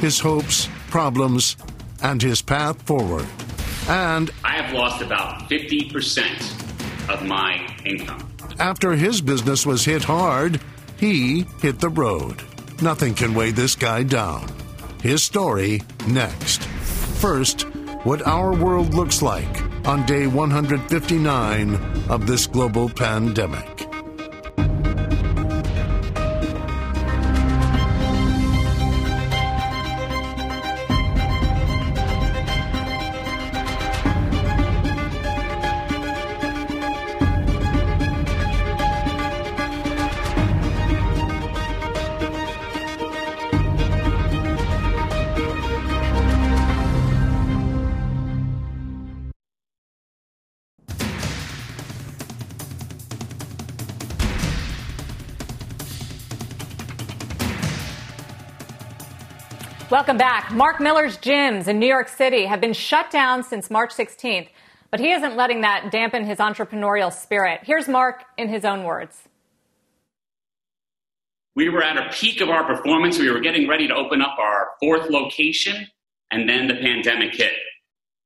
his 0.00 0.20
hopes, 0.20 0.68
problems, 0.90 1.56
and 2.02 2.20
his 2.20 2.42
path 2.42 2.82
forward. 2.82 3.26
And 3.88 4.30
I 4.44 4.60
have 4.60 4.74
lost 4.74 5.00
about 5.00 5.48
50% 5.48 7.08
of 7.08 7.24
my 7.24 7.74
income. 7.86 8.30
After 8.58 8.92
his 8.92 9.22
business 9.22 9.64
was 9.64 9.82
hit 9.82 10.04
hard, 10.04 10.60
he 10.98 11.46
hit 11.62 11.80
the 11.80 11.88
road. 11.88 12.42
Nothing 12.82 13.14
can 13.14 13.32
weigh 13.32 13.52
this 13.52 13.74
guy 13.74 14.02
down. 14.02 14.46
His 15.00 15.22
story 15.22 15.80
next. 16.06 16.64
First, 16.64 17.66
what 18.08 18.26
our 18.26 18.56
world 18.56 18.94
looks 18.94 19.20
like 19.20 19.60
on 19.86 20.06
day 20.06 20.26
159 20.26 21.74
of 22.08 22.26
this 22.26 22.46
global 22.46 22.88
pandemic. 22.88 23.77
Welcome 60.08 60.26
back. 60.26 60.54
Mark 60.54 60.80
Miller's 60.80 61.18
gyms 61.18 61.68
in 61.68 61.78
New 61.78 61.86
York 61.86 62.08
City 62.08 62.46
have 62.46 62.62
been 62.62 62.72
shut 62.72 63.10
down 63.10 63.42
since 63.42 63.68
March 63.68 63.92
16th, 63.92 64.48
but 64.90 65.00
he 65.00 65.12
isn't 65.12 65.36
letting 65.36 65.60
that 65.60 65.92
dampen 65.92 66.24
his 66.24 66.38
entrepreneurial 66.38 67.12
spirit. 67.12 67.60
Here's 67.64 67.88
Mark 67.88 68.24
in 68.38 68.48
his 68.48 68.64
own 68.64 68.84
words. 68.84 69.24
We 71.54 71.68
were 71.68 71.82
at 71.82 71.98
a 71.98 72.08
peak 72.10 72.40
of 72.40 72.48
our 72.48 72.64
performance. 72.64 73.18
We 73.18 73.30
were 73.30 73.40
getting 73.40 73.68
ready 73.68 73.86
to 73.86 73.94
open 73.94 74.22
up 74.22 74.38
our 74.38 74.68
fourth 74.80 75.10
location, 75.10 75.86
and 76.30 76.48
then 76.48 76.68
the 76.68 76.76
pandemic 76.76 77.34
hit, 77.34 77.52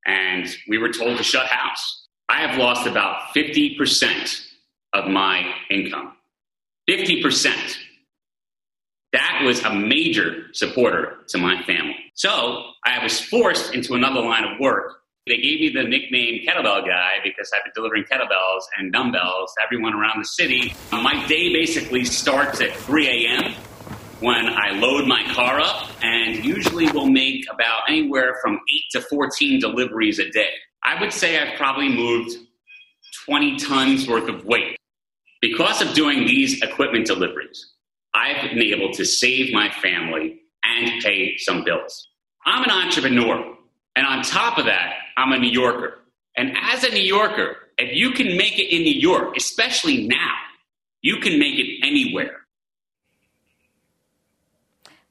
and 0.07 0.47
we 0.68 0.78
were 0.78 0.93
told 0.93 1.18
to 1.18 1.24
shut 1.24 1.49
house. 1.49 2.07
I 2.28 2.47
have 2.47 2.59
lost 2.59 2.87
about 2.87 3.35
50% 3.35 4.47
of 4.93 5.09
my 5.09 5.53
income. 5.68 6.12
50% 6.89 7.76
was 9.43 9.62
a 9.62 9.74
major 9.74 10.47
supporter 10.53 11.18
to 11.28 11.38
my 11.38 11.62
family. 11.64 11.97
So 12.14 12.64
I 12.84 13.03
was 13.03 13.20
forced 13.20 13.74
into 13.74 13.95
another 13.95 14.20
line 14.20 14.45
of 14.45 14.59
work. 14.61 15.03
They 15.26 15.36
gave 15.36 15.61
me 15.61 15.70
the 15.72 15.84
nickname 15.84 16.45
Kettlebell 16.47 16.86
Guy 16.86 17.12
because 17.22 17.51
I've 17.55 17.62
been 17.62 17.72
delivering 17.74 18.05
kettlebells 18.05 18.62
and 18.76 18.93
dumbbells 18.93 19.55
to 19.57 19.64
everyone 19.64 19.95
around 19.95 20.18
the 20.18 20.24
city. 20.24 20.74
My 20.90 21.24
day 21.26 21.53
basically 21.53 22.05
starts 22.05 22.61
at 22.61 22.74
3 22.74 23.26
a.m. 23.26 23.55
when 24.18 24.47
I 24.49 24.70
load 24.72 25.07
my 25.07 25.22
car 25.32 25.61
up 25.61 25.90
and 26.03 26.45
usually 26.45 26.90
will 26.90 27.09
make 27.09 27.45
about 27.53 27.82
anywhere 27.88 28.36
from 28.43 28.55
8 28.55 28.82
to 28.93 29.01
14 29.03 29.61
deliveries 29.61 30.18
a 30.18 30.28
day. 30.30 30.51
I 30.82 31.01
would 31.01 31.12
say 31.12 31.38
I've 31.38 31.57
probably 31.57 31.88
moved 31.88 32.36
20 33.24 33.57
tons 33.59 34.09
worth 34.09 34.28
of 34.28 34.45
weight 34.45 34.76
because 35.40 35.80
of 35.80 35.95
doing 35.95 36.26
these 36.26 36.61
equipment 36.62 37.07
deliveries. 37.07 37.71
I've 38.14 38.50
been 38.50 38.62
able 38.62 38.92
to 38.92 39.04
save 39.04 39.52
my 39.52 39.70
family 39.70 40.40
and 40.64 41.02
pay 41.02 41.36
some 41.38 41.64
bills. 41.64 42.08
I'm 42.44 42.64
an 42.64 42.70
entrepreneur. 42.70 43.54
And 43.96 44.06
on 44.06 44.22
top 44.22 44.58
of 44.58 44.64
that, 44.66 44.94
I'm 45.16 45.32
a 45.32 45.38
New 45.38 45.50
Yorker. 45.50 45.98
And 46.36 46.56
as 46.62 46.84
a 46.84 46.90
New 46.90 47.02
Yorker, 47.02 47.56
if 47.78 47.94
you 47.94 48.12
can 48.12 48.36
make 48.36 48.58
it 48.58 48.74
in 48.74 48.82
New 48.82 48.98
York, 48.98 49.36
especially 49.36 50.06
now, 50.06 50.34
you 51.02 51.18
can 51.18 51.38
make 51.38 51.58
it 51.58 51.84
anywhere. 51.84 52.38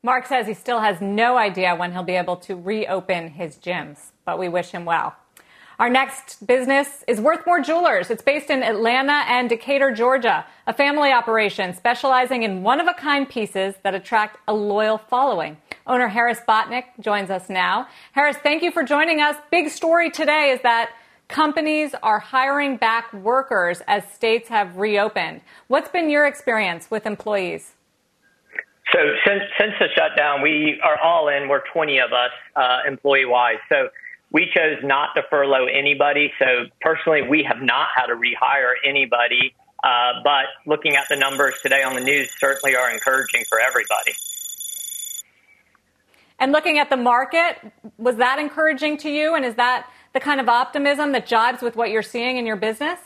Mark 0.03 0.25
says 0.25 0.47
he 0.47 0.55
still 0.55 0.79
has 0.79 0.99
no 0.99 1.37
idea 1.37 1.75
when 1.75 1.91
he'll 1.91 2.01
be 2.01 2.15
able 2.15 2.37
to 2.37 2.55
reopen 2.55 3.29
his 3.29 3.57
gyms, 3.57 4.11
but 4.25 4.39
we 4.39 4.49
wish 4.49 4.71
him 4.71 4.83
well. 4.83 5.15
Our 5.81 5.89
next 5.89 6.45
business 6.45 7.03
is 7.07 7.19
Worthmore 7.19 7.65
Jewelers. 7.65 8.11
It's 8.11 8.21
based 8.21 8.51
in 8.51 8.61
Atlanta 8.61 9.23
and 9.27 9.49
Decatur, 9.49 9.91
Georgia, 9.91 10.45
a 10.67 10.73
family 10.75 11.11
operation 11.11 11.73
specializing 11.73 12.43
in 12.43 12.61
one 12.61 12.79
of 12.79 12.85
a 12.85 12.93
kind 12.93 13.27
pieces 13.27 13.73
that 13.81 13.95
attract 13.95 14.37
a 14.47 14.53
loyal 14.53 14.99
following. 14.99 15.57
Owner 15.87 16.07
Harris 16.07 16.39
Botnick 16.47 16.83
joins 16.99 17.31
us 17.31 17.49
now. 17.49 17.87
Harris, 18.11 18.37
thank 18.43 18.61
you 18.61 18.69
for 18.69 18.83
joining 18.83 19.21
us. 19.21 19.35
Big 19.49 19.69
story 19.69 20.11
today 20.11 20.51
is 20.51 20.61
that 20.61 20.91
companies 21.29 21.95
are 22.03 22.19
hiring 22.19 22.77
back 22.77 23.11
workers 23.11 23.81
as 23.87 24.03
states 24.13 24.49
have 24.49 24.77
reopened. 24.77 25.41
What's 25.67 25.89
been 25.89 26.11
your 26.11 26.27
experience 26.27 26.91
with 26.91 27.07
employees? 27.07 27.73
So 28.93 28.99
since 29.25 29.41
since 29.59 29.73
the 29.79 29.87
shutdown, 29.95 30.43
we 30.43 30.79
are 30.83 30.99
all 30.99 31.29
in. 31.29 31.47
We're 31.47 31.63
20 31.73 31.97
of 31.99 32.11
us, 32.13 32.31
uh, 32.55 32.81
employee 32.87 33.25
wise. 33.25 33.57
So 33.67 33.87
we 34.31 34.49
chose 34.53 34.77
not 34.83 35.09
to 35.15 35.23
furlough 35.29 35.65
anybody. 35.65 36.31
So 36.39 36.65
personally, 36.79 37.21
we 37.21 37.43
have 37.43 37.61
not 37.61 37.89
had 37.95 38.07
to 38.07 38.15
rehire 38.15 38.73
anybody. 38.85 39.53
Uh, 39.83 40.13
but 40.23 40.45
looking 40.65 40.95
at 40.95 41.09
the 41.09 41.15
numbers 41.15 41.55
today 41.61 41.83
on 41.83 41.95
the 41.95 42.01
news 42.01 42.29
certainly 42.39 42.75
are 42.75 42.91
encouraging 42.91 43.43
for 43.49 43.59
everybody. 43.59 44.13
And 46.39 46.51
looking 46.51 46.79
at 46.79 46.89
the 46.89 46.97
market, 46.97 47.57
was 47.97 48.15
that 48.17 48.39
encouraging 48.39 48.97
to 48.97 49.09
you? 49.09 49.35
And 49.35 49.45
is 49.45 49.55
that 49.55 49.87
the 50.13 50.19
kind 50.19 50.39
of 50.39 50.49
optimism 50.49 51.11
that 51.11 51.27
jibes 51.27 51.61
with 51.61 51.75
what 51.75 51.89
you're 51.89 52.01
seeing 52.01 52.37
in 52.37 52.45
your 52.45 52.55
business? 52.55 52.99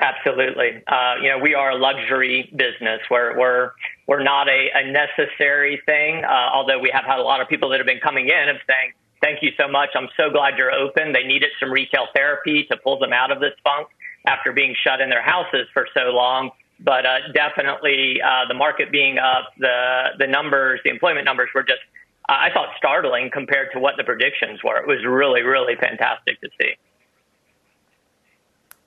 Absolutely. 0.00 0.82
Uh, 0.86 1.16
you 1.22 1.28
know, 1.28 1.38
we 1.38 1.54
are 1.54 1.72
a 1.72 1.76
luxury 1.76 2.50
business. 2.56 3.00
We're 3.10 3.38
we're 3.38 3.72
we're 4.06 4.22
not 4.22 4.48
a, 4.48 4.68
a 4.74 4.90
necessary 4.90 5.80
thing. 5.84 6.24
Uh, 6.24 6.48
although 6.54 6.78
we 6.78 6.90
have 6.90 7.04
had 7.04 7.18
a 7.18 7.22
lot 7.22 7.42
of 7.42 7.48
people 7.48 7.68
that 7.70 7.78
have 7.78 7.86
been 7.86 8.00
coming 8.00 8.28
in 8.28 8.48
and 8.48 8.58
saying, 8.66 8.92
thank 9.20 9.42
you 9.42 9.50
so 9.56 9.68
much. 9.68 9.90
I'm 9.94 10.08
so 10.16 10.30
glad 10.30 10.56
you're 10.58 10.72
open. 10.72 11.12
They 11.12 11.24
needed 11.24 11.50
some 11.58 11.70
retail 11.70 12.06
therapy 12.14 12.66
to 12.70 12.76
pull 12.76 12.98
them 12.98 13.12
out 13.12 13.30
of 13.30 13.40
this 13.40 13.52
funk 13.62 13.88
after 14.26 14.52
being 14.52 14.74
shut 14.82 15.00
in 15.00 15.08
their 15.08 15.22
houses 15.22 15.66
for 15.72 15.86
so 15.94 16.10
long. 16.10 16.50
But 16.80 17.04
uh, 17.04 17.18
definitely, 17.34 18.20
uh, 18.22 18.48
the 18.48 18.54
market 18.54 18.90
being 18.90 19.18
up, 19.18 19.52
the 19.58 20.08
the 20.18 20.26
numbers, 20.26 20.80
the 20.82 20.90
employment 20.90 21.26
numbers 21.26 21.50
were 21.54 21.62
just, 21.62 21.80
uh, 22.28 22.32
I 22.32 22.50
thought, 22.54 22.70
startling 22.78 23.30
compared 23.30 23.72
to 23.74 23.78
what 23.78 23.96
the 23.98 24.04
predictions 24.04 24.60
were. 24.64 24.78
It 24.78 24.86
was 24.86 25.04
really, 25.04 25.42
really 25.42 25.74
fantastic 25.76 26.40
to 26.40 26.48
see. 26.58 26.72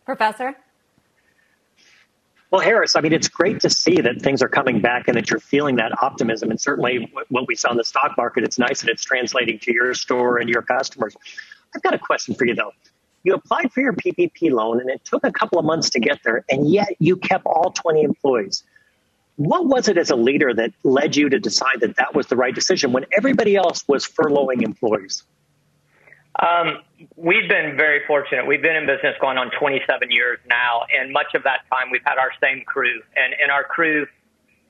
Professor. 0.06 0.56
Well, 2.54 2.62
Harris, 2.62 2.96
I 2.96 3.02
mean, 3.02 3.14
it's 3.14 3.28
great 3.28 3.62
to 3.62 3.70
see 3.72 4.00
that 4.02 4.22
things 4.22 4.44
are 4.44 4.48
coming 4.48 4.80
back 4.80 5.08
and 5.08 5.18
that 5.18 5.32
you're 5.32 5.40
feeling 5.40 5.78
that 5.78 5.92
optimism. 6.04 6.52
And 6.52 6.62
certainly 6.62 7.12
what 7.30 7.48
we 7.48 7.56
saw 7.56 7.72
in 7.72 7.78
the 7.78 7.84
stock 7.84 8.16
market, 8.16 8.44
it's 8.44 8.60
nice 8.60 8.82
that 8.82 8.92
it's 8.92 9.04
translating 9.04 9.58
to 9.58 9.74
your 9.74 9.96
store 9.96 10.38
and 10.38 10.48
your 10.48 10.62
customers. 10.62 11.16
I've 11.76 11.82
got 11.82 11.96
a 11.96 11.98
question 11.98 12.36
for 12.36 12.46
you, 12.46 12.54
though. 12.54 12.72
You 13.24 13.34
applied 13.34 13.74
for 13.74 13.82
your 13.82 13.94
PPP 13.94 14.52
loan 14.52 14.80
and 14.82 14.88
it 14.92 15.04
took 15.04 15.24
a 15.24 15.32
couple 15.32 15.58
of 15.58 15.66
months 15.66 15.90
to 15.90 16.00
get 16.00 16.20
there, 16.24 16.46
and 16.48 16.70
yet 16.70 16.90
you 17.00 17.18
kept 17.18 17.48
all 17.48 17.72
20 17.72 18.04
employees. 18.04 18.64
What 19.38 19.66
was 19.66 19.88
it 19.88 19.98
as 19.98 20.12
a 20.12 20.16
leader 20.16 20.54
that 20.54 20.74
led 20.84 21.16
you 21.16 21.30
to 21.30 21.40
decide 21.40 21.80
that 21.80 21.96
that 21.96 22.14
was 22.14 22.28
the 22.28 22.36
right 22.36 22.54
decision 22.54 22.92
when 22.92 23.08
everybody 23.18 23.56
else 23.56 23.84
was 23.88 24.06
furloughing 24.06 24.62
employees? 24.62 25.24
Um, 26.42 26.80
we've 27.16 27.48
been 27.48 27.78
very 27.78 28.02
fortunate. 28.08 28.48
We've 28.48 28.62
been 28.62 28.76
in 28.76 28.88
business 28.88 29.16
going 29.22 29.38
on 29.38 29.52
27 29.60 30.10
years 30.10 30.40
now, 30.50 30.82
and 30.92 31.14
much 31.14 31.36
of 31.36 31.44
that 31.44 31.62
time 31.72 31.92
we've 31.92 32.06
had 32.06 32.18
our 32.18 32.32
same 32.42 32.64
crew, 32.66 33.02
and, 33.16 33.34
and 33.40 33.52
our 33.52 33.64
crew 33.64 34.08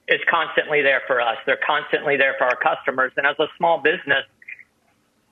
is 0.08 0.20
constantly 0.30 0.82
there 0.82 1.02
for 1.08 1.22
us. 1.22 1.38
They're 1.46 1.62
constantly 1.66 2.18
there 2.18 2.36
for 2.38 2.46
our 2.46 2.58
customers. 2.58 3.14
And 3.16 3.26
as 3.26 3.40
a 3.40 3.48
small 3.58 3.82
business, 3.82 4.26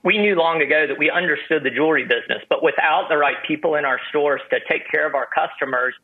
we 0.02 0.18
knew 0.18 0.34
long 0.34 0.62
ago 0.62 0.86
that 0.86 0.98
we 0.98 1.10
understood 1.10 1.62
the 1.62 1.70
jewelry 1.70 2.04
business, 2.04 2.42
but 2.48 2.62
without 2.62 3.08
the 3.08 3.18
right 3.18 3.36
people 3.46 3.74
in 3.74 3.84
our 3.84 4.00
stores 4.08 4.40
to 4.50 4.58
take 4.68 4.90
care 4.90 5.06
of 5.06 5.14
our 5.14 5.28
customers, 5.32 5.94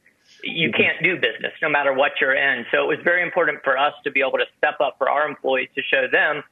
you 0.44 0.68
mm-hmm. 0.68 0.80
can't 0.80 1.02
do 1.02 1.14
business 1.16 1.52
no 1.62 1.70
matter 1.70 1.92
what 1.94 2.12
you're 2.20 2.34
in. 2.34 2.66
So 2.70 2.84
it 2.84 2.86
was 2.86 2.98
very 3.02 3.22
important 3.22 3.64
for 3.64 3.78
us 3.78 3.94
to 4.04 4.10
be 4.10 4.20
able 4.20 4.38
to 4.38 4.46
step 4.58 4.80
up 4.80 4.96
for 4.98 5.08
our 5.08 5.26
employees 5.26 5.70
to 5.74 5.82
show 5.82 6.06
them 6.12 6.42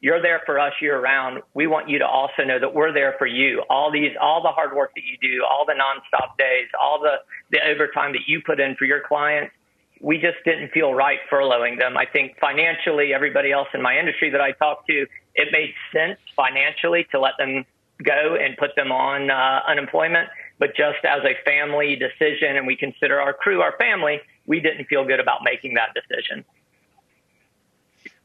you're 0.00 0.20
there 0.20 0.42
for 0.44 0.58
us 0.58 0.72
year 0.80 1.00
round. 1.00 1.42
We 1.54 1.66
want 1.66 1.88
you 1.88 1.98
to 1.98 2.06
also 2.06 2.44
know 2.44 2.58
that 2.58 2.74
we're 2.74 2.92
there 2.92 3.14
for 3.18 3.26
you. 3.26 3.62
All 3.70 3.90
these, 3.90 4.12
all 4.20 4.42
the 4.42 4.50
hard 4.50 4.76
work 4.76 4.92
that 4.94 5.02
you 5.04 5.16
do, 5.20 5.44
all 5.44 5.64
the 5.66 5.72
nonstop 5.72 6.36
days, 6.38 6.68
all 6.80 7.00
the, 7.00 7.16
the 7.50 7.58
overtime 7.66 8.12
that 8.12 8.22
you 8.26 8.40
put 8.44 8.60
in 8.60 8.76
for 8.76 8.84
your 8.84 9.00
clients, 9.00 9.52
we 10.00 10.18
just 10.18 10.36
didn't 10.44 10.70
feel 10.72 10.92
right 10.92 11.18
furloughing 11.30 11.78
them. 11.78 11.96
I 11.96 12.04
think 12.04 12.36
financially, 12.38 13.14
everybody 13.14 13.50
else 13.52 13.68
in 13.72 13.80
my 13.80 13.98
industry 13.98 14.30
that 14.30 14.40
I 14.40 14.52
talked 14.52 14.86
to, 14.88 15.06
it 15.34 15.48
made 15.52 15.72
sense 15.92 16.18
financially 16.36 17.06
to 17.12 17.20
let 17.20 17.32
them 17.38 17.64
go 18.02 18.36
and 18.36 18.56
put 18.58 18.76
them 18.76 18.92
on 18.92 19.30
uh, 19.30 19.60
unemployment. 19.66 20.28
But 20.58 20.76
just 20.76 21.04
as 21.04 21.22
a 21.24 21.34
family 21.44 21.96
decision, 21.96 22.56
and 22.56 22.66
we 22.66 22.76
consider 22.76 23.20
our 23.20 23.32
crew 23.32 23.62
our 23.62 23.74
family, 23.78 24.20
we 24.46 24.60
didn't 24.60 24.86
feel 24.86 25.04
good 25.04 25.20
about 25.20 25.40
making 25.42 25.74
that 25.74 25.94
decision. 25.94 26.44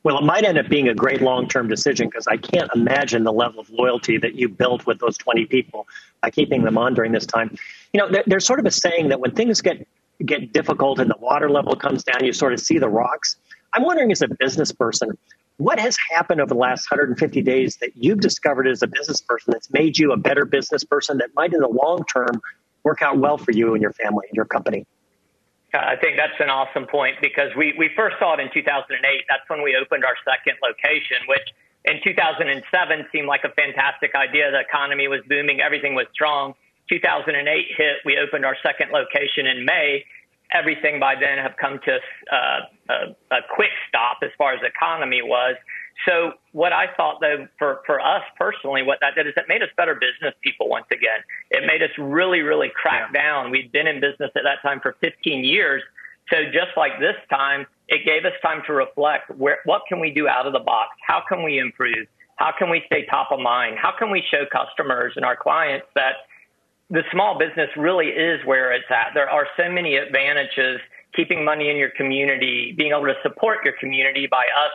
Well, 0.04 0.18
it 0.18 0.24
might 0.24 0.43
end 0.43 0.58
up 0.58 0.68
being 0.68 0.88
a 0.88 0.95
great 0.95 1.22
long 1.22 1.47
term 1.47 1.68
decision 1.68 2.08
because 2.08 2.28
I 2.28 2.38
can't 2.38 2.70
imagine 2.74 3.24
the 3.24 3.34
level 3.34 3.60
of 3.60 3.70
loyalty 3.70 4.18
that 4.18 4.36
you 4.36 4.49
built 4.49 4.86
with 4.88 4.99
those 4.99 5.18
20 5.18 5.45
people 5.45 5.88
by 6.22 6.32
keeping 6.32 6.64
them 6.64 6.78
on 6.78 6.93
during 6.95 7.12
this 7.12 7.26
time. 7.26 7.56
You 7.93 7.99
know, 7.99 8.22
there's 8.26 8.45
sort 8.45 8.60
of 8.60 8.66
a 8.66 8.72
saying 8.72 9.10
that 9.10 9.20
when 9.20 9.32
things 9.32 9.62
get 9.62 9.88
get 10.26 10.54
difficult 10.54 10.99
and 10.99 11.10
the 11.10 11.18
water 11.20 11.49
level 11.49 11.76
comes 11.76 12.04
down, 12.04 12.24
you 12.24 12.34
sort 12.34 12.54
of 12.54 12.60
see 12.60 12.78
the 12.78 12.89
rocks. 12.89 13.38
I'm 13.74 13.84
wondering, 13.84 14.12
as 14.12 14.22
a 14.22 14.28
business 14.28 14.72
person, 14.72 15.18
what 15.58 15.80
has 15.80 15.95
happened 16.12 16.41
over 16.41 16.49
the 16.49 16.60
last 16.60 16.89
150 16.89 17.41
days 17.41 17.78
that 17.78 17.91
you've 17.95 18.20
discovered 18.20 18.68
as 18.68 18.82
a 18.82 18.88
business 18.88 19.22
person 19.22 19.52
that's 19.52 19.72
made 19.72 19.97
you 19.97 20.12
a 20.12 20.18
better 20.18 20.45
business 20.45 20.84
person 20.84 21.18
that 21.20 21.30
might, 21.36 21.54
in 21.54 21.60
the 21.60 21.68
long 21.68 22.04
term, 22.06 22.41
work 22.84 23.02
out 23.02 23.18
well 23.20 23.38
for 23.38 23.52
you 23.52 23.74
and 23.74 23.82
your 23.82 23.93
family 23.93 24.26
and 24.30 24.36
your 24.36 24.45
company? 24.45 24.86
I 25.74 25.96
think 25.96 26.18
that's 26.18 26.36
an 26.40 26.50
awesome 26.50 26.86
point 26.86 27.18
because 27.22 27.56
we, 27.56 27.74
we 27.78 27.90
first 27.96 28.18
saw 28.20 28.34
it 28.36 28.40
in 28.40 28.50
2008. 28.54 29.00
That's 29.30 29.48
when 29.48 29.64
we 29.64 29.76
opened 29.80 30.04
our 30.04 30.16
second 30.28 30.60
location, 30.60 31.24
which 31.28 31.48
in 31.86 32.00
2007 32.04 33.08
seemed 33.12 33.28
like 33.28 33.44
a 33.44 33.54
fantastic 33.56 34.14
idea. 34.16 34.52
The 34.52 34.60
economy 34.60 35.08
was 35.08 35.22
booming, 35.30 35.62
everything 35.62 35.96
was 35.96 36.08
strong. 36.14 36.56
2008 36.90 37.40
hit, 37.78 37.98
we 38.06 38.18
opened 38.20 38.46
our 38.46 38.58
second 38.62 38.92
location 38.92 39.48
in 39.48 39.64
May. 39.64 40.04
Everything 40.52 41.00
by 41.00 41.16
then 41.16 41.38
have 41.38 41.56
come 41.56 41.80
to 41.86 41.96
uh, 41.96 42.60
a, 42.90 43.36
a 43.36 43.40
quick 43.56 43.72
stop 43.88 44.18
as 44.22 44.32
far 44.38 44.54
as 44.54 44.60
economy 44.68 45.22
was. 45.22 45.56
So 46.06 46.34
what 46.52 46.74
I 46.74 46.88
thought 46.95 47.20
though 47.22 47.47
for, 47.60 47.82
for 47.86 47.99
us 47.99 48.24
personally, 48.38 48.82
what 48.82 48.99
that 49.02 49.16
did 49.16 49.28
is 49.28 49.34
it 49.38 49.45
made 49.47 49.62
us 49.62 49.70
better 49.78 49.93
business 49.93 50.34
people 50.41 50.68
once 50.68 50.88
again. 50.91 51.20
It 51.52 51.66
made 51.66 51.84
us 51.84 51.91
really, 51.97 52.41
really 52.41 52.72
crack 52.74 53.12
yeah. 53.14 53.22
down. 53.22 53.52
We'd 53.52 53.72
been 53.72 53.88
in 53.88 53.99
business 53.99 54.32
at 54.36 54.43
that 54.43 54.62
time 54.62 54.80
for 54.82 54.95
15 55.02 55.43
years. 55.43 55.84
So 56.30 56.45
just 56.45 56.78
like 56.78 56.99
this 56.99 57.16
time, 57.30 57.68
it 57.88 58.06
gave 58.06 58.26
us 58.26 58.34
time 58.41 58.64
to 58.68 58.74
reflect 58.74 59.30
where, 59.38 59.60
what 59.66 59.84
can 59.88 59.99
we 59.99 60.12
do 60.12 60.28
out 60.28 60.47
of 60.47 60.54
the 60.54 60.60
box? 60.60 60.89
How 61.06 61.22
can 61.28 61.43
we 61.43 61.60
improve? 61.60 62.08
How 62.38 62.52
can 62.58 62.70
we 62.70 62.82
stay 62.88 63.06
top 63.06 63.32
of 63.32 63.39
mind? 63.39 63.78
How 63.78 63.91
can 63.97 64.10
we 64.10 64.24
show 64.32 64.45
customers 64.52 65.14
and 65.16 65.26
our 65.26 65.36
clients 65.36 65.86
that 65.93 66.26
the 66.89 67.04
small 67.12 67.38
business 67.38 67.70
really 67.78 68.08
is 68.08 68.43
where 68.45 68.72
it's 68.72 68.89
at? 68.89 69.12
There 69.14 69.30
are 69.30 69.45
so 69.58 69.70
many 69.70 69.97
advantages 69.97 70.80
keeping 71.14 71.43
money 71.43 71.70
in 71.70 71.76
your 71.76 71.89
community, 71.91 72.74
being 72.78 72.91
able 72.91 73.06
to 73.06 73.16
support 73.22 73.60
your 73.64 73.74
community 73.80 74.26
by 74.26 74.45
us 74.58 74.72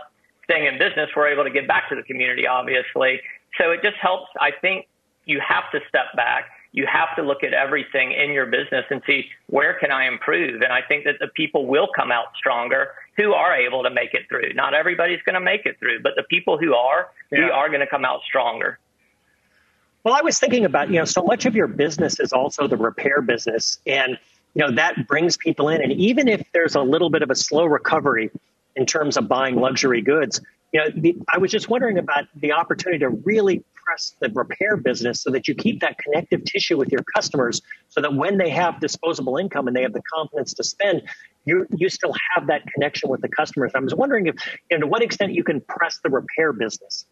staying 0.47 0.67
in 0.67 0.79
business. 0.79 1.11
We're 1.15 1.29
able 1.29 1.45
to 1.45 1.51
give 1.51 1.67
back 1.67 1.89
to 1.91 1.95
the 1.95 2.03
community, 2.03 2.47
obviously. 2.47 3.21
So 3.59 3.71
it 3.71 3.83
just 3.83 3.97
helps. 3.97 4.29
I 4.41 4.51
think 4.61 4.87
you 5.25 5.41
have 5.47 5.71
to 5.73 5.81
step 5.89 6.07
back. 6.15 6.47
You 6.73 6.87
have 6.87 7.15
to 7.17 7.23
look 7.23 7.43
at 7.43 7.53
everything 7.53 8.13
in 8.13 8.31
your 8.31 8.47
business 8.47 8.85
and 8.91 9.03
see 9.07 9.27
where 9.49 9.75
can 9.75 9.91
I 9.91 10.07
improve. 10.07 10.63
And 10.63 10.73
I 10.73 10.83
think 10.83 11.05
that 11.05 11.17
the 11.21 11.29
people 11.29 11.67
will 11.67 11.89
come 11.95 12.13
out 12.13 12.27
stronger 12.37 12.91
who 13.17 13.33
are 13.33 13.55
able 13.55 13.83
to 13.83 13.91
make 13.91 14.13
it 14.15 14.29
through. 14.29 14.53
Not 14.55 14.75
everybody's 14.75 15.23
going 15.23 15.35
to 15.35 15.41
make 15.41 15.65
it 15.65 15.79
through, 15.79 16.03
but 16.03 16.13
the 16.17 16.23
people 16.25 16.59
who 16.59 16.75
are, 16.75 17.09
yeah. 17.33 17.47
we 17.47 17.51
are 17.51 17.69
going 17.69 17.81
to 17.81 17.87
come 17.87 18.05
out 18.05 18.21
stronger. 18.27 18.79
Well, 20.05 20.15
I 20.15 20.21
was 20.21 20.39
thinking 20.39 20.65
about, 20.65 20.91
you 20.91 20.99
know, 20.99 21.05
so 21.05 21.23
much 21.23 21.47
of 21.47 21.57
your 21.57 21.67
business 21.67 22.21
is 22.21 22.33
also 22.33 22.69
the 22.69 22.77
repair 22.77 23.23
business. 23.23 23.79
And, 23.87 24.19
you 24.55 24.63
know, 24.63 24.71
that 24.73 25.09
brings 25.09 25.37
people 25.37 25.69
in. 25.69 25.83
And 25.83 25.93
even 25.93 26.29
if 26.29 26.47
there's 26.53 26.75
a 26.75 26.83
little 26.83 27.11
bit 27.11 27.23
of 27.23 27.31
a 27.31 27.35
slow 27.35 27.65
recovery 27.65 28.31
in 28.77 28.87
terms 28.87 29.17
of 29.17 29.27
buying 29.29 29.57
luxury 29.57 30.03
goods, 30.03 30.41
you 30.73 30.81
know, 30.81 30.91
the, 30.95 31.17
I 31.33 31.39
was 31.39 31.51
just 31.51 31.69
wondering 31.69 31.99
about 31.99 32.25
the 32.37 32.53
opportunity 32.53 32.99
to 33.01 33.09
really 33.09 33.65
press 33.75 34.15
the 34.21 34.29
repair 34.31 34.77
business 34.77 35.21
so 35.21 35.31
that 35.31 35.47
you 35.49 35.55
keep 35.55 35.81
that 35.81 35.97
connective 35.99 36.45
tissue 36.45 36.77
with 36.77 36.91
your 36.91 37.03
customers 37.15 37.63
so 37.89 38.01
that 38.01 38.13
when 38.13 38.37
they 38.37 38.51
have 38.51 38.81
disposable 38.81 39.37
income 39.37 39.69
and 39.69 39.77
they 39.77 39.83
have 39.83 39.93
the 39.93 40.03
confidence 40.13 40.55
to 40.55 40.65
spend, 40.65 41.03
you 41.45 41.67
you 41.77 41.89
still 41.89 42.13
have 42.35 42.49
that 42.49 42.63
connection 42.73 43.09
with 43.09 43.23
the 43.23 43.29
customers. 43.29 43.73
I 43.75 43.79
was 43.79 43.95
wondering 43.95 44.27
if, 44.27 44.35
you 44.71 44.77
know, 44.77 44.81
to 44.83 44.87
what 44.87 45.03
extent 45.03 45.33
you 45.33 45.45
can 45.45 45.61
press 45.61 46.01
the 46.03 46.11
repair 46.11 46.53
business. 46.53 47.07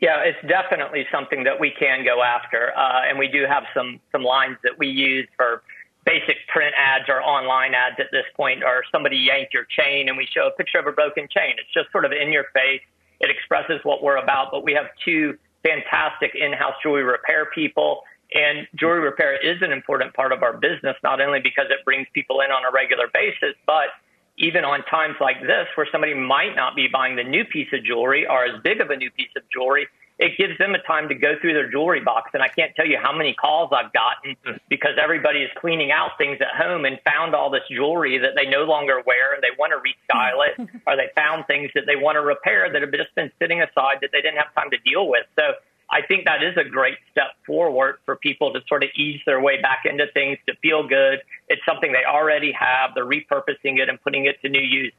Yeah, 0.00 0.20
it's 0.20 0.38
definitely 0.46 1.06
something 1.10 1.42
that 1.44 1.58
we 1.58 1.72
can 1.72 2.04
go 2.04 2.22
after, 2.22 2.72
uh, 2.76 3.08
and 3.08 3.18
we 3.18 3.26
do 3.26 3.46
have 3.46 3.64
some 3.74 3.98
some 4.12 4.22
lines 4.22 4.58
that 4.62 4.78
we 4.78 4.86
use 4.86 5.26
for 5.36 5.62
basic 6.08 6.40
print 6.48 6.72
ads 6.78 7.04
or 7.08 7.20
online 7.20 7.74
ads 7.74 8.00
at 8.00 8.08
this 8.10 8.24
point, 8.34 8.64
or 8.64 8.82
somebody 8.90 9.18
yanked 9.18 9.52
your 9.52 9.66
chain 9.68 10.08
and 10.08 10.16
we 10.16 10.26
show 10.32 10.48
a 10.48 10.50
picture 10.56 10.78
of 10.78 10.86
a 10.86 10.92
broken 10.92 11.28
chain. 11.28 11.52
It's 11.60 11.72
just 11.74 11.92
sort 11.92 12.06
of 12.06 12.12
in 12.12 12.32
your 12.32 12.44
face. 12.54 12.80
It 13.20 13.28
expresses 13.28 13.80
what 13.84 14.02
we're 14.02 14.16
about, 14.16 14.48
but 14.50 14.64
we 14.64 14.72
have 14.72 14.86
two 15.04 15.36
fantastic 15.62 16.32
in-house 16.34 16.74
jewelry 16.82 17.02
repair 17.02 17.46
people. 17.54 18.04
And 18.32 18.66
jewelry 18.74 19.00
repair 19.00 19.36
is 19.36 19.60
an 19.60 19.70
important 19.70 20.14
part 20.14 20.32
of 20.32 20.42
our 20.42 20.56
business, 20.56 20.96
not 21.02 21.20
only 21.20 21.40
because 21.40 21.66
it 21.68 21.84
brings 21.84 22.06
people 22.14 22.40
in 22.40 22.50
on 22.50 22.64
a 22.64 22.72
regular 22.72 23.08
basis, 23.12 23.54
but 23.66 23.92
even 24.38 24.64
on 24.64 24.84
times 24.84 25.16
like 25.20 25.42
this 25.42 25.66
where 25.74 25.88
somebody 25.92 26.14
might 26.14 26.54
not 26.56 26.74
be 26.74 26.88
buying 26.88 27.16
the 27.16 27.24
new 27.24 27.44
piece 27.44 27.68
of 27.74 27.84
jewelry 27.84 28.26
or 28.26 28.44
as 28.44 28.62
big 28.62 28.80
of 28.80 28.88
a 28.88 28.96
new 28.96 29.10
piece 29.10 29.34
of 29.36 29.42
jewelry, 29.52 29.88
it 30.18 30.36
gives 30.36 30.58
them 30.58 30.74
a 30.74 30.82
time 30.82 31.08
to 31.08 31.14
go 31.14 31.34
through 31.40 31.54
their 31.54 31.70
jewelry 31.70 32.00
box. 32.00 32.30
And 32.34 32.42
I 32.42 32.48
can't 32.48 32.74
tell 32.74 32.86
you 32.86 32.98
how 33.00 33.16
many 33.16 33.34
calls 33.34 33.70
I've 33.72 33.92
gotten 33.92 34.36
hmm. 34.44 34.56
because 34.68 34.98
everybody 35.00 35.40
is 35.40 35.50
cleaning 35.56 35.92
out 35.92 36.18
things 36.18 36.38
at 36.40 36.54
home 36.56 36.84
and 36.84 36.98
found 37.04 37.34
all 37.34 37.50
this 37.50 37.62
jewelry 37.70 38.18
that 38.18 38.32
they 38.34 38.48
no 38.50 38.64
longer 38.64 39.00
wear 39.06 39.34
and 39.34 39.42
they 39.42 39.54
want 39.58 39.72
to 39.72 39.78
restyle 39.78 40.46
it, 40.46 40.68
or 40.86 40.96
they 40.96 41.08
found 41.14 41.46
things 41.46 41.70
that 41.74 41.84
they 41.86 41.96
want 41.96 42.16
to 42.16 42.22
repair 42.22 42.72
that 42.72 42.82
have 42.82 42.92
just 42.92 43.14
been 43.14 43.30
sitting 43.38 43.62
aside 43.62 43.98
that 44.02 44.10
they 44.12 44.20
didn't 44.20 44.38
have 44.38 44.52
time 44.54 44.70
to 44.70 44.78
deal 44.78 45.08
with. 45.08 45.22
So 45.36 45.54
I 45.90 46.02
think 46.02 46.26
that 46.26 46.42
is 46.42 46.56
a 46.56 46.68
great 46.68 46.98
step 47.10 47.32
forward 47.46 47.98
for 48.04 48.16
people 48.16 48.52
to 48.52 48.60
sort 48.68 48.82
of 48.82 48.90
ease 48.96 49.20
their 49.24 49.40
way 49.40 49.60
back 49.62 49.82
into 49.84 50.06
things, 50.12 50.38
to 50.46 50.54
feel 50.56 50.86
good. 50.86 51.22
It's 51.48 51.62
something 51.64 51.92
they 51.92 52.04
already 52.04 52.52
have. 52.52 52.90
They're 52.94 53.06
repurposing 53.06 53.78
it 53.78 53.88
and 53.88 54.00
putting 54.02 54.26
it 54.26 54.40
to 54.42 54.48
new 54.48 54.60
use. 54.60 54.92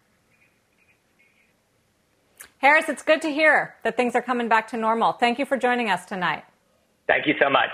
Harris, 2.59 2.89
it's 2.89 3.03
good 3.03 3.21
to 3.21 3.31
hear 3.31 3.75
that 3.83 3.95
things 3.95 4.15
are 4.15 4.21
coming 4.21 4.49
back 4.49 4.67
to 4.67 4.75
normal. 4.75 5.13
Thank 5.13 5.39
you 5.39 5.45
for 5.45 5.55
joining 5.55 5.89
us 5.89 6.03
tonight. 6.03 6.43
Thank 7.07 7.25
you 7.25 7.33
so 7.41 7.49
much. 7.49 7.69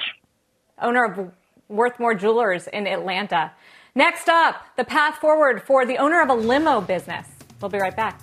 Owner 0.80 1.06
of 1.06 1.32
Worthmore 1.72 2.14
Jewelers 2.14 2.68
in 2.68 2.86
Atlanta. 2.86 3.52
Next 3.96 4.30
up, 4.30 4.64
the 4.78 4.84
path 4.84 5.16
forward 5.16 5.64
for 5.64 5.88
the 5.88 5.98
owner 5.98 6.22
of 6.22 6.30
a 6.30 6.36
limo 6.36 6.82
business. 6.82 7.28
We'll 7.60 7.72
be 7.72 7.80
right 7.80 7.96
back. 7.96 8.22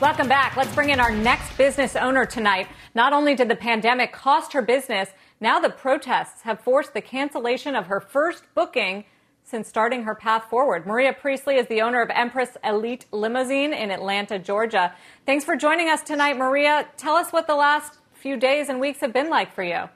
Welcome 0.00 0.28
back. 0.28 0.56
Let's 0.56 0.74
bring 0.74 0.90
in 0.90 1.00
our 1.00 1.10
next 1.10 1.56
business 1.58 1.94
owner 1.94 2.24
tonight. 2.24 2.68
Not 2.94 3.12
only 3.12 3.34
did 3.34 3.48
the 3.48 3.56
pandemic 3.56 4.12
cost 4.12 4.54
her 4.54 4.62
business, 4.62 5.10
now 5.40 5.58
the 5.58 5.70
protests 5.70 6.42
have 6.42 6.60
forced 6.60 6.94
the 6.94 7.00
cancellation 7.00 7.74
of 7.74 7.86
her 7.86 8.00
first 8.00 8.44
booking 8.54 9.04
since 9.42 9.68
starting 9.68 10.02
her 10.02 10.14
path 10.14 10.50
forward. 10.50 10.86
Maria 10.86 11.12
Priestley 11.12 11.56
is 11.56 11.68
the 11.68 11.80
owner 11.80 12.02
of 12.02 12.10
Empress 12.10 12.56
Elite 12.64 13.06
Limousine 13.12 13.72
in 13.72 13.90
Atlanta, 13.92 14.38
Georgia. 14.38 14.92
Thanks 15.24 15.44
for 15.44 15.56
joining 15.56 15.88
us 15.88 16.02
tonight, 16.02 16.36
Maria. 16.36 16.88
Tell 16.96 17.14
us 17.14 17.32
what 17.32 17.46
the 17.46 17.54
last 17.54 17.98
few 18.14 18.36
days 18.36 18.68
and 18.68 18.80
weeks 18.80 19.00
have 19.00 19.12
been 19.12 19.30
like 19.30 19.54
for 19.54 19.62
you. 19.62 19.88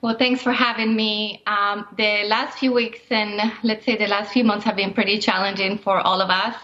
Well, 0.00 0.16
thanks 0.16 0.42
for 0.42 0.52
having 0.52 0.94
me. 0.94 1.42
Um, 1.46 1.86
the 1.96 2.24
last 2.26 2.58
few 2.58 2.72
weeks 2.72 3.00
and 3.10 3.52
let's 3.62 3.84
say 3.84 3.96
the 3.96 4.06
last 4.06 4.32
few 4.32 4.44
months 4.44 4.64
have 4.64 4.76
been 4.76 4.92
pretty 4.94 5.18
challenging 5.18 5.78
for 5.78 5.98
all 5.98 6.20
of 6.20 6.30
us 6.30 6.54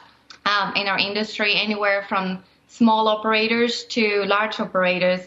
um, 0.47 0.75
in 0.77 0.87
our 0.87 0.99
industry, 0.99 1.55
anywhere 1.57 2.05
from 2.09 2.43
small 2.71 3.09
operators 3.09 3.85
to 3.85 4.25
large 4.25 4.59
operators. 4.61 5.21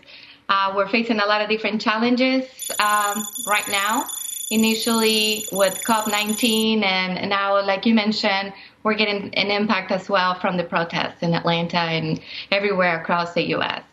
Uh, 0.49 0.73
we're 0.75 0.87
facing 0.87 1.19
a 1.19 1.25
lot 1.25 1.41
of 1.41 1.49
different 1.49 1.79
challenges 1.81 2.71
um, 2.79 3.23
right 3.45 3.67
now. 3.69 4.05
Initially 4.49 5.45
with 5.51 5.83
COVID-19 5.83 6.83
and 6.83 7.29
now, 7.29 7.63
like 7.65 7.85
you 7.85 7.93
mentioned, 7.93 8.53
we're 8.83 8.93
getting 8.95 9.33
an 9.35 9.47
impact 9.51 9.91
as 9.91 10.09
well 10.09 10.39
from 10.39 10.57
the 10.57 10.63
protests 10.63 11.21
in 11.21 11.33
Atlanta 11.33 11.77
and 11.77 12.19
everywhere 12.51 12.99
across 13.01 13.33
the 13.33 13.43
U.S. 13.49 13.83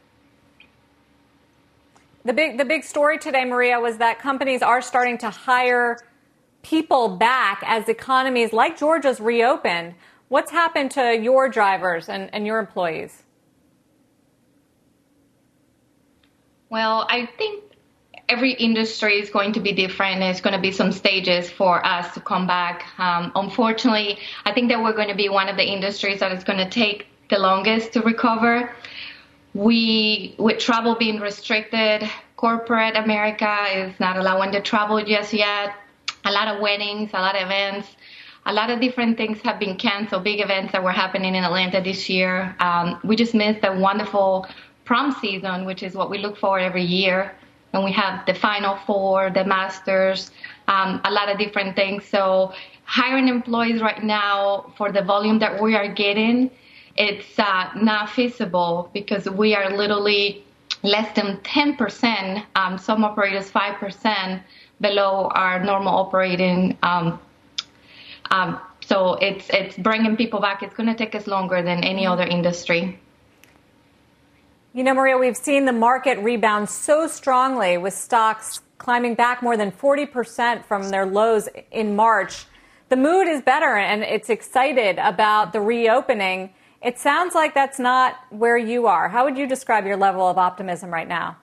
The 2.24 2.32
big 2.32 2.59
the 2.59 2.64
big 2.64 2.84
story 2.84 3.16
today, 3.16 3.44
Maria, 3.44 3.80
was 3.80 3.96
that 3.98 4.18
companies 4.18 4.61
are 4.61 4.82
starting 4.82 5.16
to 5.18 5.30
hire 5.30 5.98
people 6.62 7.16
back 7.16 7.62
as 7.66 7.88
economies 7.88 8.53
like 8.53 8.78
Georgia's 8.78 9.20
reopened. 9.20 9.94
What's 10.28 10.51
happened 10.51 10.90
to 10.92 11.16
your 11.16 11.48
drivers 11.48 12.09
and, 12.09 12.28
and 12.34 12.46
your 12.46 12.59
employees? 12.59 13.22
Well, 16.70 17.06
I 17.10 17.28
think 17.36 17.64
every 18.28 18.52
industry 18.52 19.20
is 19.20 19.28
going 19.28 19.52
to 19.54 19.60
be 19.60 19.72
different. 19.72 20.20
There's 20.20 20.40
going 20.40 20.54
to 20.54 20.60
be 20.60 20.70
some 20.70 20.92
stages 20.92 21.50
for 21.50 21.84
us 21.84 22.14
to 22.14 22.20
come 22.20 22.46
back. 22.46 22.86
Um, 22.98 23.32
unfortunately, 23.34 24.18
I 24.44 24.52
think 24.52 24.70
that 24.70 24.80
we're 24.80 24.94
going 24.94 25.08
to 25.08 25.16
be 25.16 25.28
one 25.28 25.48
of 25.48 25.56
the 25.56 25.64
industries 25.64 26.20
that 26.20 26.30
is 26.32 26.44
going 26.44 26.58
to 26.58 26.70
take 26.70 27.06
the 27.28 27.38
longest 27.38 27.92
to 27.92 28.00
recover 28.00 28.72
we 29.54 30.34
with 30.38 30.58
travel 30.58 30.94
being 30.94 31.18
restricted 31.18 32.08
corporate 32.36 32.96
america 32.96 33.56
is 33.74 33.98
not 33.98 34.16
allowing 34.16 34.52
to 34.52 34.60
travel 34.60 35.02
just 35.04 35.32
yet 35.32 35.74
a 36.24 36.30
lot 36.30 36.48
of 36.48 36.60
weddings 36.60 37.10
a 37.14 37.20
lot 37.20 37.34
of 37.34 37.42
events 37.42 37.88
a 38.46 38.52
lot 38.52 38.70
of 38.70 38.80
different 38.80 39.16
things 39.16 39.40
have 39.40 39.58
been 39.58 39.76
canceled 39.76 40.22
big 40.22 40.40
events 40.40 40.72
that 40.72 40.82
were 40.82 40.92
happening 40.92 41.34
in 41.34 41.42
atlanta 41.42 41.80
this 41.82 42.08
year 42.08 42.54
um, 42.60 43.00
we 43.02 43.16
just 43.16 43.34
missed 43.34 43.60
a 43.64 43.76
wonderful 43.76 44.46
prom 44.91 45.09
season 45.24 45.64
which 45.70 45.82
is 45.88 45.93
what 45.95 46.09
we 46.12 46.18
look 46.24 46.36
for 46.45 46.55
every 46.59 46.86
year 47.01 47.18
and 47.72 47.84
we 47.88 47.93
have 47.93 48.14
the 48.26 48.34
final 48.34 48.74
four 48.86 49.30
the 49.38 49.45
masters 49.57 50.30
um, 50.74 51.01
a 51.05 51.11
lot 51.18 51.26
of 51.32 51.38
different 51.45 51.76
things 51.76 52.05
so 52.05 52.53
hiring 52.84 53.28
employees 53.28 53.80
right 53.80 54.03
now 54.03 54.38
for 54.76 54.88
the 54.97 55.03
volume 55.12 55.38
that 55.38 55.53
we 55.62 55.70
are 55.80 55.88
getting 56.05 56.51
it's 56.97 57.38
uh, 57.38 57.70
not 57.76 58.11
feasible 58.11 58.91
because 58.93 59.24
we 59.43 59.55
are 59.55 59.70
literally 59.82 60.45
less 60.82 61.14
than 61.14 61.36
10%, 61.38 62.45
um, 62.57 62.78
some 62.78 63.05
operators 63.05 63.51
5% 63.51 64.43
below 64.80 65.28
our 65.34 65.62
normal 65.62 65.95
operating. 65.95 66.76
Um, 66.82 67.20
um, 68.30 68.61
so 68.80 69.14
it's 69.14 69.49
it's 69.51 69.76
bringing 69.76 70.16
people 70.16 70.41
back. 70.41 70.62
It's 70.62 70.74
going 70.74 70.88
to 70.88 70.95
take 70.95 71.14
us 71.14 71.26
longer 71.26 71.62
than 71.62 71.84
any 71.84 72.07
other 72.07 72.24
industry. 72.24 72.99
You 74.72 74.84
know, 74.84 74.94
Maria, 74.94 75.18
we've 75.18 75.36
seen 75.36 75.64
the 75.64 75.72
market 75.72 76.16
rebound 76.20 76.70
so 76.70 77.08
strongly 77.08 77.76
with 77.76 77.92
stocks 77.92 78.60
climbing 78.78 79.16
back 79.16 79.42
more 79.42 79.56
than 79.56 79.72
40% 79.72 80.64
from 80.64 80.90
their 80.90 81.04
lows 81.04 81.48
in 81.72 81.96
March. 81.96 82.44
The 82.88 82.96
mood 82.96 83.26
is 83.26 83.42
better 83.42 83.76
and 83.76 84.04
it's 84.04 84.30
excited 84.30 84.98
about 84.98 85.52
the 85.52 85.60
reopening. 85.60 86.50
It 86.84 87.00
sounds 87.00 87.34
like 87.34 87.52
that's 87.52 87.80
not 87.80 88.14
where 88.30 88.56
you 88.56 88.86
are. 88.86 89.08
How 89.08 89.24
would 89.24 89.36
you 89.36 89.48
describe 89.48 89.86
your 89.86 89.96
level 89.96 90.28
of 90.28 90.38
optimism 90.38 90.90
right 90.90 91.08
now? 91.08 91.36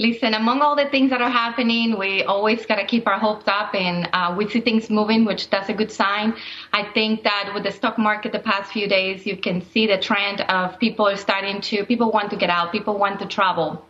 Listen, 0.00 0.32
among 0.32 0.62
all 0.62 0.74
the 0.74 0.86
things 0.86 1.10
that 1.10 1.20
are 1.20 1.30
happening, 1.30 1.98
we 1.98 2.24
always 2.24 2.64
got 2.64 2.76
to 2.76 2.86
keep 2.86 3.06
our 3.06 3.18
hopes 3.18 3.46
up 3.46 3.74
and 3.74 4.08
uh, 4.14 4.34
we 4.36 4.48
see 4.48 4.58
things 4.58 4.88
moving, 4.88 5.26
which 5.26 5.50
that's 5.50 5.68
a 5.68 5.74
good 5.74 5.92
sign. 5.92 6.34
I 6.72 6.84
think 6.94 7.22
that 7.24 7.52
with 7.52 7.64
the 7.64 7.70
stock 7.70 7.98
market 7.98 8.32
the 8.32 8.38
past 8.38 8.72
few 8.72 8.88
days, 8.88 9.26
you 9.26 9.36
can 9.36 9.60
see 9.60 9.86
the 9.86 9.98
trend 9.98 10.40
of 10.42 10.78
people 10.78 11.06
are 11.06 11.18
starting 11.18 11.60
to, 11.60 11.84
people 11.84 12.10
want 12.10 12.30
to 12.30 12.36
get 12.36 12.48
out, 12.48 12.72
people 12.72 12.96
want 12.96 13.20
to 13.20 13.26
travel. 13.26 13.86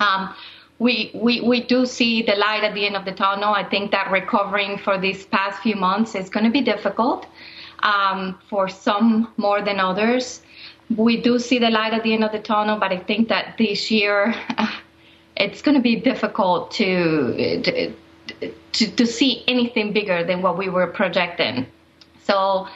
Um, 0.00 0.34
we, 0.78 1.10
we, 1.14 1.40
we 1.40 1.62
do 1.62 1.86
see 1.86 2.20
the 2.20 2.34
light 2.34 2.62
at 2.62 2.74
the 2.74 2.84
end 2.84 2.94
of 2.94 3.06
the 3.06 3.12
tunnel. 3.12 3.54
I 3.54 3.64
think 3.64 3.90
that 3.92 4.10
recovering 4.10 4.76
for 4.76 4.98
these 4.98 5.24
past 5.24 5.62
few 5.62 5.76
months 5.76 6.14
is 6.14 6.28
going 6.28 6.44
to 6.44 6.50
be 6.50 6.60
difficult 6.60 7.26
um, 7.78 8.38
for 8.50 8.68
some 8.68 9.32
more 9.38 9.62
than 9.62 9.80
others. 9.80 10.42
We 10.94 11.22
do 11.22 11.38
see 11.38 11.58
the 11.58 11.70
light 11.70 11.94
at 11.94 12.02
the 12.02 12.12
end 12.12 12.22
of 12.22 12.32
the 12.32 12.40
tunnel, 12.40 12.78
but 12.78 12.92
I 12.92 12.98
think 12.98 13.28
that 13.28 13.56
this 13.56 13.90
year, 13.90 14.34
it's 15.36 15.62
going 15.62 15.76
to 15.76 15.82
be 15.82 15.96
difficult 15.96 16.70
to, 16.72 17.62
to, 18.72 18.90
to 18.90 19.06
see 19.06 19.44
anything 19.48 19.92
bigger 19.92 20.24
than 20.24 20.42
what 20.42 20.56
we 20.56 20.68
were 20.68 20.86
projecting. 20.86 21.66
So 22.22 22.68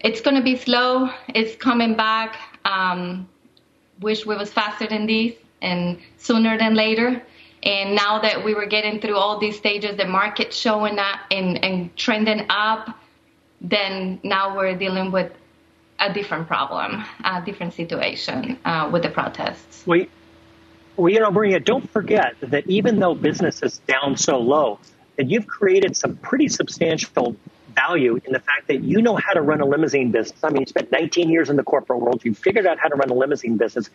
it's 0.00 0.20
going 0.20 0.36
to 0.36 0.42
be 0.42 0.56
slow. 0.56 1.10
It's 1.28 1.56
coming 1.56 1.94
back. 1.96 2.36
Um, 2.64 3.28
wish 4.00 4.24
we 4.24 4.36
was 4.36 4.52
faster 4.52 4.86
than 4.86 5.06
this 5.06 5.34
and 5.60 5.98
sooner 6.16 6.56
than 6.58 6.74
later. 6.74 7.22
And 7.62 7.94
now 7.94 8.20
that 8.20 8.42
we 8.42 8.54
were 8.54 8.66
getting 8.66 9.00
through 9.00 9.16
all 9.16 9.38
these 9.38 9.56
stages, 9.56 9.96
the 9.98 10.06
market 10.06 10.54
showing 10.54 10.98
up 10.98 11.20
and, 11.30 11.62
and 11.62 11.94
trending 11.96 12.46
up, 12.48 12.98
then 13.60 14.18
now 14.22 14.56
we're 14.56 14.74
dealing 14.74 15.12
with 15.12 15.30
a 15.98 16.10
different 16.10 16.48
problem, 16.48 17.04
a 17.24 17.42
different 17.44 17.74
situation 17.74 18.58
uh, 18.64 18.88
with 18.90 19.02
the 19.02 19.10
protests. 19.10 19.86
Wait, 19.86 20.10
well, 21.00 21.10
you 21.10 21.18
know, 21.18 21.30
Maria, 21.30 21.60
don't 21.60 21.88
forget 21.88 22.34
that 22.40 22.66
even 22.66 22.98
though 22.98 23.14
business 23.14 23.62
is 23.62 23.78
down 23.78 24.18
so 24.18 24.38
low, 24.38 24.78
that 25.16 25.30
you've 25.30 25.46
created 25.46 25.96
some 25.96 26.16
pretty 26.16 26.48
substantial 26.48 27.36
value 27.74 28.20
in 28.22 28.32
the 28.34 28.38
fact 28.38 28.68
that 28.68 28.82
you 28.82 29.00
know 29.00 29.16
how 29.16 29.32
to 29.32 29.40
run 29.40 29.62
a 29.62 29.64
limousine 29.64 30.10
business. 30.10 30.38
I 30.44 30.50
mean, 30.50 30.60
you 30.60 30.66
spent 30.66 30.92
19 30.92 31.30
years 31.30 31.48
in 31.48 31.56
the 31.56 31.62
corporate 31.62 32.00
world. 32.00 32.22
You 32.22 32.34
figured 32.34 32.66
out 32.66 32.78
how 32.78 32.88
to 32.88 32.96
run 32.96 33.08
a 33.08 33.14
limousine 33.14 33.56
business. 33.56 33.88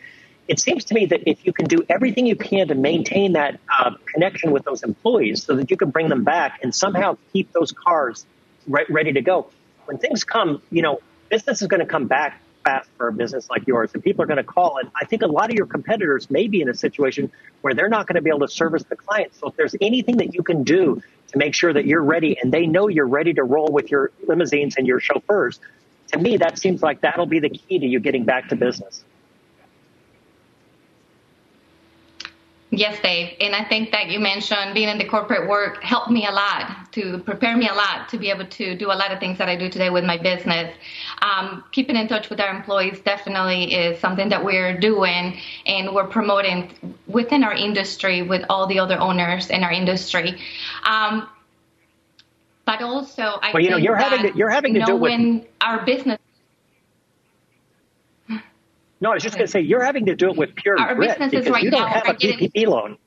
It 0.48 0.60
seems 0.60 0.86
to 0.86 0.96
me 0.96 1.06
that 1.08 1.30
if 1.30 1.46
you 1.46 1.54
can 1.54 1.66
do 1.66 1.84
everything 1.90 2.26
you 2.26 2.36
can 2.36 2.70
to 2.70 2.76
maintain 2.76 3.34
that 3.34 3.60
uh, 3.72 3.92
connection 4.12 4.52
with 4.52 4.64
those 4.64 4.82
employees 4.82 5.44
so 5.44 5.56
that 5.58 5.70
you 5.70 5.78
can 5.78 5.92
bring 5.92 6.10
them 6.10 6.24
back 6.24 6.60
and 6.64 6.74
somehow 6.74 7.18
keep 7.34 7.52
those 7.54 7.72
cars 7.72 8.26
re- 8.68 8.86
ready 8.90 9.14
to 9.14 9.22
go, 9.22 9.52
when 9.86 10.00
things 10.00 10.24
come, 10.24 10.60
you 10.72 10.82
know, 10.82 11.02
business 11.30 11.62
is 11.62 11.68
going 11.68 11.82
to 11.82 11.86
come 11.86 12.08
back 12.08 12.42
fast 12.66 12.90
for 12.98 13.08
a 13.08 13.14
business 13.14 13.50
like 13.50 13.66
yours, 13.68 13.92
and 13.94 14.04
people 14.04 14.24
are 14.24 14.26
going 14.26 14.38
to 14.38 14.44
call. 14.44 14.78
And 14.80 14.92
I 15.00 15.06
think 15.06 15.22
a 15.22 15.28
lot 15.28 15.50
of 15.50 15.56
your 15.56 15.68
competitors 15.68 16.30
may 16.30 16.48
be 16.48 16.62
in 16.62 16.68
a 16.68 16.74
situation 16.74 17.32
where 17.62 17.74
they're 17.74 17.88
not 17.88 18.08
going 18.08 18.16
to 18.16 18.22
be 18.22 18.30
able 18.30 18.42
to 18.42 18.50
service 18.50 18.84
the 18.84 18.98
clients. 18.98 19.40
So 19.40 19.48
if 19.48 19.56
there's 19.56 19.76
anything 19.80 20.18
that 20.18 20.34
you 20.34 20.44
can 20.44 20.64
do 20.64 21.02
to 21.30 21.38
make 21.38 21.56
sure 21.56 21.72
that 21.72 21.86
you're 21.86 22.04
ready 22.04 22.38
and 22.42 22.52
they 22.52 22.66
know 22.66 22.90
you're 22.90 23.08
ready 23.08 23.34
to 23.36 23.44
roll 23.44 23.70
with 23.72 23.90
your 23.90 24.12
limousines 24.28 24.76
and 24.78 24.86
your 24.86 25.00
chauffeurs, 25.00 25.60
to 26.12 26.20
me, 26.20 26.38
that 26.38 26.58
seems 26.58 26.82
like 26.82 27.02
that'll 27.02 27.26
be 27.26 27.40
the 27.40 27.50
key 27.50 27.80
to 27.80 27.86
you 27.86 28.00
getting 28.00 28.26
back 28.26 28.50
to 28.50 28.56
business. 28.56 29.04
Yes, 32.78 33.00
Dave. 33.02 33.36
And 33.40 33.56
I 33.56 33.64
think 33.64 33.92
that 33.92 34.08
you 34.08 34.20
mentioned 34.20 34.74
being 34.74 34.90
in 34.90 34.98
the 34.98 35.06
corporate 35.06 35.48
work 35.48 35.82
helped 35.84 36.12
me 36.12 36.26
a 36.28 36.32
lot 36.32 36.92
to 36.94 37.20
prepare 37.20 37.56
me 37.56 37.68
a 37.68 37.74
lot 37.74 38.10
to 38.10 38.18
be 38.18 38.30
able 38.30 38.46
to 38.46 38.76
do 38.76 38.88
a 38.88 38.94
lot 38.94 39.12
of 39.12 39.20
things 39.20 39.38
that 39.38 39.50
I 39.50 39.56
do 39.56 39.70
today 39.70 39.90
with 39.90 40.04
my 40.04 40.18
business. 40.18 40.76
Um, 41.22 41.64
keeping 41.72 41.96
in 41.96 42.08
touch 42.08 42.30
with 42.30 42.40
our 42.40 42.54
employees 42.56 43.00
definitely 43.00 43.74
is 43.74 44.00
something 44.00 44.30
that 44.30 44.44
we're 44.44 44.78
doing 44.78 45.40
and 45.66 45.94
we're 45.94 46.08
promoting 46.08 46.72
within 47.08 47.44
our 47.44 47.54
industry 47.54 48.22
with 48.22 48.44
all 48.50 48.68
the 48.68 48.80
other 48.80 49.00
owners 49.00 49.50
in 49.50 49.64
our 49.64 49.72
industry. 49.72 50.40
Um, 50.86 51.28
but 52.66 52.82
also, 52.82 53.22
I 53.22 53.52
well, 53.54 53.62
you 53.62 53.70
know, 53.70 53.78
you're 53.78 53.96
having 53.96 54.32
to, 54.32 54.38
you're 54.38 54.50
having 54.50 54.74
to 54.74 54.84
do 54.86 54.94
with 54.94 55.12
when 55.12 55.46
our 55.62 55.86
business 55.86 56.20
no, 59.06 59.12
I 59.12 59.14
was 59.14 59.24
just 59.24 59.36
going 59.36 59.46
to 59.46 59.52
say 59.52 59.62
you're 59.62 59.84
having 59.84 60.08
to 60.08 60.16
do 60.16 60.32
it 60.32 60.36
with 60.36 60.56
pure 60.56 60.80
Our 60.80 60.96
grit 60.96 61.20
because 61.20 61.48
right 61.48 61.64
you 61.64 61.70
don't 61.70 61.82
now 61.82 61.90
have 61.90 62.08
are 62.08 62.12
a 62.12 62.16
PPP 62.16 62.66
loan. 62.66 62.98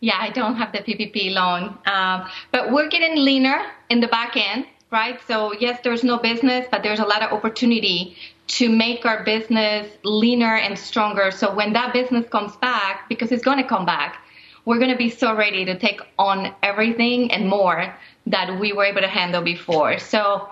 Yeah, 0.00 0.16
I 0.18 0.30
don't 0.30 0.56
have 0.56 0.72
the 0.72 0.80
PPP 0.80 1.32
loan, 1.32 1.78
um, 1.86 2.28
but 2.50 2.72
we're 2.72 2.88
getting 2.88 3.24
leaner 3.24 3.62
in 3.90 4.00
the 4.00 4.08
back 4.08 4.36
end, 4.36 4.66
right? 4.90 5.20
So 5.28 5.54
yes, 5.54 5.78
there's 5.84 6.02
no 6.02 6.18
business, 6.18 6.66
but 6.68 6.82
there's 6.82 6.98
a 6.98 7.04
lot 7.04 7.22
of 7.22 7.30
opportunity 7.30 8.16
to 8.58 8.68
make 8.68 9.06
our 9.06 9.22
business 9.22 9.86
leaner 10.02 10.56
and 10.56 10.76
stronger. 10.76 11.30
So 11.30 11.54
when 11.54 11.74
that 11.74 11.92
business 11.92 12.28
comes 12.28 12.56
back, 12.56 13.08
because 13.08 13.30
it's 13.30 13.44
going 13.44 13.58
to 13.58 13.68
come 13.68 13.86
back, 13.86 14.18
we're 14.64 14.78
going 14.78 14.90
to 14.90 14.96
be 14.96 15.10
so 15.10 15.36
ready 15.36 15.64
to 15.64 15.78
take 15.78 16.00
on 16.18 16.52
everything 16.64 17.30
and 17.30 17.48
more 17.48 17.94
that 18.26 18.58
we 18.58 18.72
were 18.72 18.84
able 18.84 19.02
to 19.02 19.08
handle 19.20 19.42
before. 19.42 20.00
So 20.00 20.48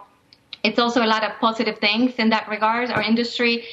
it's 0.62 0.78
also 0.78 1.02
a 1.02 1.06
lot 1.06 1.24
of 1.24 1.32
positive 1.40 1.78
things 1.78 2.14
in 2.16 2.30
that 2.30 2.48
regard. 2.48 2.90
Our 2.90 3.02
industry, 3.02 3.64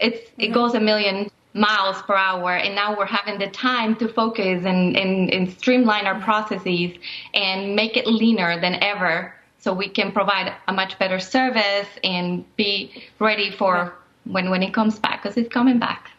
it's 0.00 0.30
it 0.38 0.48
goes 0.48 0.74
a 0.74 0.80
million 0.80 1.30
miles 1.54 2.00
per 2.02 2.14
hour, 2.14 2.56
and 2.56 2.74
now 2.74 2.96
we're 2.96 3.04
having 3.04 3.38
the 3.38 3.50
time 3.50 3.94
to 3.96 4.08
focus 4.08 4.64
and, 4.64 4.96
and, 4.96 5.32
and 5.32 5.52
streamline 5.52 6.06
our 6.06 6.18
processes 6.20 6.96
and 7.34 7.76
make 7.76 7.96
it 7.96 8.06
leaner 8.06 8.58
than 8.60 8.82
ever, 8.82 9.34
so 9.58 9.72
we 9.72 9.88
can 9.88 10.10
provide 10.12 10.52
a 10.68 10.72
much 10.72 10.98
better 10.98 11.18
service 11.18 11.88
and 12.02 12.44
be 12.56 13.04
ready 13.18 13.50
for 13.50 13.94
when 14.24 14.50
when 14.50 14.62
it 14.62 14.72
comes 14.72 14.98
back, 14.98 15.22
because 15.22 15.36
it's 15.36 15.52
coming 15.52 15.78
back. 15.78 16.10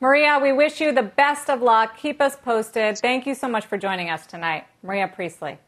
Maria, 0.00 0.38
we 0.40 0.50
wish 0.50 0.80
you 0.80 0.92
the 0.92 1.02
best 1.02 1.50
of 1.50 1.60
luck. 1.60 1.98
Keep 1.98 2.22
us 2.22 2.34
posted. 2.34 2.96
Thank 2.98 3.26
you 3.26 3.34
so 3.34 3.48
much 3.48 3.66
for 3.66 3.76
joining 3.76 4.08
us 4.08 4.24
tonight. 4.24 4.64
Maria 4.82 5.06
Priestley. 5.06 5.58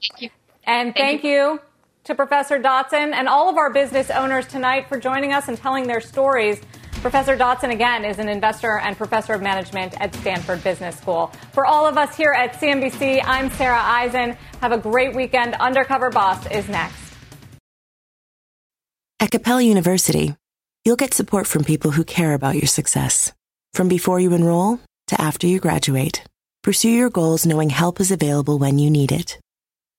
Thank 0.00 0.22
you. 0.22 0.30
And 0.68 0.94
thank, 0.94 1.24
you. 1.24 1.60
to 2.04 2.14
Professor 2.14 2.58
Dodson 2.58 3.14
and 3.14 3.26
all 3.26 3.48
of 3.48 3.56
our 3.56 3.72
business 3.72 4.10
owners 4.10 4.46
tonight 4.46 4.86
for 4.86 5.00
joining 5.00 5.32
us 5.32 5.48
and 5.48 5.56
telling 5.56 5.86
their 5.86 6.02
stories. 6.02 6.60
Professor 7.00 7.36
Dodson, 7.36 7.70
again, 7.70 8.04
is 8.04 8.18
an 8.18 8.28
investor 8.28 8.78
and 8.78 8.94
professor 8.94 9.32
of 9.32 9.40
management 9.40 9.98
at 9.98 10.14
Stanford 10.16 10.62
Business 10.62 10.98
School. 10.98 11.32
For 11.52 11.64
all 11.64 11.86
of 11.86 11.96
us 11.96 12.14
here 12.14 12.32
at 12.32 12.52
CNBC, 12.52 13.22
I'm 13.24 13.48
Sarah 13.52 13.80
Eisen. 13.80 14.36
Have 14.60 14.72
a 14.72 14.78
great 14.78 15.16
weekend. 15.16 15.54
Undercover 15.54 16.10
Boss 16.10 16.46
is 16.50 16.68
next. 16.68 17.14
At 19.20 19.30
Capella 19.30 19.62
University, 19.62 20.36
you'll 20.84 20.96
get 20.96 21.14
support 21.14 21.46
from 21.46 21.64
people 21.64 21.92
who 21.92 22.04
care 22.04 22.34
about 22.34 22.56
your 22.56 22.66
success. 22.66 23.32
From 23.72 23.88
before 23.88 24.20
you 24.20 24.34
enroll 24.34 24.80
to 25.06 25.18
after 25.18 25.46
you 25.46 25.60
graduate, 25.60 26.24
pursue 26.62 26.90
your 26.90 27.08
goals 27.08 27.46
knowing 27.46 27.70
help 27.70 28.00
is 28.00 28.10
available 28.10 28.58
when 28.58 28.78
you 28.78 28.90
need 28.90 29.12
it. 29.12 29.38